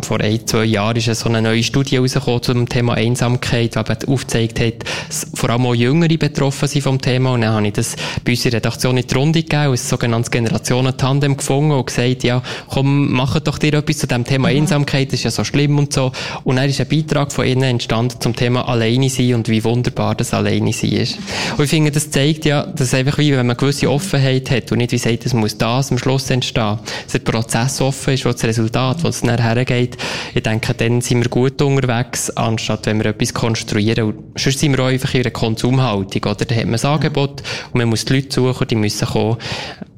vor 0.01 0.19
ein, 0.19 0.47
zwei 0.47 0.65
Jahren 0.65 0.97
ist 0.97 1.13
so 1.15 1.29
eine 1.29 1.41
neue 1.41 1.63
Studie 1.63 1.97
rausgekommen 1.97 2.43
zum 2.43 2.69
Thema 2.69 2.93
Einsamkeit, 2.93 3.75
die 3.75 4.07
aufgezeigt 4.07 4.59
hat, 4.59 4.73
dass 5.07 5.27
vor 5.33 5.49
allem 5.49 5.65
auch 5.65 5.73
Jüngere 5.73 6.17
betroffen 6.17 6.67
sind 6.67 6.81
vom 6.81 7.01
Thema. 7.01 7.33
Und 7.33 7.41
dann 7.41 7.53
habe 7.53 7.67
ich 7.67 7.73
das 7.73 7.95
bei 8.23 8.33
unserer 8.33 8.53
Redaktion 8.53 8.97
in 8.97 9.07
die 9.07 9.13
Runde 9.13 9.41
gegeben, 9.41 9.71
ein 9.71 9.77
sogenanntes 9.77 10.31
Generationen-Tandem 10.31 11.37
gefunden 11.37 11.71
und 11.71 11.87
gesagt, 11.87 12.23
ja, 12.23 12.41
komm, 12.67 13.11
mach 13.11 13.39
doch 13.39 13.57
dir 13.57 13.73
etwas 13.73 13.97
zu 13.97 14.07
dem 14.07 14.25
Thema 14.25 14.49
Einsamkeit, 14.49 15.07
das 15.07 15.19
ist 15.19 15.23
ja 15.23 15.31
so 15.31 15.43
schlimm 15.43 15.77
und 15.77 15.93
so. 15.93 16.11
Und 16.43 16.57
dann 16.57 16.69
ist 16.69 16.81
ein 16.81 16.87
Beitrag 16.87 17.31
von 17.31 17.45
ihnen 17.45 17.63
entstanden 17.63 18.19
zum 18.19 18.35
Thema 18.35 18.67
Alleine 18.67 19.09
sein 19.13 19.35
und 19.35 19.49
wie 19.49 19.63
wunderbar 19.63 20.15
das 20.15 20.33
alleine 20.33 20.73
sein 20.73 20.91
ist. 20.91 21.17
Und 21.57 21.63
ich 21.63 21.69
finde, 21.69 21.91
das 21.91 22.09
zeigt 22.09 22.45
ja, 22.45 22.65
dass 22.65 22.93
einfach 22.93 23.17
wie, 23.17 23.31
wenn 23.31 23.47
man 23.47 23.57
gewisse 23.57 23.89
Offenheit 23.89 24.49
hat 24.51 24.71
und 24.71 24.79
nicht 24.79 24.91
wie 24.91 24.97
sagt, 24.97 25.25
es 25.25 25.33
muss 25.33 25.57
das 25.57 25.91
am 25.91 25.97
Schluss 25.97 26.29
entstehen, 26.29 26.79
dass 27.03 27.13
der 27.13 27.19
Prozess 27.19 27.81
offen 27.81 28.13
ist, 28.13 28.25
wo 28.25 28.31
das 28.31 28.43
Resultat, 28.43 29.03
wo 29.03 29.07
es 29.07 29.23
nachher 29.23 29.63
geht, 29.65 29.97
ich 30.33 30.43
denke, 30.43 30.73
dann 30.73 31.01
sind 31.01 31.23
wir 31.23 31.29
gut 31.29 31.61
unterwegs, 31.61 32.29
anstatt 32.31 32.85
wenn 32.85 32.99
wir 32.99 33.07
etwas 33.07 33.33
konstruieren. 33.33 34.05
Und 34.05 34.39
sonst 34.39 34.59
sind 34.59 34.75
wir 34.75 34.83
auch 34.83 34.89
einfach 34.89 35.13
in 35.13 35.21
einer 35.21 35.31
Konsumhaltung, 35.31 36.23
oder? 36.23 36.45
Da 36.45 36.55
hat 36.55 36.65
man 36.65 36.79
ein 36.79 36.85
Angebot 36.85 37.43
und 37.71 37.77
man 37.79 37.89
muss 37.89 38.05
die 38.05 38.15
Leute 38.15 38.33
suchen, 38.33 38.67
die 38.67 38.75
müssen 38.75 39.07
kommen 39.07 39.37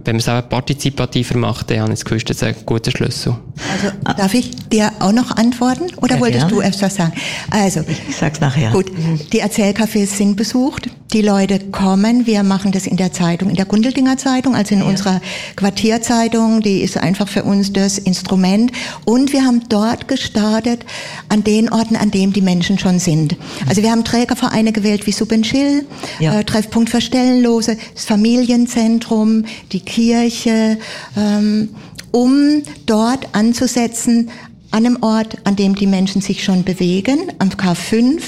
wenn 0.06 0.16
man 0.16 0.20
es 0.20 0.30
auch 0.30 0.48
partizipativer 0.48 1.38
macht, 1.38 1.70
dann 1.72 1.82
habe 1.82 1.94
ich 1.94 2.00
das 2.00 2.06
Gefühl, 2.06 2.22
das 2.24 2.38
ist 2.38 2.44
ein 2.44 2.56
guter 2.66 2.92
Schlüssel. 2.92 3.36
Also, 3.72 4.18
darf 4.18 4.34
ich 4.34 4.56
dir 4.70 4.92
auch 5.00 5.12
noch 5.12 5.32
antworten? 5.32 5.86
Oder 5.98 6.16
ja, 6.16 6.22
wolltest 6.22 6.48
gerne. 6.48 6.56
du 6.56 6.62
erst 6.62 6.82
was 6.82 6.96
sagen? 6.96 7.14
Also. 7.50 7.82
Ich 7.88 8.16
sag's 8.16 8.40
nachher. 8.40 8.72
Gut. 8.72 8.92
Die 9.34 9.42
Erzählcafés 9.42 10.08
sind 10.08 10.36
besucht. 10.36 10.90
Die 11.14 11.22
Leute 11.22 11.60
kommen. 11.60 12.26
Wir 12.26 12.44
machen 12.44 12.72
das 12.72 12.86
in 12.88 12.98
der 12.98 13.14
Zeitung, 13.14 13.50
in 13.50 13.56
der 13.56 13.66
Gundeldinger 13.66 14.18
Zeitung, 14.18 14.56
also 14.56 14.76
in 14.76 14.82
ja. 14.82 14.88
unserer 14.88 15.22
Quartierzeitung. 15.56 16.62
Die 16.62 16.82
ist 16.82 16.98
einfach 16.98 17.28
für 17.28 17.44
uns 17.44 17.74
das 17.74 17.98
Instrument. 17.98 18.72
Und 19.06 19.32
wir 19.32 19.44
haben 19.46 19.62
dort 19.70 20.08
gestartet, 20.08 20.86
an 21.30 21.44
den 21.44 21.72
Orten, 21.72 21.96
an 21.96 22.12
denen 22.12 22.34
die 22.34 22.42
Menschen 22.42 22.78
schon 22.78 23.00
sind. 23.00 23.38
Also 23.68 23.82
wir 23.82 23.92
haben 23.92 24.04
Trägervereine 24.04 24.72
gewählt 24.72 25.08
wie 25.08 25.12
Subenchill, 25.12 25.86
ja. 26.20 26.40
äh, 26.40 26.44
Treffpunkt 26.44 26.90
für 26.90 27.02
Stellenlose, 27.02 27.78
das 27.94 28.06
Familienzentrum, 28.06 29.46
die 29.72 29.80
Kirche, 29.96 30.78
ähm, 31.16 31.70
um 32.12 32.64
dort 32.86 33.30
anzusetzen 33.32 34.30
an 34.72 34.86
einem 34.86 34.98
Ort, 35.02 35.38
an 35.46 35.56
dem 35.56 35.76
die 35.76 35.88
Menschen 35.88 36.22
sich 36.22 36.44
schon 36.44 36.66
bewegen, 36.66 37.32
am 37.40 37.50
K5, 37.50 38.22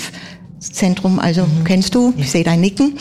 Zentrum, 0.62 1.20
also 1.20 1.42
mhm. 1.42 1.66
kennst 1.66 1.94
du, 1.94 2.14
ich 2.18 2.32
sehe 2.32 2.46
dein 2.46 2.62
Nicken 2.62 2.94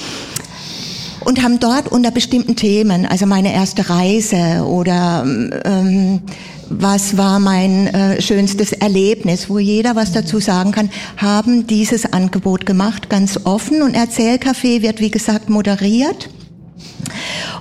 und 1.24 1.42
haben 1.42 1.60
dort 1.60 1.92
unter 1.92 2.10
bestimmten 2.10 2.56
Themen, 2.56 3.06
also 3.06 3.24
meine 3.26 3.54
erste 3.54 3.88
Reise 3.88 4.64
oder 4.66 5.24
ähm, 5.64 6.22
was 6.68 7.16
war 7.16 7.38
mein 7.38 7.86
äh, 7.86 8.20
schönstes 8.20 8.72
Erlebnis, 8.72 9.48
wo 9.48 9.60
jeder 9.60 9.94
was 9.94 10.10
dazu 10.10 10.40
sagen 10.40 10.72
kann, 10.72 10.90
haben 11.16 11.68
dieses 11.68 12.12
Angebot 12.12 12.66
gemacht, 12.66 13.08
ganz 13.08 13.38
offen. 13.44 13.82
Und 13.82 13.94
Erzählcafé 13.94 14.82
wird, 14.82 14.98
wie 14.98 15.12
gesagt, 15.12 15.48
moderiert. 15.48 16.28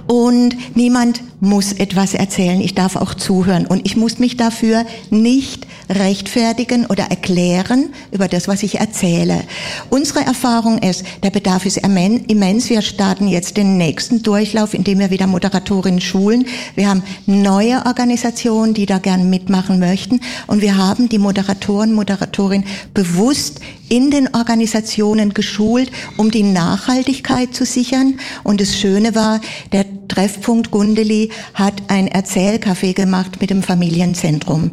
Und 0.08 0.55
niemand 0.75 1.21
muss 1.39 1.73
etwas 1.73 2.13
erzählen. 2.13 2.62
Ich 2.62 2.75
darf 2.75 2.95
auch 2.95 3.13
zuhören. 3.13 3.65
Und 3.65 3.86
ich 3.86 3.95
muss 3.95 4.19
mich 4.19 4.38
dafür 4.38 4.86
nicht 5.10 5.67
rechtfertigen 5.89 6.86
oder 6.86 7.05
erklären 7.05 7.89
über 8.12 8.27
das, 8.27 8.47
was 8.47 8.63
ich 8.63 8.79
erzähle. 8.79 9.43
Unsere 9.89 10.21
Erfahrung 10.21 10.79
ist, 10.79 11.03
der 11.23 11.29
Bedarf 11.29 11.65
ist 11.65 11.77
immens. 11.77 12.69
Wir 12.69 12.81
starten 12.81 13.27
jetzt 13.27 13.58
den 13.58 13.77
nächsten 13.77 14.23
Durchlauf, 14.23 14.73
indem 14.73 14.99
wir 14.99 15.10
wieder 15.10 15.27
Moderatorinnen 15.27 16.01
schulen. 16.01 16.45
Wir 16.76 16.89
haben 16.89 17.03
neue 17.26 17.86
Organisationen, 17.86 18.74
die 18.74 18.86
da 18.86 18.97
gern 18.97 19.30
mitmachen 19.30 19.80
möchten. 19.80 20.22
Und 20.47 20.61
wir 20.61 20.78
haben 20.78 21.09
die 21.09 21.20
Moderatoren, 21.20 21.93
Moderatorinnen 21.93 22.67
bewusst 22.93 23.59
in 23.89 24.09
den 24.09 24.34
Organisationen 24.34 25.34
geschult, 25.34 25.91
um 26.17 26.32
die 26.32 26.43
Nachhaltigkeit 26.43 27.53
zu 27.53 27.65
sichern. 27.65 28.20
Und 28.43 28.61
das 28.61 28.78
Schöne 28.78 29.13
war, 29.13 29.34
der 29.71 29.86
Treffpunkt 30.07 30.71
Gundeli 30.71 31.29
hat 31.53 31.83
ein 31.88 32.07
Erzählcafé 32.07 32.93
gemacht 32.93 33.41
mit 33.41 33.49
dem 33.49 33.63
Familienzentrum. 33.63 34.71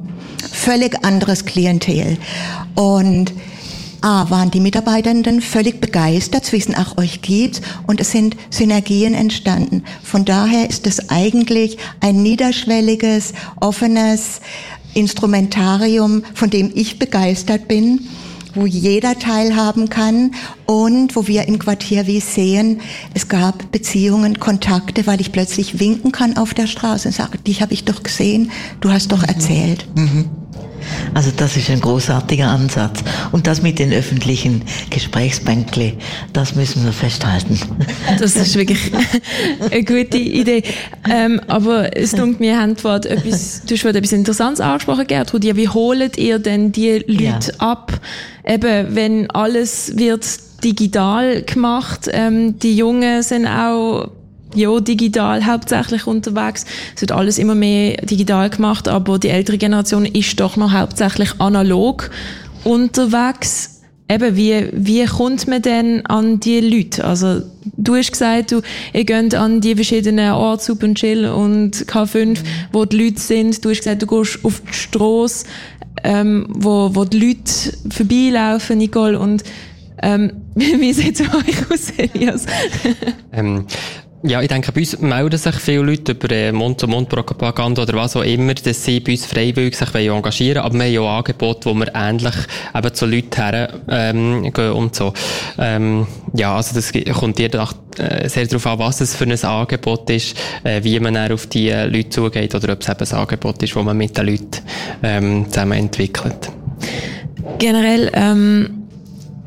völlig 0.51 1.05
anderes 1.05 1.45
Klientel. 1.45 2.19
Und 2.75 3.33
A, 4.03 4.29
waren 4.31 4.51
die 4.51 4.59
Mitarbeitenden 4.59 5.41
völlig 5.41 5.81
begeistert, 5.81 6.45
zu 6.45 6.53
wissen, 6.53 6.75
ach, 6.77 6.99
euch 6.99 7.23
gibt's, 7.23 7.61
und 7.87 8.01
es 8.01 8.11
sind 8.11 8.37
Synergien 8.51 9.15
entstanden. 9.15 9.85
Von 10.03 10.25
daher 10.25 10.69
ist 10.69 10.89
es 10.89 11.09
eigentlich 11.09 11.79
ein 12.01 12.21
niederschwelliges, 12.21 13.33
offenes 13.61 14.41
Instrumentarium, 14.95 16.25
von 16.35 16.51
dem 16.51 16.73
ich 16.75 16.99
begeistert 16.99 17.69
bin 17.69 18.09
wo 18.55 18.67
jeder 18.67 19.19
teilhaben 19.19 19.89
kann 19.89 20.33
und 20.67 21.17
wo 21.17 21.27
wir 21.27 21.49
im 21.49 21.59
Quartier 21.59 22.07
wie 22.07 22.21
sehen, 22.21 22.81
es 23.15 23.29
gab 23.29 23.71
Beziehungen, 23.73 24.41
Kontakte, 24.41 25.07
weil 25.07 25.21
ich 25.21 25.33
plötzlich 25.33 25.81
winken 25.81 26.13
kann 26.13 26.37
auf 26.37 26.55
der 26.55 26.67
Straße 26.67 27.09
und 27.09 27.15
sage, 27.15 27.39
dich 27.39 27.63
habe 27.63 27.73
ich 27.73 27.85
doch 27.85 28.03
gesehen, 28.03 28.51
du 28.81 28.91
hast 28.91 29.13
doch 29.13 29.23
erzählt. 29.23 29.87
Mhm. 29.97 30.42
Also 31.15 31.31
das 31.37 31.57
ist 31.57 31.71
ein 31.71 31.81
großartiger 31.81 32.47
Ansatz. 32.47 33.01
Und 33.33 33.47
das 33.47 33.63
mit 33.63 33.79
den 33.79 33.93
öffentlichen 33.93 34.63
Gesprächsbänkle, 34.91 35.95
das 36.33 36.55
müssen 36.55 36.85
wir 36.85 36.93
festhalten. 36.93 37.59
Das 38.19 38.37
ist 38.37 38.57
wirklich 38.57 38.93
eine 39.71 39.85
gute 39.85 40.19
Idee. 40.19 40.63
Ähm, 41.11 41.41
aber 41.47 41.97
es 41.97 42.13
denkt 42.13 42.41
mir, 42.41 42.59
haben 42.59 42.73
etwas, 42.73 43.63
du 43.67 43.75
hast 43.75 43.85
etwas 43.85 44.13
Interessantes 44.13 44.61
angesprochen, 44.61 45.07
Gertrud. 45.07 45.43
wie 45.43 45.69
holt 45.69 46.19
ihr 46.19 46.39
denn 46.39 46.73
die 46.73 47.05
Leute 47.07 47.53
ja. 47.53 47.59
ab? 47.59 47.93
Eben, 48.47 48.95
wenn 48.95 49.31
alles 49.31 49.97
wird 49.97 50.27
digital 50.65 51.43
gemacht, 51.43 52.09
ähm, 52.13 52.59
die 52.59 52.77
Jungen 52.77 53.23
sind 53.23 53.47
auch 53.47 54.11
ja, 54.55 54.81
digital 54.81 55.45
hauptsächlich 55.45 56.07
unterwegs. 56.07 56.65
Es 56.95 57.01
wird 57.01 57.13
alles 57.13 57.39
immer 57.39 57.55
mehr 57.55 57.97
digital 58.03 58.51
gemacht, 58.51 58.89
aber 58.89 59.19
die 59.19 59.29
ältere 59.29 59.59
Generation 59.59 60.07
ist 60.07 60.39
doch 60.41 60.57
noch 60.57 60.73
hauptsächlich 60.73 61.41
analog 61.41 62.11
unterwegs. 62.65 63.81
Eben, 64.09 64.37
wie, 64.37 64.69
wie 64.73 65.05
kommt 65.07 65.49
man 65.49 65.63
denn 65.63 66.05
an 66.07 66.39
die 66.39 66.61
Leute? 66.61 67.05
Also, 67.05 67.43
du 67.77 67.97
hast 67.97 68.13
gesagt, 68.13 68.53
du, 68.53 68.61
ihr 68.93 69.05
geht 69.05 69.35
an 69.35 69.61
die 69.61 69.75
verschiedenen 69.75 70.33
Orte, 70.33 70.65
Super 70.65 70.87
und 70.87 70.99
Chill 70.99 71.25
und 71.27 71.77
K5, 71.87 72.39
wo 72.73 72.85
die 72.85 73.05
Leute 73.05 73.21
sind. 73.21 73.65
Du 73.65 73.71
hast 73.71 73.79
gesagt, 73.79 74.03
du 74.03 74.07
gehst 74.07 74.41
auf 74.45 74.61
die 74.61 74.75
Strasse, 74.75 75.47
ähm, 76.05 76.47
wo, 76.51 76.91
wo 76.95 77.05
die 77.05 77.21
Leute 77.21 77.79
vorbeilaufen, 77.91 78.79
Nicole, 78.79 79.19
und 79.19 79.45
ähm, 80.03 80.33
wie 80.55 80.93
sieht 80.93 81.19
es 81.19 81.29
bei 81.29 81.39
euch 81.39 81.71
aus, 81.71 81.91
Elias? 81.97 82.45
ähm, 83.33 83.67
ja, 84.25 84.41
ich 84.41 84.49
denke, 84.49 84.71
bei 84.71 84.81
uns 84.81 84.99
melden 85.01 85.37
sich 85.37 85.55
viele 85.57 85.83
Leute 85.83 86.13
über 86.13 86.31
äh, 86.31 86.53
Mund-zu-Mund-Propaganda 86.53 87.83
oder 87.83 87.95
was 87.95 88.15
auch 88.15 88.23
immer, 88.23 88.55
dass 88.55 88.85
sie 88.85 89.01
bei 89.01 89.13
uns 89.13 89.27
freiwillig 89.27 89.75
sich 89.77 89.93
engagieren 89.95 90.63
wollen. 90.63 90.65
Aber 90.65 90.79
wir 90.79 91.01
haben 91.01 91.07
auch 91.07 91.19
Angebote, 91.19 91.69
wo 91.69 91.75
wir 91.75 91.93
ähnlich 91.95 92.35
eben 92.75 92.95
zu 92.95 93.07
Leuten 93.07 93.35
her, 93.35 93.69
ähm, 93.89 94.53
und 94.75 94.95
so. 94.95 95.13
Ähm, 95.59 96.07
ja, 96.35 96.55
also 96.55 96.75
das 96.75 96.93
kommt 97.19 97.39
dir 97.39 97.51
äh, 97.99 98.29
sehr 98.29 98.47
darauf 98.47 98.67
an, 98.67 98.79
was 98.79 99.01
es 99.01 99.17
für 99.17 99.25
ein 99.25 99.45
Angebot 99.45 100.09
ist, 100.11 100.37
äh, 100.63 100.85
wie 100.85 101.01
man 101.01 101.15
dann 101.15 101.33
auf 101.33 101.47
die 101.49 101.71
Leute 101.71 102.11
zugeht 102.11 102.55
oder 102.55 102.75
ob 102.75 102.83
es 102.83 102.89
eben 102.89 103.01
ein 103.01 103.19
Angebot 103.19 103.63
ist, 103.63 103.75
das 103.75 103.85
man 103.85 103.97
mit 103.97 104.17
den 104.17 104.27
Leuten 104.27 104.51
ähm, 105.03 105.47
zusammen 105.49 105.79
entwickelt. 105.79 106.49
Generell 107.59 108.11
ähm, 108.15 108.85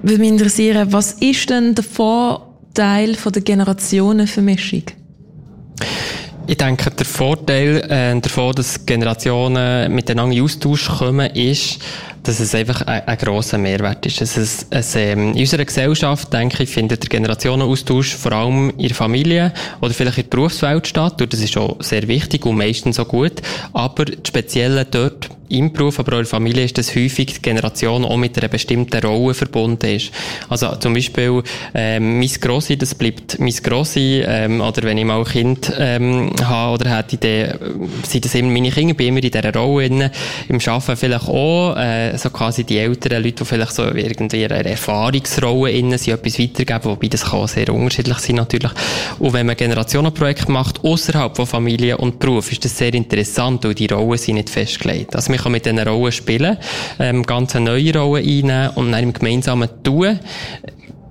würde 0.02 0.20
mich 0.20 0.30
interessieren, 0.30 0.92
was 0.92 1.14
ist 1.14 1.50
denn 1.50 1.76
davon 1.76 2.40
Teil 2.76 3.16
von 3.16 3.32
der 3.34 3.42
Generationenvermischung? 3.42 4.84
Ich 6.48 6.58
denke, 6.58 6.92
der 6.92 7.06
Vorteil 7.08 7.78
äh, 7.90 8.20
davon, 8.22 8.54
dass 8.54 8.86
Generationen 8.86 9.92
miteinander 9.94 10.36
in 10.36 10.44
Austausch 10.44 10.88
kommen, 10.88 11.32
ist, 11.32 11.80
dass 12.28 12.40
es 12.40 12.56
einfach 12.56 12.82
ein, 12.82 13.08
ein 13.08 13.18
grosser 13.18 13.58
Mehrwert 13.58 14.06
ist. 14.06 14.22
Es, 14.22 14.38
es, 14.38 14.68
es, 14.70 14.96
ähm, 14.96 15.34
in 15.34 15.40
unserer 15.40 15.66
Gesellschaft, 15.66 16.34
denke 16.34 16.64
ich, 16.64 16.70
findet 16.70 17.04
der 17.04 17.10
Generationenaustausch 17.10 18.16
vor 18.16 18.32
allem 18.32 18.72
in 18.72 18.88
der 18.88 18.96
Familie 18.96 19.54
oder 19.82 19.94
vielleicht 19.94 20.18
in 20.18 20.24
der 20.24 20.30
Berufswelt 20.30 20.88
statt. 20.88 21.22
Und 21.22 21.32
das 21.32 21.42
ist 21.42 21.56
auch 21.58 21.78
sehr 21.82 22.08
wichtig 22.08 22.46
und 22.46 22.58
meistens 22.58 22.98
so 22.98 23.06
gut. 23.06 23.42
Aber 23.74 24.06
das 24.06 24.28
Spezielle 24.28 24.86
dort 24.86 25.30
im 25.50 25.72
Beruf, 25.72 26.00
aber 26.00 26.14
auch 26.14 26.18
in 26.18 26.24
der 26.24 26.30
Familie 26.30 26.64
ist 26.64 26.78
das 26.78 26.96
häufig 26.96 27.28
die 27.28 27.42
Generation 27.42 28.04
auch 28.04 28.18
mit 28.18 28.38
einer 28.38 28.48
bestimmten 28.48 29.06
Rolle 29.06 29.34
verbunden 29.34 29.86
ist. 29.88 30.12
Also 30.50 30.76
zum 30.78 30.94
Beispiel 30.94 31.44
ähm, 31.74 32.20
mein 32.20 32.30
Grossi, 32.42 32.78
das 32.78 32.96
bleibt 32.96 33.40
mein 33.40 33.54
Grossi, 33.54 34.24
ähm, 34.26 34.62
oder 34.62 34.84
wenn 34.84 34.98
ich 34.98 35.06
mal 35.06 35.20
ein 35.20 35.26
Kind 35.26 35.72
ähm, 35.78 36.32
habe 36.44 36.74
oder 36.74 36.98
hätte, 36.98 37.18
dann 37.18 37.90
sind 38.04 38.26
das 38.26 38.36
immer 38.36 38.50
meine 38.50 38.72
Kinder, 38.72 38.94
bin 38.94 39.08
immer 39.08 39.24
in 39.24 39.30
dieser 39.32 39.54
Rolle 39.54 39.90
drin. 39.90 40.10
Im 40.50 40.60
Arbeiten 40.66 40.98
vielleicht 40.98 41.28
auch, 41.28 41.76
äh, 41.78 42.14
so 42.18 42.30
quasi 42.30 42.63
die 42.63 42.78
älteren 42.78 43.24
Leute, 43.24 43.43
die 43.43 43.45
vielleicht 43.45 43.74
so 43.74 43.84
irgendwie 43.84 44.41
ihre 44.41 44.63
Erfahrungsrolle 44.63 45.72
innen 45.72 45.97
sind, 45.97 46.13
etwas 46.13 46.39
weitergeben, 46.39 46.86
wobei 46.86 47.07
das 47.07 47.26
kann 47.26 47.47
sehr 47.47 47.74
unterschiedlich 47.74 48.18
sein 48.20 48.36
natürlich. 48.38 48.72
Und 49.20 49.34
wenn 49.34 49.45
man 49.45 49.55
Generationenprojekte 49.55 50.51
macht, 50.51 50.84
außerhalb 50.84 51.36
von 51.36 51.45
Familie 51.45 51.97
und 51.97 52.20
Beruf, 52.20 52.51
ist 52.51 52.66
das 52.66 52.78
sehr 52.78 52.93
interessant, 52.93 53.63
weil 53.63 53.74
die 53.74 53.88
Rollen 53.88 54.18
sind 54.18 54.36
nicht 54.36 54.49
festgelegt. 54.49 55.16
Also 55.16 55.32
man 55.32 55.39
kann 55.39 55.51
mit 55.51 55.66
diesen 55.66 55.80
Rollen 55.80 56.11
spielen, 56.11 56.57
ähm, 56.99 57.24
ganz 57.24 57.55
eine 57.55 57.66
neue 57.66 57.97
Rolle 57.97 58.22
einnehmen 58.22 58.70
und 58.76 58.91
dann 58.91 59.03
im 59.03 59.13
gemeinsamen 59.13 59.70
Tun 59.84 60.20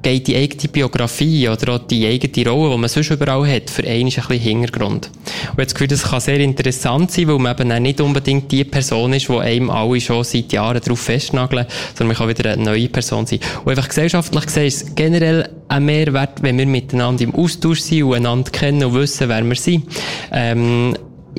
geht 0.05 0.29
die 0.29 0.37
eigene 0.37 0.69
Biografie 0.69 1.49
oder 1.49 1.75
auch 1.75 1.79
die 1.79 2.07
eigene 2.07 2.49
Rolle, 2.49 2.73
die 2.73 2.79
man 2.79 2.89
sonst 2.89 3.11
überall 3.11 3.51
hat, 3.51 3.71
für 3.71 3.83
einen 3.83 4.05
ein 4.05 4.05
bisschen 4.05 4.39
Hintergrund. 4.39 5.11
Und 5.51 5.59
jetzt 5.59 5.75
Gefühl, 5.75 5.89
das 5.89 6.05
kann 6.05 6.21
sehr 6.21 6.39
interessant 6.39 7.11
sein, 7.11 7.27
weil 7.27 7.39
man 7.39 7.59
eben 7.59 7.83
nicht 7.83 8.01
unbedingt 8.01 8.53
die 8.53 8.65
Person 8.65 9.13
ist, 9.15 9.29
die 9.29 9.33
einem 9.33 9.71
alle 9.71 10.01
schon 10.01 10.23
seit 10.23 10.53
Jahren 10.53 10.81
darauf 10.81 11.01
festnageln, 11.01 11.67
sondern 11.97 12.09
man 12.09 12.17
kann 12.17 12.29
wieder 12.29 12.53
eine 12.53 12.63
neue 12.63 12.89
Person 12.89 13.27
sein. 13.27 13.41
Und 13.65 13.71
einfach 13.71 13.89
gesellschaftlich 13.89 14.47
gesehen 14.47 14.67
ist 14.67 14.83
es 14.83 14.95
generell 14.95 15.49
ein 15.69 15.85
Mehrwert, 15.85 16.43
wenn 16.43 16.59
wir 16.59 16.67
miteinander 16.67 17.25
im 17.25 17.35
Austausch 17.35 17.81
sind 17.81 18.05
und 18.05 18.15
einander 18.15 18.51
kennen 18.51 18.85
und 18.85 18.95
wissen, 18.95 19.29
wer 19.29 19.43
wir 19.43 19.57
sind. 19.57 19.85
Ähm, 20.31 20.95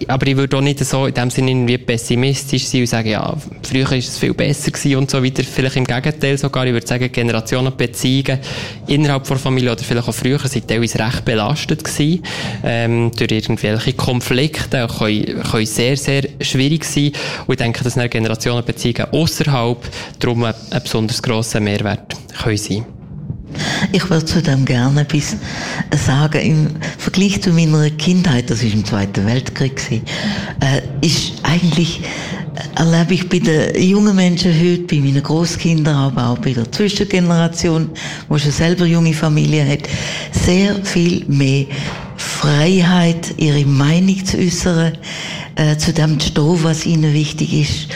aber 0.08 0.28
ich 0.28 0.36
würde 0.36 0.58
auch 0.58 0.62
nicht 0.62 0.84
so 0.84 1.06
in 1.06 1.14
dem 1.14 1.30
Sinne 1.30 1.52
irgendwie 1.52 1.78
pessimistisch 1.78 2.66
sein 2.66 2.82
und 2.82 2.88
sagen, 2.88 3.10
ja, 3.10 3.36
früher 3.64 3.92
ist 3.94 4.10
es 4.10 4.18
viel 4.18 4.34
besser 4.34 4.72
und 4.98 5.10
so 5.10 5.24
weiter. 5.24 5.44
Vielleicht 5.44 5.78
im 5.78 5.86
Gegenteil 5.86 6.38
sogar. 6.38 6.66
Ich 6.66 6.74
würde 6.74 6.86
sagen, 6.86 7.12
Generationenbeziehungen 7.12 8.40
innerhalb 8.88 9.24
der 9.24 9.38
Familie 9.38 9.72
oder 9.72 9.84
vielleicht 9.84 10.08
auch 10.08 10.14
früher 10.14 10.40
sind 10.40 10.68
teilweise 10.68 11.00
recht 11.00 11.24
belastet 11.24 11.84
gewesen, 11.84 12.24
ähm, 12.64 13.12
durch 13.18 13.32
irgendwelche 13.32 13.94
Konflikte. 13.94 14.88
Können, 14.88 15.44
können 15.44 15.66
sehr, 15.66 15.98
sehr 15.98 16.24
schwierig 16.42 16.84
sein. 16.84 17.12
Und 17.48 17.54
ich 17.54 17.58
denke, 17.58 17.84
dass 17.84 17.96
Generationenbeziehungen 17.96 19.12
außerhalb 19.12 19.78
darum 20.20 20.44
ein, 20.44 20.54
ein 20.72 20.84
besonders 20.84 21.22
grosser 21.22 21.60
Mehrwert 21.60 22.16
können 22.42 22.58
sein. 22.58 22.86
Ich 23.92 24.10
würde 24.10 24.26
zu 24.26 24.42
dem 24.42 24.66
gerne 24.66 25.02
etwas 25.02 25.36
sagen. 26.06 26.42
Im 26.42 26.68
Vergleich 26.98 27.42
zu 27.42 27.52
meiner 27.52 27.90
Kindheit, 27.92 28.50
das 28.50 28.64
war 28.64 28.74
im 28.74 28.86
Zweiten 28.86 29.26
Weltkrieg, 29.26 29.82
äh, 30.60 30.82
ist 31.06 31.34
eigentlich, 31.44 32.02
erlebe 32.76 33.14
ich 33.14 33.30
bei 33.30 33.40
den 33.40 33.82
jungen 33.82 34.16
Menschen 34.16 34.54
heute, 34.54 34.84
bei 34.84 34.98
meinen 34.98 35.24
Großkindern, 35.24 35.96
aber 35.96 36.30
auch 36.30 36.38
bei 36.38 36.54
der 36.54 36.72
Zwischengeneration, 36.72 37.90
wo 38.30 38.38
schon 38.38 38.52
selber 38.52 38.86
junge 38.86 39.14
Familie 39.14 39.68
hat, 39.68 39.88
sehr 40.32 40.76
viel 40.84 41.26
mehr 41.28 41.66
Freiheit, 42.18 43.34
ihre 43.38 43.66
Meinung 43.66 44.24
zu 44.26 44.38
äußern, 44.38 44.98
äh, 45.56 45.78
zu 45.78 45.94
dem 45.94 46.20
zu 46.20 46.30
stehen, 46.30 46.64
was 46.64 46.86
ihnen 46.86 47.14
wichtig 47.14 47.54
ist. 47.54 47.88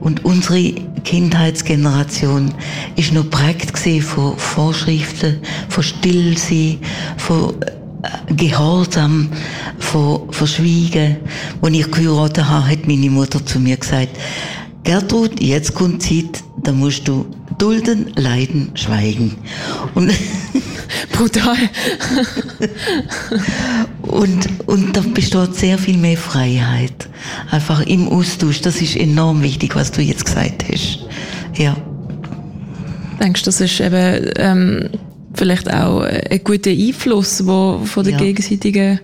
Und 0.00 0.24
unsere 0.24 0.72
Kindheitsgeneration 1.04 2.52
ist 2.96 3.12
noch 3.12 3.28
prägt 3.30 3.78
von 4.02 4.36
Vorschriften, 4.36 5.40
von 5.68 5.82
Stillsein, 5.82 6.78
von 7.16 7.54
Gehorsam, 8.28 9.28
von 9.78 10.32
Verschwiegen. 10.32 11.16
Als 11.62 11.74
ich 11.74 11.90
geheiratet 11.90 12.48
habe, 12.48 12.68
hat 12.68 12.86
meine 12.86 13.10
Mutter 13.10 13.44
zu 13.44 13.60
mir 13.60 13.76
gesagt, 13.76 14.16
Gertrud, 14.82 15.40
jetzt 15.40 15.74
kommt 15.74 16.02
Zeit, 16.02 16.44
da 16.62 16.72
musst 16.72 17.08
du 17.08 17.26
dulden, 17.58 18.12
leiden, 18.16 18.70
schweigen. 18.74 19.36
Und 19.94 20.12
Brutal. 21.12 21.56
und, 24.02 24.48
und 24.66 24.96
da 24.96 25.00
besteht 25.00 25.54
sehr 25.54 25.78
viel 25.78 25.96
mehr 25.96 26.16
Freiheit. 26.16 27.08
Einfach 27.50 27.86
im 27.86 28.08
Austausch. 28.08 28.60
Das 28.60 28.80
ist 28.80 28.96
enorm 28.96 29.42
wichtig, 29.42 29.74
was 29.76 29.92
du 29.92 30.02
jetzt 30.02 30.24
gesagt 30.24 30.64
hast. 30.70 31.00
Ja. 31.56 31.76
Denkst 33.20 33.42
du, 33.42 33.46
das 33.46 33.60
ist 33.60 33.80
eben 33.80 34.32
ähm, 34.36 34.90
vielleicht 35.34 35.72
auch 35.72 36.00
ein 36.00 36.40
guter 36.44 36.70
Einfluss, 36.70 37.38
der 37.38 37.78
von 37.84 38.04
den 38.04 38.12
ja. 38.12 38.18
gegenseitigen 38.18 39.00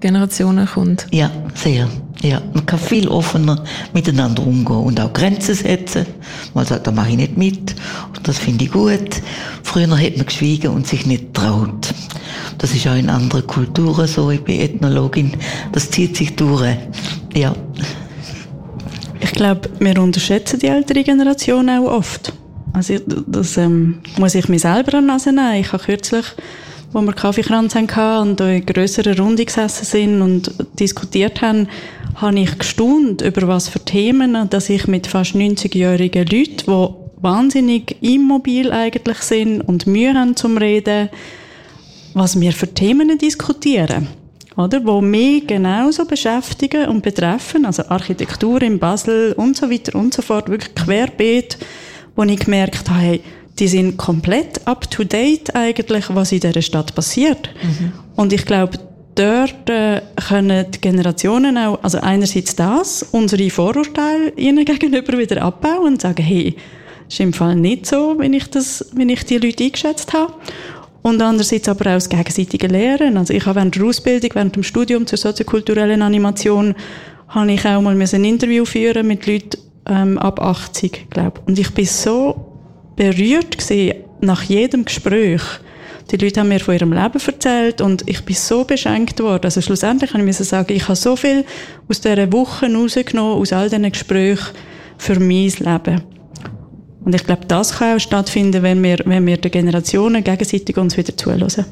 Generationen 0.00 0.66
kommt? 0.66 1.06
Ja, 1.12 1.30
sehr. 1.54 1.88
Ja, 2.22 2.42
man 2.52 2.66
kann 2.66 2.78
viel 2.78 3.08
offener 3.08 3.64
miteinander 3.94 4.46
umgehen 4.46 4.76
und 4.76 5.00
auch 5.00 5.12
Grenzen 5.12 5.54
setzen. 5.54 6.04
Man 6.52 6.66
sagt, 6.66 6.86
da 6.86 6.90
mache 6.90 7.10
ich 7.10 7.16
nicht 7.16 7.38
mit 7.38 7.74
und 8.14 8.28
das 8.28 8.38
finde 8.38 8.64
ich 8.64 8.72
gut. 8.72 9.22
Früher 9.62 9.90
hat 9.98 10.16
man 10.16 10.26
geschwiegen 10.26 10.70
und 10.70 10.86
sich 10.86 11.06
nicht 11.06 11.32
traut. 11.32 11.94
Das 12.58 12.74
ist 12.74 12.86
auch 12.86 12.96
in 12.96 13.08
anderen 13.08 13.46
Kulturen 13.46 14.06
so. 14.06 14.30
Ich 14.30 14.42
bin 14.42 14.60
Ethnologin. 14.60 15.32
Das 15.72 15.90
zieht 15.90 16.16
sich 16.16 16.36
durch. 16.36 16.76
Ja. 17.34 17.54
Ich 19.20 19.32
glaube, 19.32 19.70
wir 19.78 19.98
unterschätzen 19.98 20.58
die 20.58 20.66
ältere 20.66 21.02
Generation 21.02 21.70
auch 21.70 21.86
oft. 21.86 22.34
Also 22.72 22.94
das 23.26 23.56
ähm, 23.56 24.00
muss 24.18 24.34
ich 24.34 24.48
mir 24.48 24.58
selber 24.58 24.98
an 24.98 25.06
Nase 25.06 25.32
nehmen. 25.32 25.54
Ich 25.54 25.72
habe 25.72 25.82
kürzlich, 25.82 26.26
wo 26.92 27.00
wir 27.02 27.12
Kaffeekranz 27.12 27.74
hatten 27.74 28.30
und 28.30 28.40
in 28.40 28.64
grösserer 28.66 29.18
Runde 29.18 29.44
gesessen 29.44 29.84
sind 29.84 30.22
und 30.22 30.52
diskutiert 30.78 31.42
haben, 31.42 31.68
habe 32.16 32.40
ich 32.40 32.58
gestaunt, 32.58 33.22
über 33.22 33.48
was 33.48 33.68
für 33.68 33.80
Themen, 33.80 34.48
dass 34.50 34.68
ich 34.68 34.86
mit 34.86 35.06
fast 35.06 35.34
90-jährigen 35.34 36.26
Leuten, 36.26 36.64
die 36.66 36.88
wahnsinnig 37.22 37.96
immobil 38.00 38.72
eigentlich 38.72 39.18
sind 39.18 39.60
und 39.60 39.86
Mühe 39.86 40.14
haben 40.14 40.36
zum 40.36 40.56
Reden, 40.56 41.08
was 42.14 42.40
wir 42.40 42.52
für 42.52 42.72
Themen 42.72 43.16
diskutieren. 43.18 44.08
Oder? 44.56 44.84
Wo 44.84 45.00
mich 45.00 45.46
genauso 45.46 46.04
beschäftigen 46.04 46.88
und 46.88 47.02
betreffen, 47.02 47.64
also 47.64 47.84
Architektur 47.88 48.60
in 48.62 48.78
Basel 48.78 49.32
und 49.32 49.56
so 49.56 49.70
weiter 49.70 49.96
und 49.98 50.12
so 50.12 50.22
fort, 50.22 50.48
wirklich 50.48 50.74
querbeet, 50.74 51.56
wo 52.20 52.24
ich 52.24 52.40
gemerkt 52.40 52.90
habe, 52.90 53.00
hey, 53.00 53.20
die 53.58 53.66
sind 53.66 53.96
komplett 53.96 54.66
up 54.66 54.90
to 54.90 55.04
date 55.04 55.54
eigentlich, 55.54 56.04
was 56.14 56.32
in 56.32 56.40
dieser 56.40 56.60
Stadt 56.60 56.94
passiert. 56.94 57.48
Mhm. 57.62 57.92
Und 58.14 58.34
ich 58.34 58.44
glaube, 58.44 58.78
dort 59.14 59.70
äh, 59.70 60.02
können 60.28 60.66
die 60.70 60.80
Generationen 60.82 61.56
auch, 61.56 61.82
also 61.82 61.98
einerseits 61.98 62.54
das, 62.54 63.02
unsere 63.10 63.48
Vorurteile 63.48 64.34
ihnen 64.36 64.64
gegenüber 64.66 65.16
wieder 65.16 65.42
abbauen 65.42 65.94
und 65.94 66.02
sagen, 66.02 66.22
hey, 66.22 66.56
ist 67.08 67.20
im 67.20 67.32
Fall 67.32 67.56
nicht 67.56 67.86
so, 67.86 68.16
wenn 68.18 68.34
ich 68.34 68.50
das, 68.50 68.90
wenn 68.92 69.08
ich 69.08 69.24
die 69.24 69.38
Leute 69.38 69.64
eingeschätzt 69.64 70.12
habe. 70.12 70.34
Und 71.00 71.22
andererseits 71.22 71.70
aber 71.70 71.92
auch 71.92 71.94
das 71.94 72.10
gegenseitige 72.10 72.66
Lehren. 72.66 73.16
Also 73.16 73.32
ich 73.32 73.46
habe 73.46 73.56
während 73.56 73.76
der 73.76 73.84
Ausbildung, 73.84 74.30
während 74.34 74.56
dem 74.56 74.62
Studium 74.62 75.06
zur 75.06 75.16
soziokulturellen 75.16 76.02
Animation, 76.02 76.74
habe 77.28 77.52
ich 77.52 77.64
auch 77.64 77.80
mal 77.80 77.98
ein 77.98 78.24
Interview 78.24 78.66
führen 78.66 79.06
mit 79.06 79.26
Leuten 79.26 79.69
ähm, 79.86 80.18
ab 80.18 80.40
80, 80.40 81.10
glaube 81.10 81.40
Und 81.46 81.58
ich 81.58 81.72
bin 81.72 81.86
so 81.86 82.46
berührt 82.96 83.58
gewesen, 83.58 84.04
nach 84.20 84.42
jedem 84.42 84.84
Gespräch. 84.84 85.42
Die 86.10 86.16
Leute 86.16 86.40
haben 86.40 86.48
mir 86.48 86.60
von 86.60 86.74
ihrem 86.74 86.92
Leben 86.92 87.20
erzählt 87.24 87.80
und 87.80 88.08
ich 88.08 88.24
bin 88.24 88.34
so 88.34 88.64
beschenkt 88.64 89.20
worden. 89.20 89.44
Also 89.44 89.60
schlussendlich 89.60 90.10
kann 90.10 90.26
ich 90.26 90.36
sagen, 90.36 90.72
ich 90.72 90.82
habe 90.84 90.96
so 90.96 91.14
viel 91.14 91.44
aus 91.88 92.00
dieser 92.00 92.32
Woche 92.32 92.72
rausgenommen, 92.72 93.40
aus 93.40 93.52
all 93.52 93.70
diesen 93.70 93.90
Gesprächen 93.90 94.48
für 94.98 95.18
mein 95.20 95.48
Leben. 95.48 96.02
Und 97.04 97.14
ich 97.14 97.24
glaube, 97.24 97.46
das 97.46 97.78
kann 97.78 97.96
auch 97.96 98.00
stattfinden, 98.00 98.62
wenn 98.62 98.82
wir, 98.82 98.98
wenn 99.04 99.26
wir 99.26 99.36
den 99.36 99.50
Generationen 99.50 100.22
gegenseitig 100.22 100.76
uns 100.76 100.96
wieder 100.96 101.16
zuhören. 101.16 101.64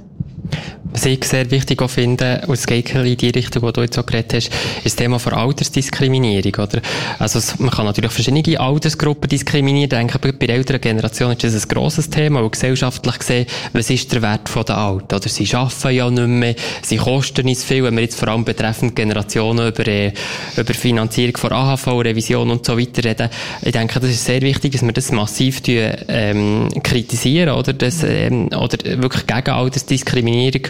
Was 0.91 1.05
ich 1.05 1.23
sehr 1.25 1.51
wichtig 1.51 1.83
auch 1.83 1.91
finde, 1.91 2.43
und 2.47 2.55
es 2.55 2.67
geht 2.67 2.95
in 2.95 3.17
die 3.17 3.29
Richtung, 3.29 3.63
wo 3.63 3.71
du 3.71 3.83
jetzt 3.83 3.99
auch 3.99 4.07
geredet 4.07 4.33
hast, 4.35 4.47
ist 4.49 4.85
das 4.85 4.97
Thema 4.97 5.19
von 5.19 5.35
Altersdiskriminierung, 5.35 6.55
oder? 6.55 6.81
Also, 7.19 7.41
man 7.59 7.71
kann 7.71 7.85
natürlich 7.85 8.11
verschiedene 8.11 8.59
Altersgruppen 8.59 9.29
diskriminieren. 9.29 9.85
Ich 10.07 10.13
denke, 10.13 10.33
bei 10.33 10.47
älteren 10.47 10.81
Generation 10.81 11.33
ist 11.33 11.45
das 11.45 11.55
ein 11.55 11.69
grosses 11.69 12.09
Thema, 12.09 12.43
weil 12.43 12.51
gesellschaftlich 12.51 13.19
gesehen, 13.19 13.47
was 13.75 13.91
ist 13.91 14.13
der 14.13 14.23
Wert 14.23 14.49
der 14.55 14.79
Alten, 14.79 15.15
oder? 15.15 15.29
Sie 15.29 15.55
arbeiten 15.55 15.95
ja 15.95 16.11
nicht 16.11 16.27
mehr, 16.27 16.55
sie 16.83 16.97
kosten 16.97 17.45
nicht 17.45 17.61
viel, 17.61 17.85
wenn 17.85 17.95
wir 17.95 18.03
jetzt 18.03 18.19
vor 18.19 18.29
allem 18.29 18.45
betreffend 18.45 18.97
Generationen 18.97 19.69
über, 19.69 19.87
äh, 19.87 20.13
über 20.57 20.75
Finanzierung 20.75 21.37
von 21.37 21.53
AHV, 21.53 21.87
Revision 21.87 22.51
und 22.51 22.65
so 22.65 22.79
weiter 22.79 23.05
reden. 23.05 23.29
Ich 23.63 23.73
denke, 23.73 24.01
das 24.01 24.11
ist 24.11 24.25
sehr 24.25 24.41
wichtig, 24.41 24.73
dass 24.73 24.83
wir 24.83 24.93
das 24.93 25.13
massiv 25.13 25.61
ähm, 25.69 26.69
kritisieren, 26.83 27.51
oder? 27.51 27.75
Das, 27.75 28.03
ähm, 28.03 28.49
oder 28.49 28.79
wirklich 29.03 29.27
gegen 29.27 29.51
Altersdiskriminierung 29.51 30.38
die 30.39 30.63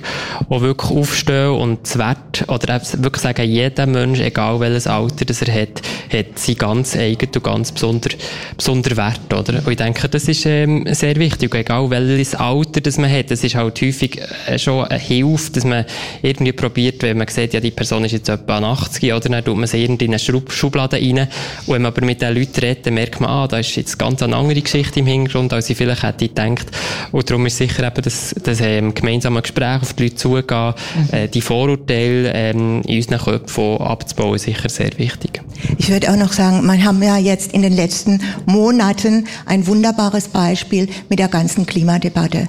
wirklich 0.49 0.91
aufstehen 0.91 1.51
und 1.51 1.81
das 1.85 1.99
Wert, 1.99 2.45
oder 2.49 2.81
wirklich 2.99 3.23
sagen, 3.23 3.49
jeder 3.49 3.87
Mensch, 3.87 4.21
egal 4.21 4.61
welches 4.61 4.87
Alter 4.87 5.25
das 5.25 5.43
er 5.43 5.63
hat, 5.63 5.83
hat 6.13 6.39
sein 6.39 6.57
ganz 6.57 6.97
eigen 6.97 7.29
und 7.35 7.45
ganz 7.45 7.73
besonder, 7.73 8.11
besonder 8.57 8.97
Wert, 8.97 9.33
oder? 9.33 9.59
Und 9.59 9.71
ich 9.71 9.77
denke, 9.77 10.09
das 10.09 10.29
ist 10.29 10.47
ähm, 10.47 10.85
sehr 10.91 11.17
wichtig, 11.17 11.55
egal 11.55 11.91
welches 11.91 12.35
Alter 12.35 12.81
das 12.81 12.99
man 12.99 13.11
hat, 13.11 13.31
das 13.31 13.45
ist 13.45 13.55
halt 13.55 13.81
häufig 13.81 14.21
äh, 14.47 14.59
schon 14.59 14.85
eine 14.85 14.99
Hilfe, 14.99 15.53
dass 15.53 15.65
man 15.65 15.85
irgendwie 16.23 16.53
probiert, 16.53 17.03
wenn 17.03 17.19
man 17.19 17.29
sieht, 17.29 17.55
ja, 17.55 17.61
die 17.61 17.71
Person 17.71 18.05
ist 18.05 18.13
jetzt 18.13 18.29
etwa 18.29 18.59
80, 18.59 19.13
oder? 19.13 19.29
Dann 19.29 19.45
tut 19.45 19.57
man 19.57 19.67
sie 19.67 19.83
irgendwie 19.83 20.07
in 20.07 20.13
eine 20.13 20.19
Schub 20.19 20.53
Schublade 20.53 20.97
rein. 20.97 21.29
Und 21.67 21.75
wenn 21.75 21.83
man 21.83 21.93
aber 21.93 22.05
mit 22.05 22.23
den 22.23 22.35
Leuten 22.35 22.61
redet, 22.61 22.87
dann 22.87 22.95
merkt 22.95 23.21
man, 23.21 23.31
ah, 23.31 23.47
da 23.47 23.59
ist 23.59 23.75
jetzt 23.77 23.99
ganz 23.99 24.23
eine 24.23 24.37
andere 24.37 24.61
Geschichte 24.61 25.01
im 25.01 25.07
Hintergrund, 25.07 25.53
als 25.53 25.71
ich 25.71 25.77
vielleicht 25.77 26.03
hätte 26.03 26.29
gedacht. 26.29 26.67
Und 27.13 27.29
darum 27.29 27.47
ist 27.47 27.57
sicher 27.57 27.87
eben 27.87 28.03
das, 28.03 28.35
das 28.43 28.61
ähm, 28.61 28.95
gemeinsame 28.95 29.43
Gespräch 29.43 29.58
auf 29.63 29.93
die 29.95 30.05
Leute 30.05 30.17
zugehen, 30.17 30.75
mhm. 30.95 31.15
äh, 31.15 31.29
die 31.29 31.41
Vorurteile 31.41 32.33
ähm, 32.35 32.83
in 32.83 32.97
unseren 32.97 33.19
Köpfen 33.19 33.79
abzubauen, 33.79 34.39
sicher 34.39 34.69
sehr 34.69 34.97
wichtig. 34.99 35.43
Ich 35.79 35.91
würde 35.91 36.11
auch 36.11 36.17
noch 36.17 36.33
sagen, 36.33 36.65
man 36.67 36.85
haben 36.85 37.03
ja 37.03 37.17
jetzt 37.17 37.53
in 37.53 37.63
den 37.63 37.75
letzten 37.75 38.21
Monaten 38.47 39.27
ein 39.47 39.67
wunderbares 39.67 40.29
Beispiel 40.29 40.89
mit 41.09 41.19
der 41.19 41.29
ganzen 41.29 41.67
Klimadebatte. 41.67 42.49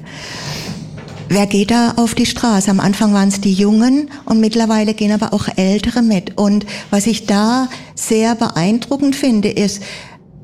Wer 1.31 1.45
geht 1.45 1.69
da 1.69 1.93
auf 1.97 2.15
die 2.15 2.25
Straße? 2.25 2.71
Am 2.71 2.79
Anfang 2.79 3.13
waren 3.13 3.27
es 3.27 3.39
die 3.39 3.53
Jungen 3.53 4.09
und 4.25 4.39
mittlerweile 4.39 4.95
gehen 4.95 5.11
aber 5.11 5.31
auch 5.31 5.47
Ältere 5.57 6.01
mit. 6.01 6.39
Und 6.39 6.65
was 6.89 7.05
ich 7.05 7.27
da 7.27 7.69
sehr 7.93 8.33
beeindruckend 8.33 9.15
finde, 9.15 9.49
ist, 9.49 9.83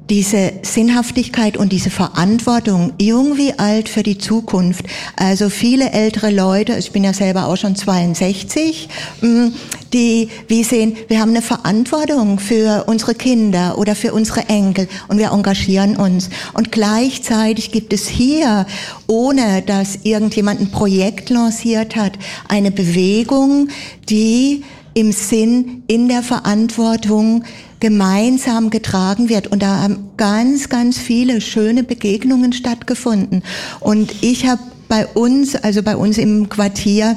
diese 0.10 0.54
Sinnhaftigkeit 0.62 1.58
und 1.58 1.72
diese 1.72 1.90
Verantwortung, 1.90 2.94
jung 3.00 3.38
wie 3.38 3.54
alt 3.58 3.90
für 3.90 4.04
die 4.04 4.18
Zukunft. 4.18 4.86
Also 5.16 5.50
viele 5.50 5.92
ältere 5.92 6.30
Leute, 6.30 6.76
ich 6.78 6.92
bin 6.92 7.04
ja 7.04 7.14
selber 7.14 7.48
auch 7.48 7.56
schon 7.58 7.76
62, 7.76 8.88
mm, 9.22 9.48
die 9.94 10.30
wie 10.48 10.64
sehen, 10.64 10.96
wir 11.08 11.20
haben 11.20 11.32
eine 11.32 11.42
Verantwortung 11.42 12.40
für 12.40 12.84
unsere 12.88 13.16
Kinder 13.16 13.78
oder 13.78 13.96
für 13.96 14.14
unsere 14.14 14.48
Enkel 14.48 14.88
und 15.08 15.18
wir 15.18 15.32
engagieren 15.32 15.98
uns. 15.98 16.30
Und 16.54 16.72
gleichzeitig 16.72 17.72
gibt 17.72 17.92
es 17.92 18.08
hier, 18.08 18.68
ohne 19.08 19.64
dass 19.64 20.00
irgendjemand 20.04 20.62
ein 20.62 20.72
Projekt 20.72 21.30
lanciert 21.30 21.96
hat, 21.96 22.14
eine 22.48 22.72
Bewegung, 22.72 23.70
die 24.08 24.64
im 24.94 25.12
Sinn, 25.12 25.84
in 25.88 26.08
der 26.08 26.24
Verantwortung 26.24 27.44
gemeinsam 27.86 28.72
getragen 28.72 29.30
wird. 29.30 29.46
Und 29.46 29.62
da 29.62 29.84
haben 29.84 30.10
ganz, 30.18 30.70
ganz 30.70 30.98
viele 30.98 31.40
schöne 31.40 31.84
Begegnungen 31.84 32.52
stattgefunden. 32.52 33.44
Und 33.80 34.24
ich 34.24 34.48
habe 34.48 34.64
bei 34.88 35.06
uns, 35.06 35.56
also 35.56 35.84
bei 35.84 35.96
uns 35.96 36.18
im 36.18 36.50
Quartier, 36.50 37.16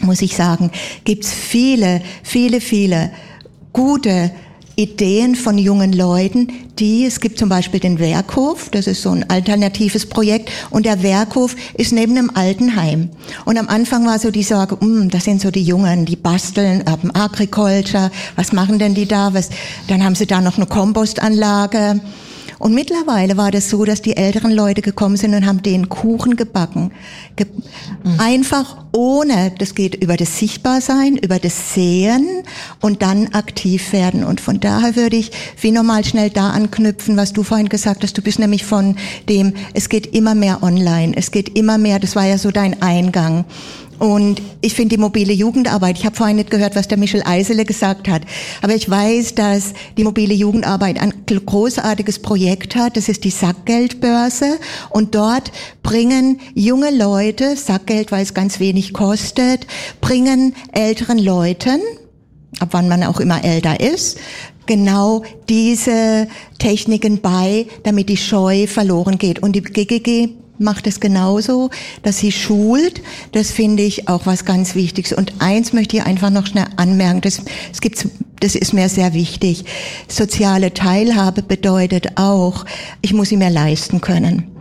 muss 0.00 0.22
ich 0.22 0.34
sagen, 0.34 0.70
gibt's 1.04 1.30
viele, 1.30 2.00
viele, 2.22 2.62
viele 2.62 3.10
gute 3.74 4.30
Ideen 4.76 5.34
von 5.34 5.58
jungen 5.58 5.92
Leuten, 5.92 6.48
die, 6.78 7.04
es 7.04 7.20
gibt 7.20 7.38
zum 7.38 7.48
Beispiel 7.48 7.80
den 7.80 7.98
Werkhof, 7.98 8.70
das 8.70 8.86
ist 8.86 9.02
so 9.02 9.10
ein 9.10 9.28
alternatives 9.28 10.06
Projekt, 10.06 10.50
und 10.70 10.86
der 10.86 11.02
Werkhof 11.02 11.54
ist 11.74 11.92
neben 11.92 12.16
einem 12.16 12.30
Altenheim. 12.34 13.10
Und 13.44 13.58
am 13.58 13.68
Anfang 13.68 14.06
war 14.06 14.18
so 14.18 14.30
die 14.30 14.42
Sorge, 14.42 14.78
hm, 14.80 15.10
das 15.10 15.24
sind 15.24 15.40
so 15.40 15.50
die 15.50 15.62
Jungen, 15.62 16.06
die 16.06 16.16
basteln, 16.16 16.84
Urban 16.88 17.10
Agriculture, 17.12 18.10
was 18.36 18.52
machen 18.52 18.78
denn 18.78 18.94
die 18.94 19.06
da? 19.06 19.34
Was, 19.34 19.50
dann 19.88 20.02
haben 20.02 20.14
sie 20.14 20.26
da 20.26 20.40
noch 20.40 20.56
eine 20.56 20.66
Kompostanlage. 20.66 22.00
Und 22.62 22.74
mittlerweile 22.74 23.36
war 23.36 23.50
das 23.50 23.68
so, 23.68 23.84
dass 23.84 24.02
die 24.02 24.16
älteren 24.16 24.52
Leute 24.52 24.82
gekommen 24.82 25.16
sind 25.16 25.34
und 25.34 25.46
haben 25.46 25.62
den 25.62 25.88
Kuchen 25.88 26.36
gebacken. 26.36 26.92
Ge 27.34 27.48
mhm. 28.04 28.20
Einfach 28.20 28.76
ohne, 28.92 29.52
das 29.58 29.74
geht 29.74 29.96
über 29.96 30.16
das 30.16 30.38
Sichtbarsein, 30.38 31.16
über 31.16 31.40
das 31.40 31.74
Sehen 31.74 32.24
und 32.80 33.02
dann 33.02 33.34
aktiv 33.34 33.92
werden. 33.92 34.22
Und 34.22 34.40
von 34.40 34.60
daher 34.60 34.94
würde 34.94 35.16
ich 35.16 35.32
wie 35.60 35.72
nochmal 35.72 36.04
schnell 36.04 36.30
da 36.30 36.50
anknüpfen, 36.50 37.16
was 37.16 37.32
du 37.32 37.42
vorhin 37.42 37.68
gesagt 37.68 38.04
hast. 38.04 38.16
Du 38.16 38.22
bist 38.22 38.38
nämlich 38.38 38.64
von 38.64 38.94
dem, 39.28 39.54
es 39.74 39.88
geht 39.88 40.14
immer 40.14 40.36
mehr 40.36 40.62
online. 40.62 41.14
Es 41.16 41.32
geht 41.32 41.58
immer 41.58 41.78
mehr, 41.78 41.98
das 41.98 42.14
war 42.14 42.26
ja 42.26 42.38
so 42.38 42.52
dein 42.52 42.80
Eingang. 42.80 43.44
Und 44.02 44.42
ich 44.62 44.74
finde 44.74 44.96
die 44.96 45.00
mobile 45.00 45.32
Jugendarbeit, 45.32 45.96
ich 45.96 46.04
habe 46.04 46.16
vorhin 46.16 46.34
nicht 46.34 46.50
gehört, 46.50 46.74
was 46.74 46.88
der 46.88 46.98
Michel 46.98 47.22
Eisele 47.24 47.64
gesagt 47.64 48.08
hat, 48.08 48.22
aber 48.60 48.74
ich 48.74 48.90
weiß, 48.90 49.36
dass 49.36 49.74
die 49.96 50.02
mobile 50.02 50.34
Jugendarbeit 50.34 51.00
ein 51.00 51.14
großartiges 51.24 52.18
Projekt 52.18 52.74
hat. 52.74 52.96
Das 52.96 53.08
ist 53.08 53.22
die 53.22 53.30
Sackgeldbörse. 53.30 54.58
Und 54.90 55.14
dort 55.14 55.52
bringen 55.84 56.40
junge 56.52 56.90
Leute, 56.90 57.54
Sackgeld, 57.56 58.10
weil 58.10 58.24
es 58.24 58.34
ganz 58.34 58.58
wenig 58.58 58.92
kostet, 58.92 59.68
bringen 60.00 60.56
älteren 60.72 61.18
Leuten, 61.18 61.80
ab 62.58 62.70
wann 62.72 62.88
man 62.88 63.04
auch 63.04 63.20
immer 63.20 63.44
älter 63.44 63.78
ist, 63.78 64.18
genau 64.66 65.22
diese 65.48 66.26
Techniken 66.58 67.20
bei, 67.20 67.66
damit 67.84 68.08
die 68.08 68.16
Scheu 68.16 68.66
verloren 68.66 69.18
geht. 69.18 69.38
Und 69.44 69.54
die 69.54 69.62
GGG 69.62 70.41
macht 70.62 70.86
es 70.86 71.00
genauso, 71.00 71.70
dass 72.02 72.18
sie 72.18 72.32
schult. 72.32 73.02
Das 73.32 73.50
finde 73.50 73.82
ich 73.82 74.08
auch 74.08 74.26
was 74.26 74.44
ganz 74.44 74.74
Wichtiges. 74.74 75.12
Und 75.12 75.34
eins 75.40 75.72
möchte 75.72 75.96
ich 75.96 76.02
einfach 76.04 76.30
noch 76.30 76.46
schnell 76.46 76.66
anmerken. 76.76 77.20
Das, 77.20 77.42
es 77.72 77.80
gibt, 77.80 78.06
das 78.40 78.54
ist 78.54 78.72
mir 78.72 78.88
sehr 78.88 79.14
wichtig. 79.14 79.64
Soziale 80.08 80.72
Teilhabe 80.72 81.42
bedeutet 81.42 82.16
auch, 82.16 82.64
ich 83.02 83.12
muss 83.12 83.28
sie 83.28 83.36
mir 83.36 83.50
leisten 83.50 84.00
können. 84.00 84.52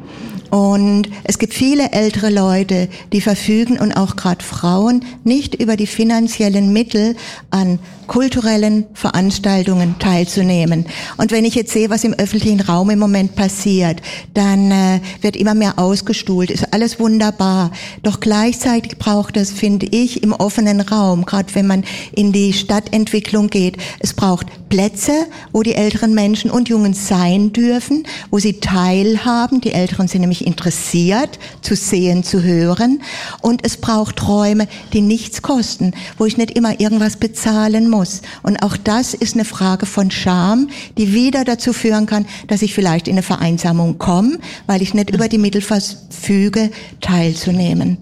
Und 0.52 1.10
es 1.24 1.40
gibt 1.40 1.54
viele 1.54 1.92
ältere 1.94 2.30
Leute, 2.30 2.90
die 3.14 3.22
verfügen 3.22 3.80
und 3.80 3.94
auch 3.94 4.18
gerade 4.18 4.44
Frauen 4.44 5.06
nicht 5.24 5.56
über 5.56 5.78
die 5.78 5.88
finanziellen 5.88 6.74
Mittel 6.74 7.16
an 7.52 7.80
kulturellen 8.12 8.88
Veranstaltungen 8.94 9.96
teilzunehmen. 9.98 10.86
Und 11.16 11.32
wenn 11.32 11.46
ich 11.46 11.56
jetzt 11.56 11.72
sehe, 11.72 11.90
was 11.90 12.04
im 12.04 12.14
öffentlichen 12.14 12.60
Raum 12.60 12.90
im 12.90 13.00
Moment 13.00 13.38
passiert, 13.38 14.02
dann 14.34 14.70
äh, 14.70 15.00
wird 15.22 15.38
immer 15.38 15.54
mehr 15.54 15.80
ausgestuhlt, 15.80 16.52
ist 16.52 16.74
alles 16.74 17.00
wunderbar. 17.00 17.72
Doch 18.04 18.20
gleichzeitig 18.20 18.98
braucht 18.98 19.38
es, 19.38 19.52
finde 19.52 19.86
ich, 19.86 20.24
im 20.24 20.34
offenen 20.34 20.82
Raum, 20.82 21.24
gerade 21.24 21.56
wenn 21.56 21.68
man 21.68 21.86
in 22.12 22.34
die 22.34 22.52
Stadtentwicklung 22.52 23.50
geht, 23.50 23.78
es 24.00 24.14
braucht 24.14 24.48
Plätze, 24.68 25.14
wo 25.54 25.64
die 25.64 25.76
älteren 25.76 26.14
Menschen 26.14 26.52
und 26.52 26.68
Jungen 26.68 26.94
sein 26.94 27.54
dürfen, 27.54 28.06
wo 28.30 28.40
sie 28.40 28.60
teilhaben. 28.60 29.62
Die 29.62 29.72
Älteren 29.72 30.10
sind 30.10 30.22
nämlich 30.22 30.46
interessiert, 30.46 31.40
zu 31.62 31.78
sehen, 31.78 32.24
zu 32.24 32.44
hören. 32.44 33.02
Und 33.42 33.66
es 33.66 33.78
braucht 33.78 34.28
Räume, 34.28 34.68
die 34.92 35.02
nichts 35.02 35.42
kosten, 35.42 35.94
wo 36.18 36.26
ich 36.26 36.38
nicht 36.38 36.52
immer 36.52 36.80
irgendwas 36.80 37.16
bezahlen 37.16 37.90
muss 37.90 38.01
muss. 38.02 38.22
Und 38.42 38.64
auch 38.64 38.78
das 38.78 39.14
ist 39.14 39.36
eine 39.36 39.46
Frage 39.46 39.86
von 39.86 40.10
Scham, 40.10 40.70
die 40.98 41.14
wieder 41.14 41.44
dazu 41.46 41.72
führen 41.72 42.08
kann, 42.08 42.26
dass 42.48 42.64
ich 42.64 42.74
vielleicht 42.74 43.08
in 43.08 43.14
eine 43.14 43.24
Vereinsamung 43.24 43.98
komme, 44.00 44.40
weil 44.66 44.82
ich 44.82 44.94
nicht 44.94 45.12
über 45.12 45.28
die 45.28 45.38
Mittel 45.38 45.62
verfüge, 45.62 46.72
teilzunehmen. 47.00 47.98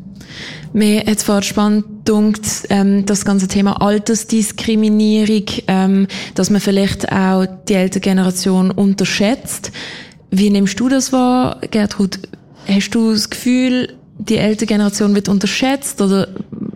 Mir 0.72 1.04
hat 1.06 1.22
vorher 1.22 1.42
spannend 1.42 1.86
dunkt, 2.06 2.46
ähm, 2.70 3.06
das 3.06 3.26
ganze 3.26 3.48
Thema 3.48 3.82
Altersdiskriminierung, 3.82 5.46
ähm, 5.68 6.08
dass 6.36 6.50
man 6.50 6.62
vielleicht 6.62 7.12
auch 7.12 7.46
die 7.68 7.74
ältere 7.74 8.02
Generation 8.02 8.72
unterschätzt. 8.72 9.72
Wie 10.32 10.50
nimmst 10.50 10.80
du 10.80 10.88
das 10.88 11.12
wahr, 11.12 11.60
Gertrud? 11.72 12.20
Hast 12.68 12.92
du 12.92 13.12
das 13.12 13.30
Gefühl, 13.30 13.96
die 14.20 14.38
ältere 14.38 14.68
Generation 14.68 15.16
wird 15.16 15.28
unterschätzt 15.28 16.00
oder 16.02 16.28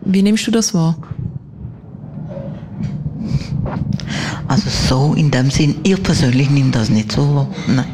wie 0.03 0.23
nimmst 0.23 0.47
du 0.47 0.51
das 0.51 0.73
wahr? 0.73 0.97
Also 4.47 4.69
so 4.69 5.13
in 5.13 5.31
dem 5.31 5.49
Sinn, 5.49 5.75
ihr 5.83 5.97
persönlich 5.97 6.49
nimmt 6.49 6.75
das 6.75 6.89
nicht 6.89 7.11
so 7.11 7.35
wahr. 7.35 7.47
Nein. 7.67 7.85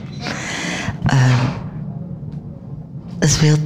Ähm, 1.11 1.69
es 3.21 3.41
wird, 3.41 3.59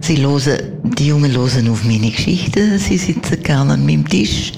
sie 0.00 0.16
losen, 0.16 0.58
die 0.82 1.06
Jungen 1.08 1.32
losen 1.32 1.68
auf 1.68 1.84
meine 1.84 2.10
Geschichten, 2.10 2.78
sie 2.78 2.98
sitzen 2.98 3.42
gerne 3.42 3.74
an 3.74 3.86
meinem 3.86 4.06
Tisch, 4.08 4.52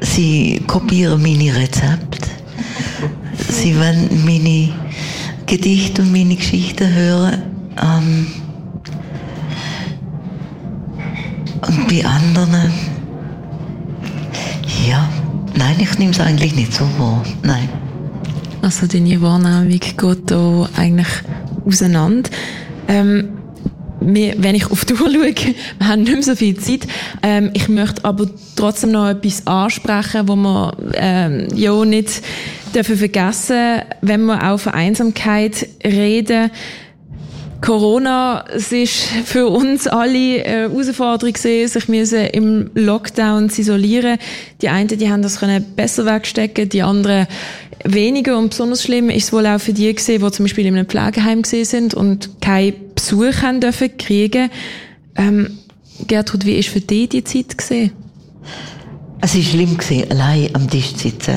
sie 0.00 0.60
kopieren 0.66 1.22
meine 1.22 1.54
Rezepte, 1.54 2.28
sie 3.48 3.76
wollen 3.78 4.24
meine 4.24 4.70
Gedichte 5.46 6.02
und 6.02 6.12
meine 6.12 6.36
Geschichten 6.36 6.92
hören. 6.92 7.42
Ähm, 7.80 8.26
und 11.66 11.88
bei 11.88 12.04
anderen, 12.04 12.72
ja, 14.88 15.08
Nein, 15.60 15.76
ich 15.78 15.98
nehme 15.98 16.12
es 16.12 16.20
eigentlich 16.20 16.54
nicht 16.54 16.72
so 16.72 16.84
wahr. 16.96 17.22
Nein. 17.42 17.68
Also 18.62 18.86
deine 18.86 19.20
Wahrnehmung 19.20 19.68
geht 19.68 20.30
da 20.30 20.70
eigentlich 20.74 21.06
auseinander. 21.66 22.30
Ähm, 22.88 23.28
wir, 24.00 24.42
wenn 24.42 24.54
ich 24.54 24.70
auf 24.70 24.86
die 24.86 24.94
Uhr 24.94 25.00
schaue, 25.00 25.34
wir 25.78 25.86
haben 25.86 26.04
nicht 26.04 26.14
mehr 26.14 26.22
so 26.22 26.34
viel 26.34 26.56
Zeit. 26.56 26.86
Ähm, 27.22 27.50
ich 27.52 27.68
möchte 27.68 28.06
aber 28.06 28.24
trotzdem 28.56 28.92
noch 28.92 29.10
etwas 29.10 29.46
ansprechen, 29.46 30.28
wo 30.28 30.34
wir 30.34 30.72
ähm, 30.94 31.48
ja 31.54 31.84
nicht 31.84 32.22
dürfen 32.74 32.96
vergessen, 32.96 33.82
wenn 34.00 34.24
wir 34.24 34.50
auch 34.50 34.60
von 34.60 34.72
Einsamkeit 34.72 35.68
reden. 35.84 36.50
Corona, 37.60 38.44
es 38.54 38.72
ist 38.72 39.02
für 39.24 39.46
uns 39.48 39.86
alle 39.86 40.44
eine 40.44 40.70
Herausforderung 40.70 41.34
gewesen, 41.34 41.68
sich 41.70 41.88
müssen 41.88 42.26
im 42.26 42.70
Lockdown 42.74 43.50
zu 43.50 43.60
isolieren. 43.60 44.18
Die 44.62 44.68
einen, 44.70 44.88
die 44.88 45.10
haben 45.10 45.22
das 45.22 45.40
können 45.40 45.64
besser 45.76 46.06
wegstecken, 46.06 46.68
die 46.70 46.82
anderen 46.82 47.26
weniger 47.84 48.38
und 48.38 48.50
besonders 48.50 48.82
schlimm 48.82 49.10
ist 49.10 49.24
es 49.24 49.32
wohl 49.32 49.46
auch 49.46 49.60
für 49.60 49.72
die 49.72 49.94
gesehen, 49.94 50.22
die 50.22 50.30
zum 50.30 50.44
Beispiel 50.44 50.66
in 50.66 50.74
einem 50.74 50.86
Pflegeheim 50.86 51.42
gesehen 51.42 51.64
sind 51.64 51.94
und 51.94 52.40
keinen 52.40 52.74
Besuch 52.94 53.42
haben 53.42 53.60
dürfen 53.60 53.96
kriegen. 53.96 54.50
Ähm, 55.16 55.58
Gertrud, 56.06 56.46
wie 56.46 56.56
ist 56.56 56.70
für 56.70 56.80
dich 56.80 57.10
die 57.10 57.24
Zeit 57.24 57.56
gesehen? 57.56 57.92
Es 59.20 59.34
war 59.34 59.42
schlimm 59.42 59.76
gewesen, 59.76 60.10
allein 60.10 60.48
am 60.54 60.68
Tisch 60.68 60.94
zu 60.94 61.08
sitzen, 61.08 61.36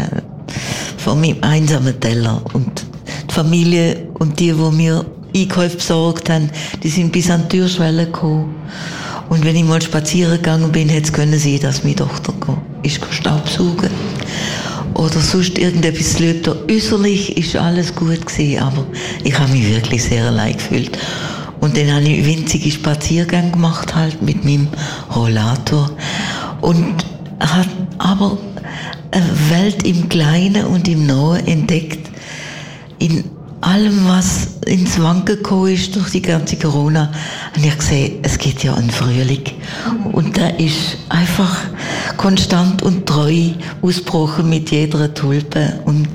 vor 0.97 1.15
meinem 1.15 1.37
einsamen 1.41 1.99
Teller 1.99 2.41
und 2.53 2.85
die 3.29 3.33
Familie 3.33 4.07
und 4.19 4.39
die, 4.39 4.53
die 4.53 4.71
mir 4.71 5.05
Einkäufe 5.35 5.77
besorgt 5.77 6.29
haben, 6.29 6.49
die 6.81 6.89
sind 6.89 7.11
bis 7.11 7.29
an 7.29 7.43
die 7.43 7.57
Türschwelle 7.57 8.05
gekommen. 8.05 8.55
Und 9.29 9.45
wenn 9.45 9.55
ich 9.55 9.63
mal 9.63 9.81
spazieren 9.81 10.37
gegangen 10.37 10.71
bin, 10.71 10.89
hätte 10.89 11.05
es 11.07 11.13
können 11.13 11.39
sein, 11.39 11.59
dass 11.61 11.83
meine 11.83 11.95
Tochter 11.95 12.33
ist 12.83 12.99
Staubsaugen. 13.11 13.89
Oder 14.93 15.19
sonst 15.19 15.57
irgendetwas 15.57 16.19
löbt. 16.19 16.47
Äußerlich 16.69 17.35
ist 17.37 17.55
alles 17.55 17.95
gut 17.95 18.25
gewesen, 18.25 18.61
aber 18.61 18.85
ich 19.23 19.37
habe 19.37 19.51
mich 19.51 19.67
wirklich 19.73 20.03
sehr 20.03 20.25
allein 20.25 20.53
gefühlt. 20.53 20.97
Und 21.61 21.77
dann 21.77 21.91
habe 21.91 22.03
ich 22.03 22.25
winzige 22.25 22.69
Spaziergänge 22.69 23.51
gemacht 23.51 23.95
halt 23.95 24.21
mit 24.21 24.43
meinem 24.43 24.67
Rollator. 25.15 25.89
Und 26.61 27.05
habe 27.39 27.69
aber 27.97 28.37
eine 29.11 29.49
Welt 29.49 29.83
im 29.83 30.09
Kleinen 30.09 30.65
und 30.65 30.87
im 30.87 31.05
Nahen 31.05 31.47
entdeckt. 31.47 32.09
In 32.99 33.23
allem, 33.63 34.07
was 34.07 34.49
ins 34.65 35.01
Wanken 35.01 35.37
gekommen 35.37 35.73
ist 35.73 35.95
durch 35.95 36.11
die 36.11 36.21
ganze 36.21 36.57
Corona, 36.57 37.11
habe 37.55 37.67
ich 37.67 37.77
gesehen, 37.77 38.19
es 38.21 38.37
gibt 38.37 38.63
ja 38.63 38.73
einen 38.73 38.89
Frühling. 38.89 39.43
Und 40.11 40.35
der 40.37 40.59
ist 40.59 40.97
einfach 41.09 41.57
konstant 42.17 42.81
und 42.81 43.05
treu 43.05 43.51
ausgebrochen 43.81 44.49
mit 44.49 44.71
jeder 44.71 45.13
Tulpe. 45.13 45.79
Und 45.85 46.07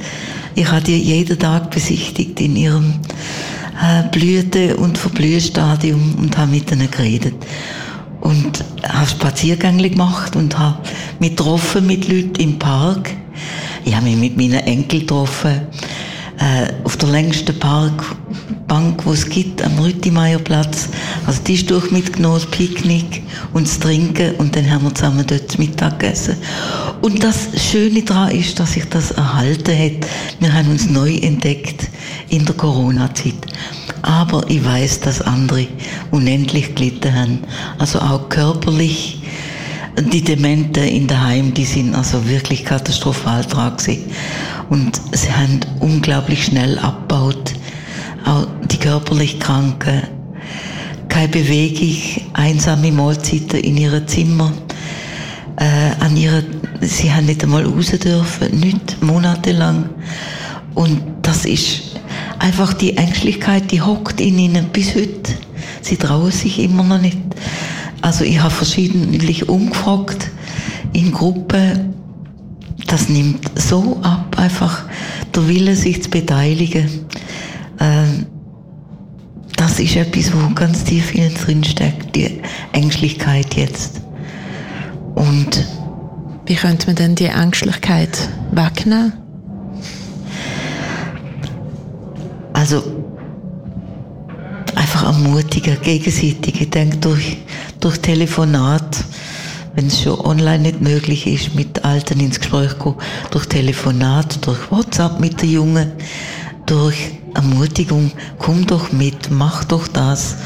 ich 0.55 0.71
habe 0.71 0.83
die 0.83 0.99
jeden 0.99 1.39
Tag 1.39 1.71
besichtigt 1.71 2.41
in 2.41 2.57
ihrem 2.57 2.95
äh, 3.83 4.03
Blüte- 4.11 4.77
und 4.77 4.99
Verblühstadium 4.99 6.17
und 6.19 6.37
habe 6.37 6.51
mit 6.51 6.71
ihnen 6.71 6.91
geredet. 6.91 7.35
Und 8.21 8.65
habe 8.83 9.09
Spaziergänge 9.09 9.89
gemacht 9.89 10.37
und 10.37 10.59
habe 10.59 10.79
mich 11.19 11.31
getroffen 11.31 11.87
mit 11.87 12.09
Leuten 12.09 12.41
im 12.41 12.59
Park. 12.59 13.11
Ich 13.85 13.95
habe 13.95 14.07
mich 14.07 14.17
mit 14.17 14.37
meinen 14.37 14.67
Enkeln 14.67 15.03
getroffen 15.03 15.69
äh, 16.39 16.73
auf 16.85 16.97
der 16.97 17.09
längsten 17.09 17.59
Parkbank, 17.59 19.05
wo 19.05 19.13
es 19.13 19.29
gibt, 19.29 19.63
am 19.63 19.79
Rüttimeierplatz. 19.79 20.89
Also 21.27 21.43
die 21.43 21.55
ist 21.55 21.71
durch 21.71 21.91
mitgenommen, 21.91 22.37
das 22.37 22.47
Picknick 22.47 23.23
und 23.53 23.67
das 23.67 23.79
Trinken 23.79 24.35
und 24.37 24.55
dann 24.55 24.71
haben 24.71 24.85
wir 24.85 24.95
zusammen 24.95 25.25
dort 25.27 25.59
Mittag 25.59 25.99
gegessen. 25.99 26.37
Und 27.03 27.23
das 27.23 27.49
Schöne 27.57 28.03
daran 28.03 28.31
ist, 28.31 28.59
dass 28.59 28.73
sich 28.73 28.89
das 28.89 29.11
erhalten 29.13 29.77
hat. 29.77 30.09
Wir 30.41 30.53
haben 30.53 30.71
uns 30.71 30.89
neu 30.89 31.15
entdeckt 31.15 31.89
in 32.29 32.45
der 32.45 32.55
Corona-Zeit. 32.55 33.35
Aber 34.03 34.49
ich 34.49 34.65
weiß, 34.65 35.01
dass 35.01 35.21
andere 35.21 35.67
unendlich 36.11 36.75
gelitten 36.75 37.15
haben. 37.15 37.39
Also 37.79 38.01
auch 38.01 38.29
körperlich. 38.29 39.21
Die 40.13 40.23
Dementen 40.23 40.85
in 40.85 41.09
der 41.09 41.25
Heim, 41.25 41.53
die 41.53 41.65
sind 41.65 41.95
also 41.95 42.29
wirklich 42.29 42.65
katastrophal 42.65 43.45
dran 43.45 43.77
gewesen. 43.77 44.05
Und 44.69 45.01
sie 45.13 45.33
haben 45.33 45.61
unglaublich 45.81 46.45
schnell 46.45 46.79
abgebaut. 46.79 47.55
Auch 48.25 48.47
die 48.71 48.77
körperlich 48.77 49.41
Kranken. 49.41 50.03
Keine 51.09 51.29
Bewegung, 51.29 52.27
einsame 52.35 52.93
Mahlzeiten 52.93 53.61
in 53.61 53.77
ihrem 53.79 54.07
Zimmer. 54.07 54.53
Äh, 55.57 56.05
an 56.05 56.17
ihre, 56.17 56.45
sie 56.81 57.13
haben 57.13 57.27
nicht 57.27 57.43
einmal 57.43 57.65
raus 57.65 57.91
dürfen, 57.91 58.61
nicht 58.61 59.03
monatelang. 59.03 59.89
Und 60.75 61.01
das 61.23 61.45
ist 61.45 61.97
einfach 62.39 62.75
die 62.75 62.97
Ängstlichkeit, 62.97 63.71
die 63.73 63.81
hockt 63.81 64.21
in 64.21 64.39
ihnen 64.39 64.67
bis 64.67 64.95
heute. 64.95 65.33
Sie 65.81 65.97
trauen 65.97 66.31
sich 66.31 66.59
immer 66.61 66.83
noch 66.85 67.01
nicht. 67.01 67.19
Also 68.03 68.25
ich 68.25 68.41
habe 68.41 68.55
verschiedentlich 68.55 69.49
umgefragt 69.49 70.31
in 70.93 71.11
Gruppen 71.11 71.95
das 72.87 73.09
nimmt 73.09 73.51
so 73.59 73.99
ab, 74.03 74.37
einfach 74.39 74.85
der 75.35 75.49
Wille, 75.49 75.77
sich 75.77 76.03
zu 76.03 76.11
beteiligen. 76.11 77.07
Ähm, 77.81 78.27
das 79.57 79.81
ist 79.81 79.97
etwas, 79.97 80.33
wo 80.33 80.55
ganz 80.55 80.85
tief 80.85 81.15
in 81.15 81.35
drin 81.35 81.65
steckt, 81.65 82.15
die 82.15 82.41
Ängstlichkeit 82.73 83.55
jetzt. 83.55 84.01
Und 85.15 85.67
wie 86.47 86.55
könnte 86.55 86.87
man 86.87 86.97
denn 86.97 87.15
die 87.15 87.27
Ängstlichkeit 87.27 88.29
wegnehmen? 88.53 89.13
Also 92.53 92.83
einfach 94.75 95.05
ermutigen, 95.05 95.77
gegenseitig. 95.83 96.61
Ich 96.61 96.71
denke, 96.71 96.97
durch, 96.99 97.39
durch 97.81 97.99
Telefonat 97.99 99.05
wenn 99.75 99.87
es 99.87 100.03
schon 100.03 100.21
online 100.21 100.61
nicht 100.61 100.81
möglich 100.81 101.27
ist, 101.27 101.55
mit 101.55 101.85
Alten 101.85 102.21
ins 102.21 102.41
Gespräch 102.41 102.79
kommen, 102.79 102.99
durch 103.31 103.47
Telefonat, 103.47 104.45
durch 104.47 104.71
WhatsApp 104.71 105.21
mit 105.21 105.41
den 105.43 105.51
Jungen, 105.51 105.93
durch 106.67 106.97
Ermutigung, 107.35 108.11
komm 108.39 108.67
doch 108.67 108.93
mit, 108.93 109.31
mach 109.31 109.65
doch 109.65 109.89
das. 109.89 110.37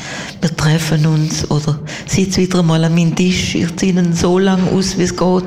Wir 0.40 0.54
treffen 0.54 1.06
uns 1.06 1.50
oder 1.50 1.78
sitz 2.06 2.36
wieder 2.36 2.62
mal 2.62 2.84
an 2.84 2.94
meinem 2.94 3.14
Tisch, 3.14 3.54
ich 3.54 3.74
ziehe 3.76 3.92
ihn 3.92 4.12
so 4.12 4.38
lang 4.38 4.68
aus, 4.68 4.98
wie 4.98 5.02
es 5.02 5.16
geht, 5.16 5.44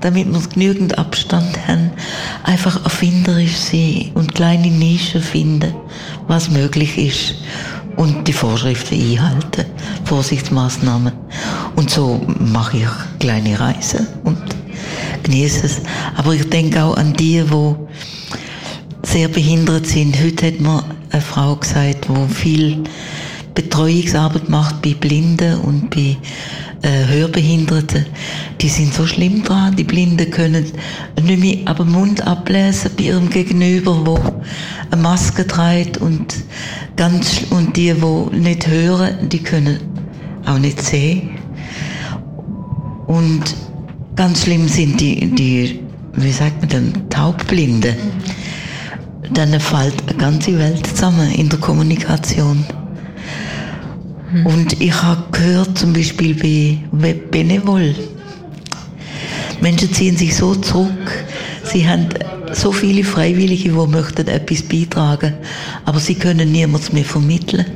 damit 0.00 0.32
wir 0.32 0.40
genügend 0.52 0.98
Abstand 0.98 1.56
haben. 1.68 1.90
Einfach 2.42 2.82
erfinderisch 2.84 3.56
sein 3.56 4.10
und 4.14 4.34
kleine 4.34 4.68
Nischen 4.68 5.22
finden, 5.22 5.74
was 6.26 6.50
möglich 6.50 6.98
ist 6.98 7.34
und 7.96 8.26
die 8.26 8.32
Vorschriften 8.32 8.94
einhalten, 8.94 9.66
Vorsichtsmaßnahmen. 10.04 11.12
Und 11.76 11.90
so 11.90 12.20
mache 12.38 12.78
ich 12.78 13.18
kleine 13.18 13.58
Reisen 13.58 14.06
und 14.24 14.38
genieße 15.22 15.66
es. 15.66 15.80
Aber 16.16 16.34
ich 16.34 16.48
denke 16.48 16.82
auch 16.82 16.96
an 16.96 17.12
die, 17.14 17.42
wo 17.50 17.88
sehr 19.02 19.28
behindert 19.28 19.86
sind. 19.86 20.16
Heute 20.22 20.46
hat 20.46 20.60
mir 20.60 20.84
eine 21.10 21.22
Frau 21.22 21.56
gesagt, 21.56 22.06
die 22.08 22.34
viel 22.34 22.84
Betreuungsarbeit 23.54 24.48
macht 24.48 24.82
bei 24.82 24.94
Blinden 24.94 25.60
und 25.60 25.90
bei 25.90 26.16
äh, 26.82 27.06
Hörbehinderten. 27.06 28.06
Die 28.60 28.68
sind 28.68 28.92
so 28.92 29.06
schlimm 29.06 29.42
dran. 29.42 29.76
Die 29.76 29.84
Blinden 29.84 30.30
können 30.30 30.66
nicht 31.22 31.40
mehr 31.40 31.58
aber 31.66 31.84
Mund 31.84 32.26
ablesen 32.26 32.90
bei 32.96 33.04
ihrem 33.04 33.30
Gegenüber, 33.30 34.06
wo 34.06 34.18
eine 34.90 35.02
Maske 35.02 35.46
trägt 35.46 35.98
und 35.98 36.34
ganz 36.96 37.42
und 37.50 37.76
die, 37.76 38.00
wo 38.00 38.30
nicht 38.32 38.66
hören, 38.66 39.28
die 39.28 39.42
können 39.42 39.78
auch 40.46 40.58
nicht 40.58 40.82
sehen. 40.82 41.30
Und 43.06 43.42
ganz 44.16 44.42
schlimm 44.42 44.68
sind 44.68 45.00
die, 45.00 45.26
die 45.26 45.80
wie 46.14 46.32
sagt 46.32 46.60
man 46.60 46.68
denn, 46.68 47.08
Taubblinde 47.08 47.96
dann 49.34 49.58
fällt 49.58 49.94
eine 50.08 50.18
ganze 50.18 50.58
Welt 50.58 50.86
zusammen 50.86 51.30
in 51.32 51.48
der 51.48 51.58
Kommunikation. 51.58 52.64
Mhm. 54.32 54.46
Und 54.46 54.80
ich 54.80 55.02
habe 55.02 55.22
gehört, 55.32 55.78
zum 55.78 55.92
Beispiel 55.92 56.34
bei 56.90 57.14
Benevol, 57.14 57.94
Menschen 59.60 59.92
ziehen 59.92 60.16
sich 60.16 60.36
so 60.36 60.54
zurück, 60.54 61.24
sie 61.64 61.86
haben 61.86 62.08
so 62.52 62.72
viele 62.72 63.04
Freiwillige, 63.04 63.64
die 63.64 63.70
möchten 63.70 64.26
etwas 64.26 64.62
beitragen, 64.62 65.34
aber 65.84 66.00
sie 66.00 66.14
können 66.14 66.50
niemals 66.50 66.92
mehr 66.92 67.04
vermitteln. 67.04 67.66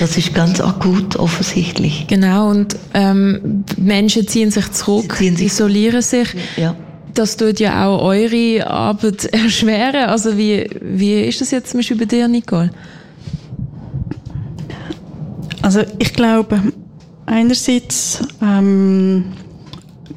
Das 0.00 0.16
ist 0.16 0.34
ganz 0.34 0.60
akut 0.60 1.16
offensichtlich. 1.16 2.06
Genau, 2.08 2.50
und 2.50 2.76
ähm, 2.94 3.64
Menschen 3.76 4.26
ziehen 4.26 4.50
sich 4.50 4.72
zurück, 4.72 5.14
ziehen 5.18 5.36
sich 5.36 5.46
isolieren 5.46 6.02
sich. 6.02 6.28
Ja 6.56 6.74
das 7.14 7.36
tut 7.36 7.60
ja 7.60 7.86
auch 7.86 8.02
eure 8.02 8.66
Arbeit 8.66 9.24
erschweren. 9.32 10.08
Also 10.08 10.36
wie, 10.36 10.68
wie 10.80 11.22
ist 11.22 11.40
das 11.40 11.50
jetzt 11.50 11.70
zum 11.70 11.80
Beispiel 11.80 11.96
bei 11.96 12.04
dir, 12.04 12.28
Nicole? 12.28 12.70
Also 15.62 15.82
ich 15.98 16.12
glaube, 16.12 16.60
einerseits 17.26 18.20
ähm, 18.42 19.32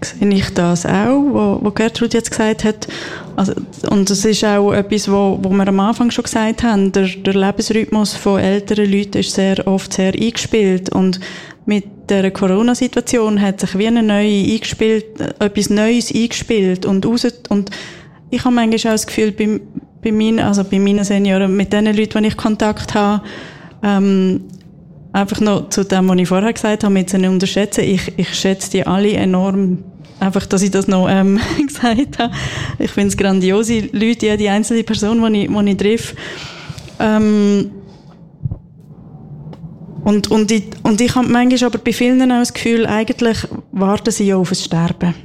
sehe 0.01 0.29
ich 0.29 0.49
das 0.53 0.85
auch, 0.85 1.21
wo, 1.21 1.59
wo 1.61 1.71
Gertrud 1.71 2.13
jetzt 2.13 2.31
gesagt 2.31 2.63
hat, 2.63 2.87
also, 3.35 3.53
und 3.89 4.09
das 4.09 4.25
ist 4.25 4.43
auch 4.43 4.73
etwas, 4.73 5.09
wo, 5.09 5.37
wo 5.41 5.49
wir 5.49 5.67
am 5.67 5.79
Anfang 5.79 6.09
schon 6.09 6.23
gesagt 6.23 6.63
haben, 6.63 6.91
der, 6.91 7.07
der 7.07 7.33
Lebensrhythmus 7.33 8.15
von 8.15 8.39
älteren 8.39 8.91
Leuten 8.91 9.19
ist 9.19 9.33
sehr 9.33 9.65
oft 9.67 9.93
sehr 9.93 10.13
eingespielt. 10.13 10.89
Und 10.89 11.19
mit 11.65 11.85
der 12.09 12.31
Corona-Situation 12.31 13.41
hat 13.41 13.59
sich 13.59 13.77
wie 13.77 13.87
eine 13.87 14.03
neue 14.03 14.53
eingespielt, 14.53 15.19
etwas 15.39 15.69
Neues 15.69 16.13
eingespielt 16.13 16.85
und 16.85 17.05
raus, 17.05 17.27
und 17.49 17.71
ich 18.29 18.43
habe 18.43 18.55
manchmal 18.55 18.93
auch 18.93 18.95
das 18.95 19.07
Gefühl, 19.07 19.31
bei, 19.31 19.59
bei 20.01 20.11
meinen, 20.11 20.39
also 20.39 20.63
bei 20.63 20.79
meinen 20.79 21.03
Senioren, 21.03 21.55
mit 21.55 21.73
den 21.73 21.85
Leuten, 21.85 22.23
die 22.23 22.29
ich 22.29 22.37
Kontakt 22.37 22.93
habe, 22.93 23.23
ähm, 23.83 24.41
einfach 25.16 25.39
noch 25.39 25.70
zu 25.70 25.86
dem, 25.86 26.09
was 26.09 26.18
ich 26.18 26.28
vorher 26.28 26.53
gesagt 26.53 26.84
habe, 26.84 26.93
mit 26.93 27.09
sie 27.09 27.26
unterschätzen, 27.26 27.86
ich, 27.86 28.13
ich 28.18 28.34
schätze 28.36 28.70
die 28.70 28.86
alle 28.86 29.13
enorm 29.13 29.84
einfach, 30.20 30.45
dass 30.45 30.61
ich 30.61 30.72
das 30.72 30.88
noch 30.88 31.07
ähm, 31.09 31.39
gesagt 31.68 32.20
habe. 32.20 32.34
Ich 32.80 32.91
finde 32.91 33.09
es 33.09 33.18
grandiose 33.18 33.89
Leute, 33.91 34.28
jede 34.28 34.49
einzelne 34.49 34.84
Person, 34.84 35.34
die 35.34 35.43
ich, 35.43 35.49
die 35.49 35.70
ich 35.72 35.78
treffe. 35.78 36.16
Ähm, 36.99 37.72
und, 40.03 40.30
und 40.30 40.51
ich, 40.51 40.66
und 40.84 41.01
ich 41.01 41.16
habe 41.16 41.28
manchmal 41.28 41.70
aber 41.70 41.80
bei 41.80 41.91
vielen 41.91 42.32
auch 42.32 42.39
das 42.39 42.53
Gefühl, 42.53 42.86
eigentlich 42.86 43.38
warten 43.72 44.11
sie 44.11 44.28
ja 44.28 44.36
auf 44.36 44.49
das 44.49 44.63
Sterben. 44.63 45.16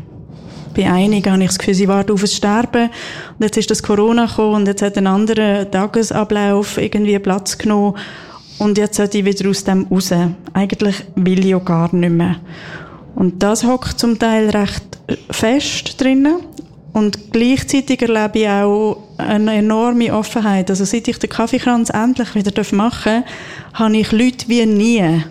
Bei 0.75 0.91
einigen 0.91 1.33
habe 1.33 1.43
ich 1.43 1.49
das 1.49 1.59
Gefühl, 1.59 1.75
sie 1.75 1.89
warten 1.89 2.13
auf 2.13 2.23
das 2.23 2.35
Sterben. 2.35 2.89
Und 3.39 3.45
jetzt 3.45 3.59
ist 3.59 3.71
das 3.71 3.83
Corona 3.83 4.27
gekommen 4.27 4.55
und 4.55 4.67
jetzt 4.69 4.83
hat 4.83 4.97
ein 4.97 5.07
anderer 5.07 5.71
Tagesablauf 5.71 6.79
irgendwie 6.79 7.19
Platz 7.19 7.59
genommen. 7.59 7.97
Und 8.61 8.77
jetzt 8.77 8.97
sollte 8.97 9.17
ich 9.17 9.25
wieder 9.25 9.49
aus 9.49 9.65
dem 9.65 9.87
raus. 9.91 10.13
Eigentlich 10.53 10.97
will 11.15 11.39
ich 11.39 11.47
ja 11.47 11.59
gar 11.59 11.95
nicht 11.95 12.13
mehr. 12.13 12.37
Und 13.15 13.43
das 13.43 13.65
hockt 13.65 13.99
zum 13.99 14.19
Teil 14.19 14.51
recht 14.51 14.99
fest 15.31 15.99
drinnen. 15.99 16.41
Und 16.93 17.33
gleichzeitig 17.33 18.03
erlebe 18.03 18.41
ich 18.41 18.49
auch 18.49 18.99
eine 19.17 19.55
enorme 19.55 20.13
Offenheit. 20.13 20.69
Also 20.69 20.85
seit 20.85 21.09
ich 21.09 21.19
den 21.19 21.31
Kaffeekranz 21.31 21.89
endlich 21.89 22.35
wieder 22.35 22.53
machen 22.73 23.23
darf, 23.23 23.81
habe 23.81 23.97
ich 23.97 24.13
Leute 24.13 24.47
wie 24.49 24.67
nie, 24.67 25.23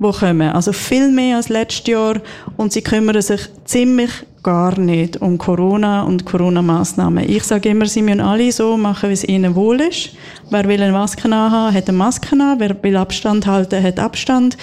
die 0.00 0.12
kommen. 0.12 0.50
Also 0.50 0.72
viel 0.72 1.12
mehr 1.12 1.36
als 1.36 1.50
letztes 1.50 1.86
Jahr. 1.86 2.20
Und 2.56 2.72
sie 2.72 2.82
kümmern 2.82 3.22
sich 3.22 3.42
ziemlich 3.66 4.10
gar 4.44 4.78
nicht 4.78 5.20
um 5.20 5.38
Corona 5.38 6.02
und 6.02 6.24
Corona-Massnahmen. 6.24 7.28
Ich 7.28 7.42
sage 7.42 7.70
immer, 7.70 7.86
sie 7.86 8.02
müssen 8.02 8.20
alle 8.20 8.52
so 8.52 8.76
machen, 8.76 9.08
wie 9.08 9.14
es 9.14 9.24
ihnen 9.24 9.56
wohl 9.56 9.80
ist. 9.80 10.10
Wer 10.50 10.68
will 10.68 10.80
eine 10.80 10.92
Maske 10.92 11.28
haben, 11.28 11.74
hat 11.74 11.88
eine 11.88 11.98
Maske 11.98 12.36
an. 12.38 12.60
Wer 12.60 12.80
will 12.82 12.96
Abstand 12.96 13.46
halten, 13.46 13.82
hat 13.82 13.98
Abstand. 13.98 14.56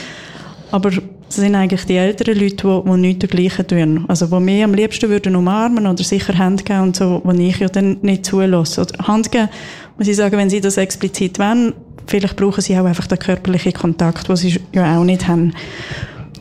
Aber 0.71 0.91
das 0.91 1.35
sind 1.35 1.55
eigentlich 1.55 1.85
die 1.85 1.95
älteren 1.95 2.37
Leute, 2.37 2.55
die, 2.55 2.89
die 2.89 2.97
nichts 2.97 3.19
dergleichen 3.19 3.67
tun. 3.67 4.05
Also, 4.07 4.27
die 4.27 4.39
mich 4.39 4.63
am 4.63 4.73
liebsten 4.73 5.09
würden 5.09 5.35
umarmen 5.35 5.87
oder 5.87 6.03
sicher 6.03 6.37
Hand 6.37 6.65
geben 6.65 6.81
und 6.81 6.95
so, 6.95 7.21
wo 7.23 7.31
ich 7.31 7.57
ja 7.57 7.67
dann 7.67 7.97
nicht 8.01 8.25
zulasse. 8.25 8.81
Oder 8.81 9.07
Hand 9.07 9.31
geben, 9.31 9.49
muss 9.97 10.07
ich 10.07 10.15
sagen, 10.15 10.37
wenn 10.37 10.49
sie 10.49 10.61
das 10.61 10.77
explizit 10.77 11.39
wollen, 11.39 11.73
vielleicht 12.05 12.35
brauchen 12.35 12.61
sie 12.61 12.77
auch 12.77 12.85
einfach 12.85 13.07
den 13.07 13.19
körperlichen 13.19 13.73
Kontakt, 13.73 14.29
den 14.29 14.35
sie 14.35 14.59
ja 14.73 14.97
auch 14.97 15.03
nicht 15.03 15.27
haben. 15.27 15.53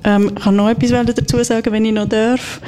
Ähm, 0.04 0.32
ich 0.36 0.42
kann 0.42 0.56
noch 0.56 0.68
etwas 0.68 1.14
dazu 1.14 1.42
sagen, 1.42 1.72
wenn 1.72 1.84
ich 1.84 1.92
noch 1.92 2.08
darf. 2.08 2.60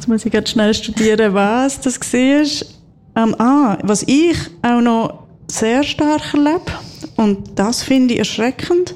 Jetzt 0.00 0.08
muss 0.08 0.24
ich 0.24 0.48
schnell 0.48 0.72
studieren, 0.72 1.34
was 1.34 1.78
das 1.78 2.00
war. 2.00 3.22
Ähm, 3.22 3.36
ah, 3.38 3.76
was 3.82 4.02
ich 4.04 4.34
auch 4.62 4.80
noch 4.80 5.24
sehr 5.46 5.82
stark 5.82 6.32
erlebe, 6.32 6.72
und 7.16 7.50
das 7.54 7.82
finde 7.82 8.14
ich 8.14 8.20
erschreckend, 8.20 8.94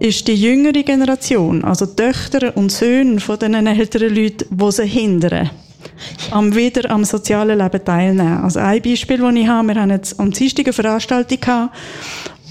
ist 0.00 0.26
die 0.26 0.34
jüngere 0.34 0.82
Generation, 0.82 1.62
also 1.64 1.86
Töchter 1.86 2.56
und 2.56 2.72
Söhne 2.72 3.20
von 3.20 3.38
den 3.38 3.54
älteren 3.54 4.12
Leuten, 4.12 4.44
die 4.50 4.72
sie 4.72 4.86
hindern, 4.86 5.50
am 6.32 6.52
wieder 6.52 6.90
am 6.90 7.04
sozialen 7.04 7.56
Leben 7.56 7.84
teilnehmen. 7.84 8.42
Also 8.42 8.58
ein 8.58 8.82
Beispiel, 8.82 9.18
das 9.18 9.34
ich 9.36 9.46
habe, 9.46 9.68
wir 9.68 9.74
haben 9.76 9.90
jetzt 9.90 10.18
am 10.18 10.32
Dienstag 10.32 10.66
eine 10.66 10.72
Veranstaltung 10.72 11.38
gehabt 11.38 11.76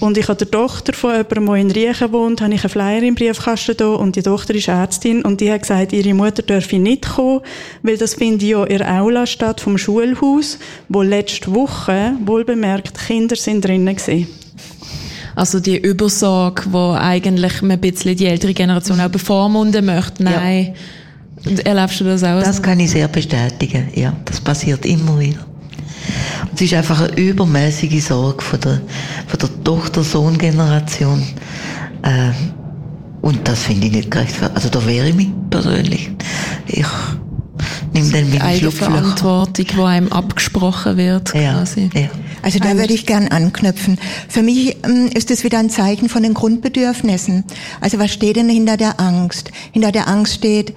und 0.04 0.18
ich 0.18 0.28
habe 0.28 0.36
der 0.36 0.50
Tochter 0.50 0.92
von 0.92 1.12
jemandem, 1.12 1.46
der 1.46 1.54
in 1.54 1.70
Riechen 1.70 2.12
wohnt, 2.12 2.42
habe 2.42 2.52
ich 2.52 2.62
einen 2.62 2.70
Flyer 2.70 3.02
im 3.02 3.14
Briefkasten 3.14 3.76
da 3.76 3.86
und 3.86 4.16
die 4.16 4.22
Tochter 4.22 4.54
ist 4.54 4.68
Ärztin 4.68 5.22
und 5.22 5.40
die 5.40 5.50
hat 5.50 5.62
gesagt, 5.62 5.94
ihre 5.94 6.12
Mutter 6.12 6.42
dürfe 6.42 6.76
nicht 6.76 7.08
kommen, 7.08 7.40
weil 7.82 7.96
das 7.96 8.14
findet 8.14 8.42
ja 8.42 8.64
in 8.64 8.78
der 8.78 9.00
Aula 9.00 9.26
statt 9.26 9.62
vom 9.62 9.78
Schulhaus, 9.78 10.58
wo 10.90 11.00
letzte 11.00 11.54
Woche, 11.54 12.12
wohlbemerkt, 12.22 12.98
Kinder 13.06 13.34
sind 13.34 13.64
drinnen 13.64 13.96
gewesen. 13.96 14.28
Also 15.34 15.58
die 15.58 15.78
Übersorge, 15.78 16.64
wo 16.70 16.92
eigentlich 16.92 17.62
ein 17.62 17.80
bisschen 17.80 18.14
die 18.14 18.26
ältere 18.26 18.52
Generation 18.52 19.00
auch 19.00 19.08
bevormunden 19.08 19.86
möchte. 19.86 20.22
Nein. 20.22 20.74
Ja. 21.46 21.62
Erlebst 21.64 22.00
du 22.00 22.04
das 22.04 22.22
auch? 22.22 22.42
Das 22.42 22.62
kann 22.62 22.78
ich 22.78 22.90
sehr 22.90 23.08
bestätigen, 23.08 23.88
ja. 23.94 24.14
Das 24.26 24.40
passiert 24.40 24.84
immer 24.84 25.18
wieder. 25.18 25.44
Es 26.54 26.60
ist 26.60 26.74
einfach 26.74 27.00
eine 27.00 27.16
übermäßige 27.16 28.04
Sorge 28.04 28.42
von 28.42 28.60
der, 28.60 28.80
von 29.26 29.38
der 29.40 29.64
Tochter-Sohn-Generation. 29.64 31.22
Äh, 32.02 32.30
und 33.22 33.48
das 33.48 33.62
finde 33.62 33.86
ich 33.86 33.92
nicht 33.92 34.10
gerecht. 34.10 34.34
Also 34.54 34.68
da 34.68 34.84
wäre 34.86 35.08
ich 35.08 35.14
mich 35.14 35.28
persönlich. 35.50 36.10
Ich 36.66 36.86
nehme 37.92 38.10
dann 38.10 38.30
mit 38.30 38.42
Eigenverantwortung, 38.42 39.54
die 39.54 39.82
einem 39.82 40.12
abgesprochen 40.12 40.96
wird. 40.96 41.32
Quasi. 41.32 41.90
Ja, 41.94 42.00
ja. 42.00 42.08
Also 42.42 42.58
da 42.58 42.76
würde 42.76 42.92
ich 42.92 43.06
gern 43.06 43.28
anknüpfen. 43.28 43.98
Für 44.28 44.42
mich 44.42 44.76
ähm, 44.84 45.08
ist 45.14 45.30
es 45.30 45.44
wieder 45.44 45.58
ein 45.58 45.70
Zeichen 45.70 46.10
von 46.10 46.22
den 46.22 46.34
Grundbedürfnissen. 46.34 47.44
Also 47.80 47.98
was 47.98 48.12
steht 48.12 48.36
denn 48.36 48.50
hinter 48.50 48.76
der 48.76 49.00
Angst? 49.00 49.50
Hinter 49.72 49.92
der 49.92 50.08
Angst 50.08 50.34
steht 50.34 50.74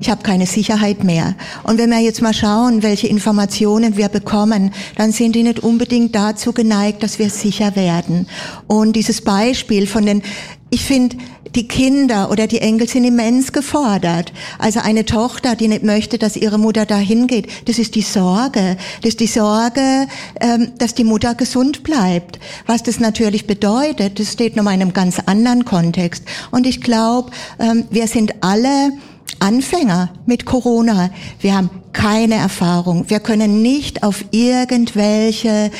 ich 0.00 0.10
habe 0.10 0.22
keine 0.22 0.46
Sicherheit 0.46 1.04
mehr. 1.04 1.34
Und 1.62 1.78
wenn 1.78 1.90
wir 1.90 2.00
jetzt 2.00 2.20
mal 2.20 2.34
schauen, 2.34 2.82
welche 2.82 3.06
Informationen 3.06 3.96
wir 3.96 4.08
bekommen, 4.08 4.72
dann 4.96 5.12
sind 5.12 5.34
die 5.34 5.42
nicht 5.42 5.60
unbedingt 5.60 6.14
dazu 6.14 6.52
geneigt, 6.52 7.02
dass 7.02 7.18
wir 7.18 7.30
sicher 7.30 7.76
werden. 7.76 8.26
Und 8.66 8.96
dieses 8.96 9.22
Beispiel 9.22 9.86
von 9.86 10.04
den, 10.04 10.22
ich 10.70 10.84
finde, 10.84 11.16
die 11.54 11.68
Kinder 11.68 12.30
oder 12.30 12.46
die 12.46 12.60
Enkel 12.60 12.88
sind 12.88 13.04
immens 13.04 13.52
gefordert. 13.52 14.32
Also 14.58 14.80
eine 14.80 15.04
Tochter, 15.04 15.54
die 15.54 15.68
nicht 15.68 15.84
möchte, 15.84 16.18
dass 16.18 16.36
ihre 16.36 16.58
Mutter 16.58 16.84
dahin 16.84 17.26
geht, 17.28 17.46
das 17.68 17.78
ist 17.78 17.94
die 17.94 18.02
Sorge. 18.02 18.76
Das 19.02 19.10
ist 19.10 19.20
die 19.20 19.28
Sorge, 19.28 20.08
ähm, 20.40 20.72
dass 20.78 20.94
die 20.94 21.04
Mutter 21.04 21.34
gesund 21.34 21.84
bleibt. 21.84 22.40
Was 22.66 22.82
das 22.82 22.98
natürlich 22.98 23.46
bedeutet, 23.46 24.18
das 24.18 24.32
steht 24.32 24.56
noch 24.56 24.64
mal 24.64 24.74
in 24.74 24.82
einem 24.82 24.92
ganz 24.92 25.18
anderen 25.26 25.64
Kontext. 25.64 26.24
Und 26.50 26.66
ich 26.66 26.80
glaube, 26.80 27.30
ähm, 27.60 27.84
wir 27.90 28.08
sind 28.08 28.34
alle 28.42 28.92
Anfänger 29.40 30.10
mit 30.26 30.46
Corona. 30.46 31.10
Wir 31.40 31.54
haben 31.54 31.70
keine 31.92 32.34
Erfahrung. 32.34 33.08
Wir 33.08 33.20
können 33.20 33.62
nicht 33.62 34.02
auf 34.02 34.24
irgendwelche 34.30 35.70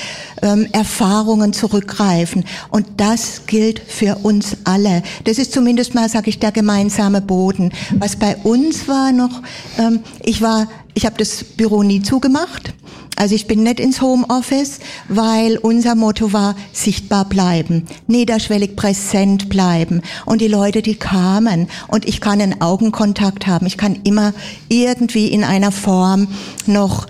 ähm, 0.43 0.67
Erfahrungen 0.73 1.53
zurückgreifen. 1.53 2.45
Und 2.71 2.87
das 2.99 3.47
gilt 3.47 3.81
für 3.81 4.17
uns 4.23 4.57
alle. 4.65 5.03
Das 5.25 5.39
ist 5.39 5.53
zumindest 5.53 5.95
mal, 5.95 6.09
sage 6.09 6.31
ich, 6.31 6.39
der 6.39 6.53
gemeinsame 6.53 7.21
Boden. 7.21 7.73
Was 7.99 8.17
bei 8.17 8.37
uns 8.37 8.87
war 8.89 9.13
noch, 9.13 9.43
ähm, 9.79 10.01
ich 10.23 10.41
war, 10.41 10.69
ich 10.95 11.05
habe 11.05 11.17
das 11.19 11.43
Büro 11.45 11.83
nie 11.83 12.03
zugemacht. 12.03 12.75
Also 13.17 13.35
ich 13.35 13.47
bin 13.47 13.63
nicht 13.63 13.81
ins 13.81 14.01
Homeoffice, 14.01 14.81
weil 15.09 15.57
unser 15.59 15.95
Motto 15.95 16.33
war, 16.33 16.57
sichtbar 16.73 17.25
bleiben, 17.25 17.87
niederschwellig 18.07 18.77
präsent 18.77 19.49
bleiben. 19.49 20.03
Und 20.27 20.41
die 20.41 20.49
Leute, 20.49 20.83
die 20.83 20.97
kamen 20.97 21.69
und 21.89 22.09
ich 22.09 22.21
kann 22.21 22.41
einen 22.41 22.61
Augenkontakt 22.61 23.47
haben. 23.47 23.67
Ich 23.67 23.79
kann 23.79 24.01
immer 24.05 24.33
irgendwie 24.69 25.29
in 25.29 25.45
einer 25.45 25.71
Form 25.73 26.29
noch 26.67 27.07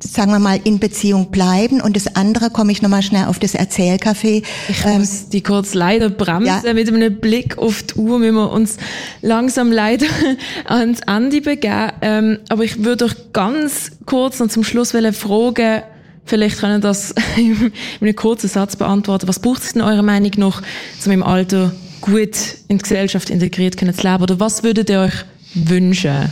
sagen 0.00 0.30
wir 0.32 0.38
mal, 0.38 0.60
in 0.64 0.78
Beziehung 0.78 1.30
bleiben. 1.30 1.80
Und 1.80 1.96
das 1.96 2.14
andere 2.14 2.50
komme 2.50 2.72
ich 2.72 2.82
nochmal 2.82 3.02
schnell 3.02 3.26
auf 3.26 3.38
das 3.38 3.54
Erzählcafé. 3.54 4.42
Ich 4.68 4.84
ähm, 4.84 4.98
muss 4.98 5.28
die 5.28 5.42
kurz 5.42 5.74
leider 5.74 6.10
bremsen. 6.10 6.62
Ja. 6.64 6.74
Mit 6.74 6.88
einem 6.88 7.20
Blick 7.20 7.58
auf 7.58 7.82
die 7.82 7.94
Uhr 7.94 8.18
müssen 8.18 8.34
wir 8.34 8.50
uns 8.50 8.76
langsam 9.22 9.72
leider 9.72 10.06
ans 10.66 11.00
Ende 11.06 11.40
begeben. 11.40 11.92
Ähm, 12.00 12.38
aber 12.48 12.64
ich 12.64 12.84
würde 12.84 13.06
euch 13.06 13.32
ganz 13.32 13.92
kurz 14.06 14.38
noch 14.38 14.48
zum 14.48 14.64
Schluss 14.64 14.92
fragen, 14.92 15.82
vielleicht 16.24 16.58
können 16.58 16.80
das 16.80 17.14
in 17.36 17.72
einem 18.00 18.16
kurzen 18.16 18.48
Satz 18.48 18.76
beantworten. 18.76 19.28
Was 19.28 19.40
braucht 19.40 19.62
es 19.62 19.72
in 19.72 19.80
eurer 19.80 20.02
Meinung 20.02 20.32
noch, 20.36 20.62
um 21.04 21.12
im 21.12 21.22
Alter 21.22 21.72
gut 22.00 22.36
in 22.68 22.78
die 22.78 22.82
Gesellschaft 22.82 23.30
integriert 23.30 23.78
zu 23.78 23.84
leben? 23.84 24.22
Oder 24.22 24.38
was 24.38 24.62
würdet 24.62 24.90
ihr 24.90 25.00
euch 25.00 25.24
wünschen, 25.54 26.30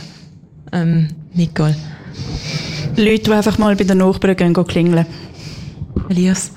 ähm, 0.71 1.09
Nicole? 1.33 1.75
Leute, 2.97 3.23
die 3.23 3.31
einfach 3.31 3.57
mal 3.59 3.75
bei 3.75 3.83
den 3.83 3.99
Nachbarn 3.99 4.35
gehen, 4.35 4.53
gehen 4.53 4.65
klingeln. 4.65 5.05
Elias? 6.09 6.51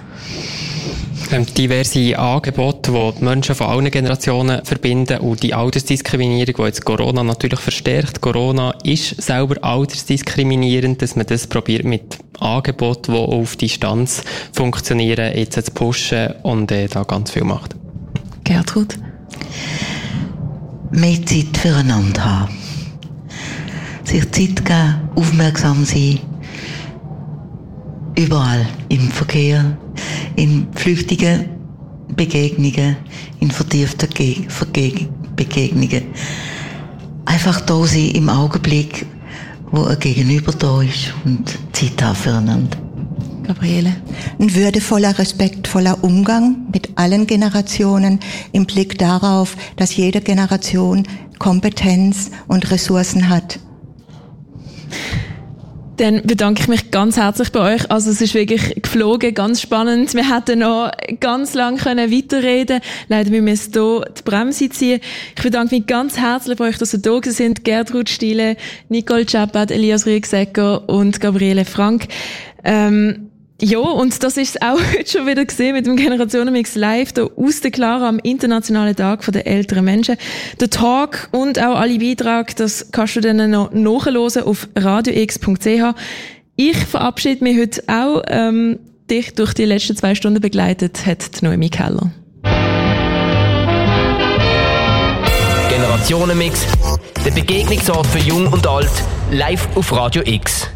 Ähm, 1.33 1.47
diverse 1.47 2.19
Angebote, 2.19 2.91
die 2.91 3.19
die 3.19 3.25
Menschen 3.25 3.55
von 3.55 3.67
allen 3.67 3.91
Generationen 3.91 4.65
verbinden 4.65 5.19
und 5.21 5.43
die 5.43 5.53
Altersdiskriminierung, 5.53 6.55
die 6.57 6.63
jetzt 6.63 6.85
Corona 6.85 7.23
natürlich 7.23 7.61
verstärkt. 7.61 8.21
Corona 8.21 8.75
ist 8.83 9.21
selber 9.21 9.63
altersdiskriminierend, 9.63 11.03
dass 11.03 11.15
man 11.15 11.27
das 11.27 11.47
probiert 11.47 11.85
mit 11.85 12.19
Angeboten, 12.41 13.13
die 13.13 13.19
auf 13.19 13.57
Distanz 13.57 14.25
funktionieren, 14.53 15.37
jetzt 15.37 15.63
zu 15.63 15.71
pushen 15.73 16.35
und 16.43 16.73
äh, 16.73 16.89
da 16.89 17.03
ganz 17.05 17.31
viel 17.31 17.45
macht. 17.45 17.77
Gertrud? 18.45 18.99
Mehr 20.91 21.25
Zeit 21.25 21.57
füreinander 21.57 22.25
haben. 22.25 22.60
Sich 24.11 24.29
Zeit 24.33 24.65
geben, 24.65 25.09
aufmerksam 25.15 25.85
sein, 25.85 26.19
überall, 28.17 28.67
im 28.89 29.09
Verkehr, 29.09 29.79
in 30.35 30.67
flüchtigen 30.75 31.45
Begegnungen, 32.17 32.97
in 33.39 33.53
vertieften 33.53 34.09
Begegnungen. 35.37 36.03
Einfach 37.25 37.61
da 37.61 37.85
sein 37.87 38.11
im 38.11 38.29
Augenblick, 38.29 39.07
wo 39.71 39.85
ein 39.85 40.01
Gegenüber 40.01 40.51
da 40.59 40.83
ist 40.83 41.15
und 41.25 41.57
Zeit 41.73 42.03
haben 42.03 42.17
füreinander. 42.17 42.79
Gabriele. 43.45 43.95
Ein 44.41 44.53
würdevoller, 44.57 45.17
respektvoller 45.21 46.03
Umgang 46.03 46.67
mit 46.73 46.99
allen 46.99 47.29
Generationen 47.29 48.19
im 48.51 48.67
Blick 48.67 48.99
darauf, 48.99 49.57
dass 49.77 49.95
jede 49.95 50.21
Generation 50.21 51.07
Kompetenz 51.39 52.33
und 52.49 52.73
Ressourcen 52.73 53.29
hat 53.29 53.61
dann 56.01 56.23
bedanke 56.23 56.63
ich 56.63 56.69
mich 56.69 56.91
ganz 56.91 57.19
herzlich 57.19 57.53
bei 57.53 57.75
euch. 57.75 57.91
Also 57.91 58.11
es 58.11 58.23
ist 58.23 58.33
wirklich 58.33 58.83
geflogen, 58.83 59.35
ganz 59.35 59.61
spannend. 59.61 60.15
Wir 60.15 60.35
hätten 60.35 60.61
noch 60.61 60.91
ganz 61.21 61.53
lang 61.53 61.77
können 61.77 62.11
weiterreden 62.11 62.81
Leider 63.09 63.31
müssen 63.31 63.75
wir 63.75 63.83
hier 63.83 64.05
die 64.17 64.23
Bremse 64.23 64.71
ziehen. 64.71 65.01
Ich 65.37 65.43
bedanke 65.43 65.75
mich 65.75 65.87
ganz 65.87 66.19
herzlich 66.19 66.57
bei 66.57 66.69
euch, 66.69 66.79
dass 66.79 66.95
ihr 66.95 67.01
da 67.01 67.21
sind. 67.25 67.65
Gertrud 67.65 68.09
Stiele, 68.09 68.57
Nicole 68.89 69.27
Chapat, 69.27 69.71
Elias 69.71 70.07
Rüegsecker 70.07 70.89
und 70.89 71.21
Gabriele 71.21 71.67
Frank. 71.67 72.09
Ähm, 72.65 73.30
ja, 73.61 73.79
und 73.79 74.23
das 74.23 74.37
ist 74.37 74.63
auch 74.63 74.79
heute 74.93 75.11
schon 75.11 75.27
wieder 75.27 75.45
gesehen 75.45 75.75
mit 75.75 75.87
dem 75.87 75.97
Generationenmix 75.97 76.75
Live 76.75 77.13
da 77.13 77.25
aus 77.25 77.61
der 77.61 77.71
Clara 77.71 78.09
am 78.09 78.19
Internationalen 78.19 78.97
Tag 78.97 79.25
der 79.31 79.47
älteren 79.47 79.85
Menschen. 79.85 80.17
Der 80.61 80.71
Talk 80.71 81.29
und 81.33 81.59
auch 81.59 81.79
alle 81.79 81.99
Beiträge, 81.99 82.55
das 82.57 82.91
kannst 82.93 83.17
du 83.17 83.21
dann 83.21 83.51
noch 83.51 83.73
nachhören 83.73 84.43
auf 84.45 84.69
radiox.ch. 84.77 85.95
Ich 86.57 86.77
verabschiede 86.77 87.45
mich 87.45 87.59
heute 87.59 87.83
auch. 87.87 88.23
Ähm, 88.29 88.79
dich 89.11 89.35
durch 89.35 89.55
die 89.55 89.65
letzten 89.65 89.97
zwei 89.97 90.15
Stunden 90.15 90.41
begleitet 90.41 91.05
hat 91.05 91.43
Noemi 91.43 91.69
Keller. 91.69 92.13
Generationenmix, 95.69 96.67
der 97.25 97.31
Begegnungsort 97.33 98.07
für 98.07 98.19
Jung 98.19 98.47
und 98.49 98.67
Alt, 98.67 98.91
live 99.33 99.69
auf 99.77 99.93
Radio 99.93 100.23
X. 100.25 100.69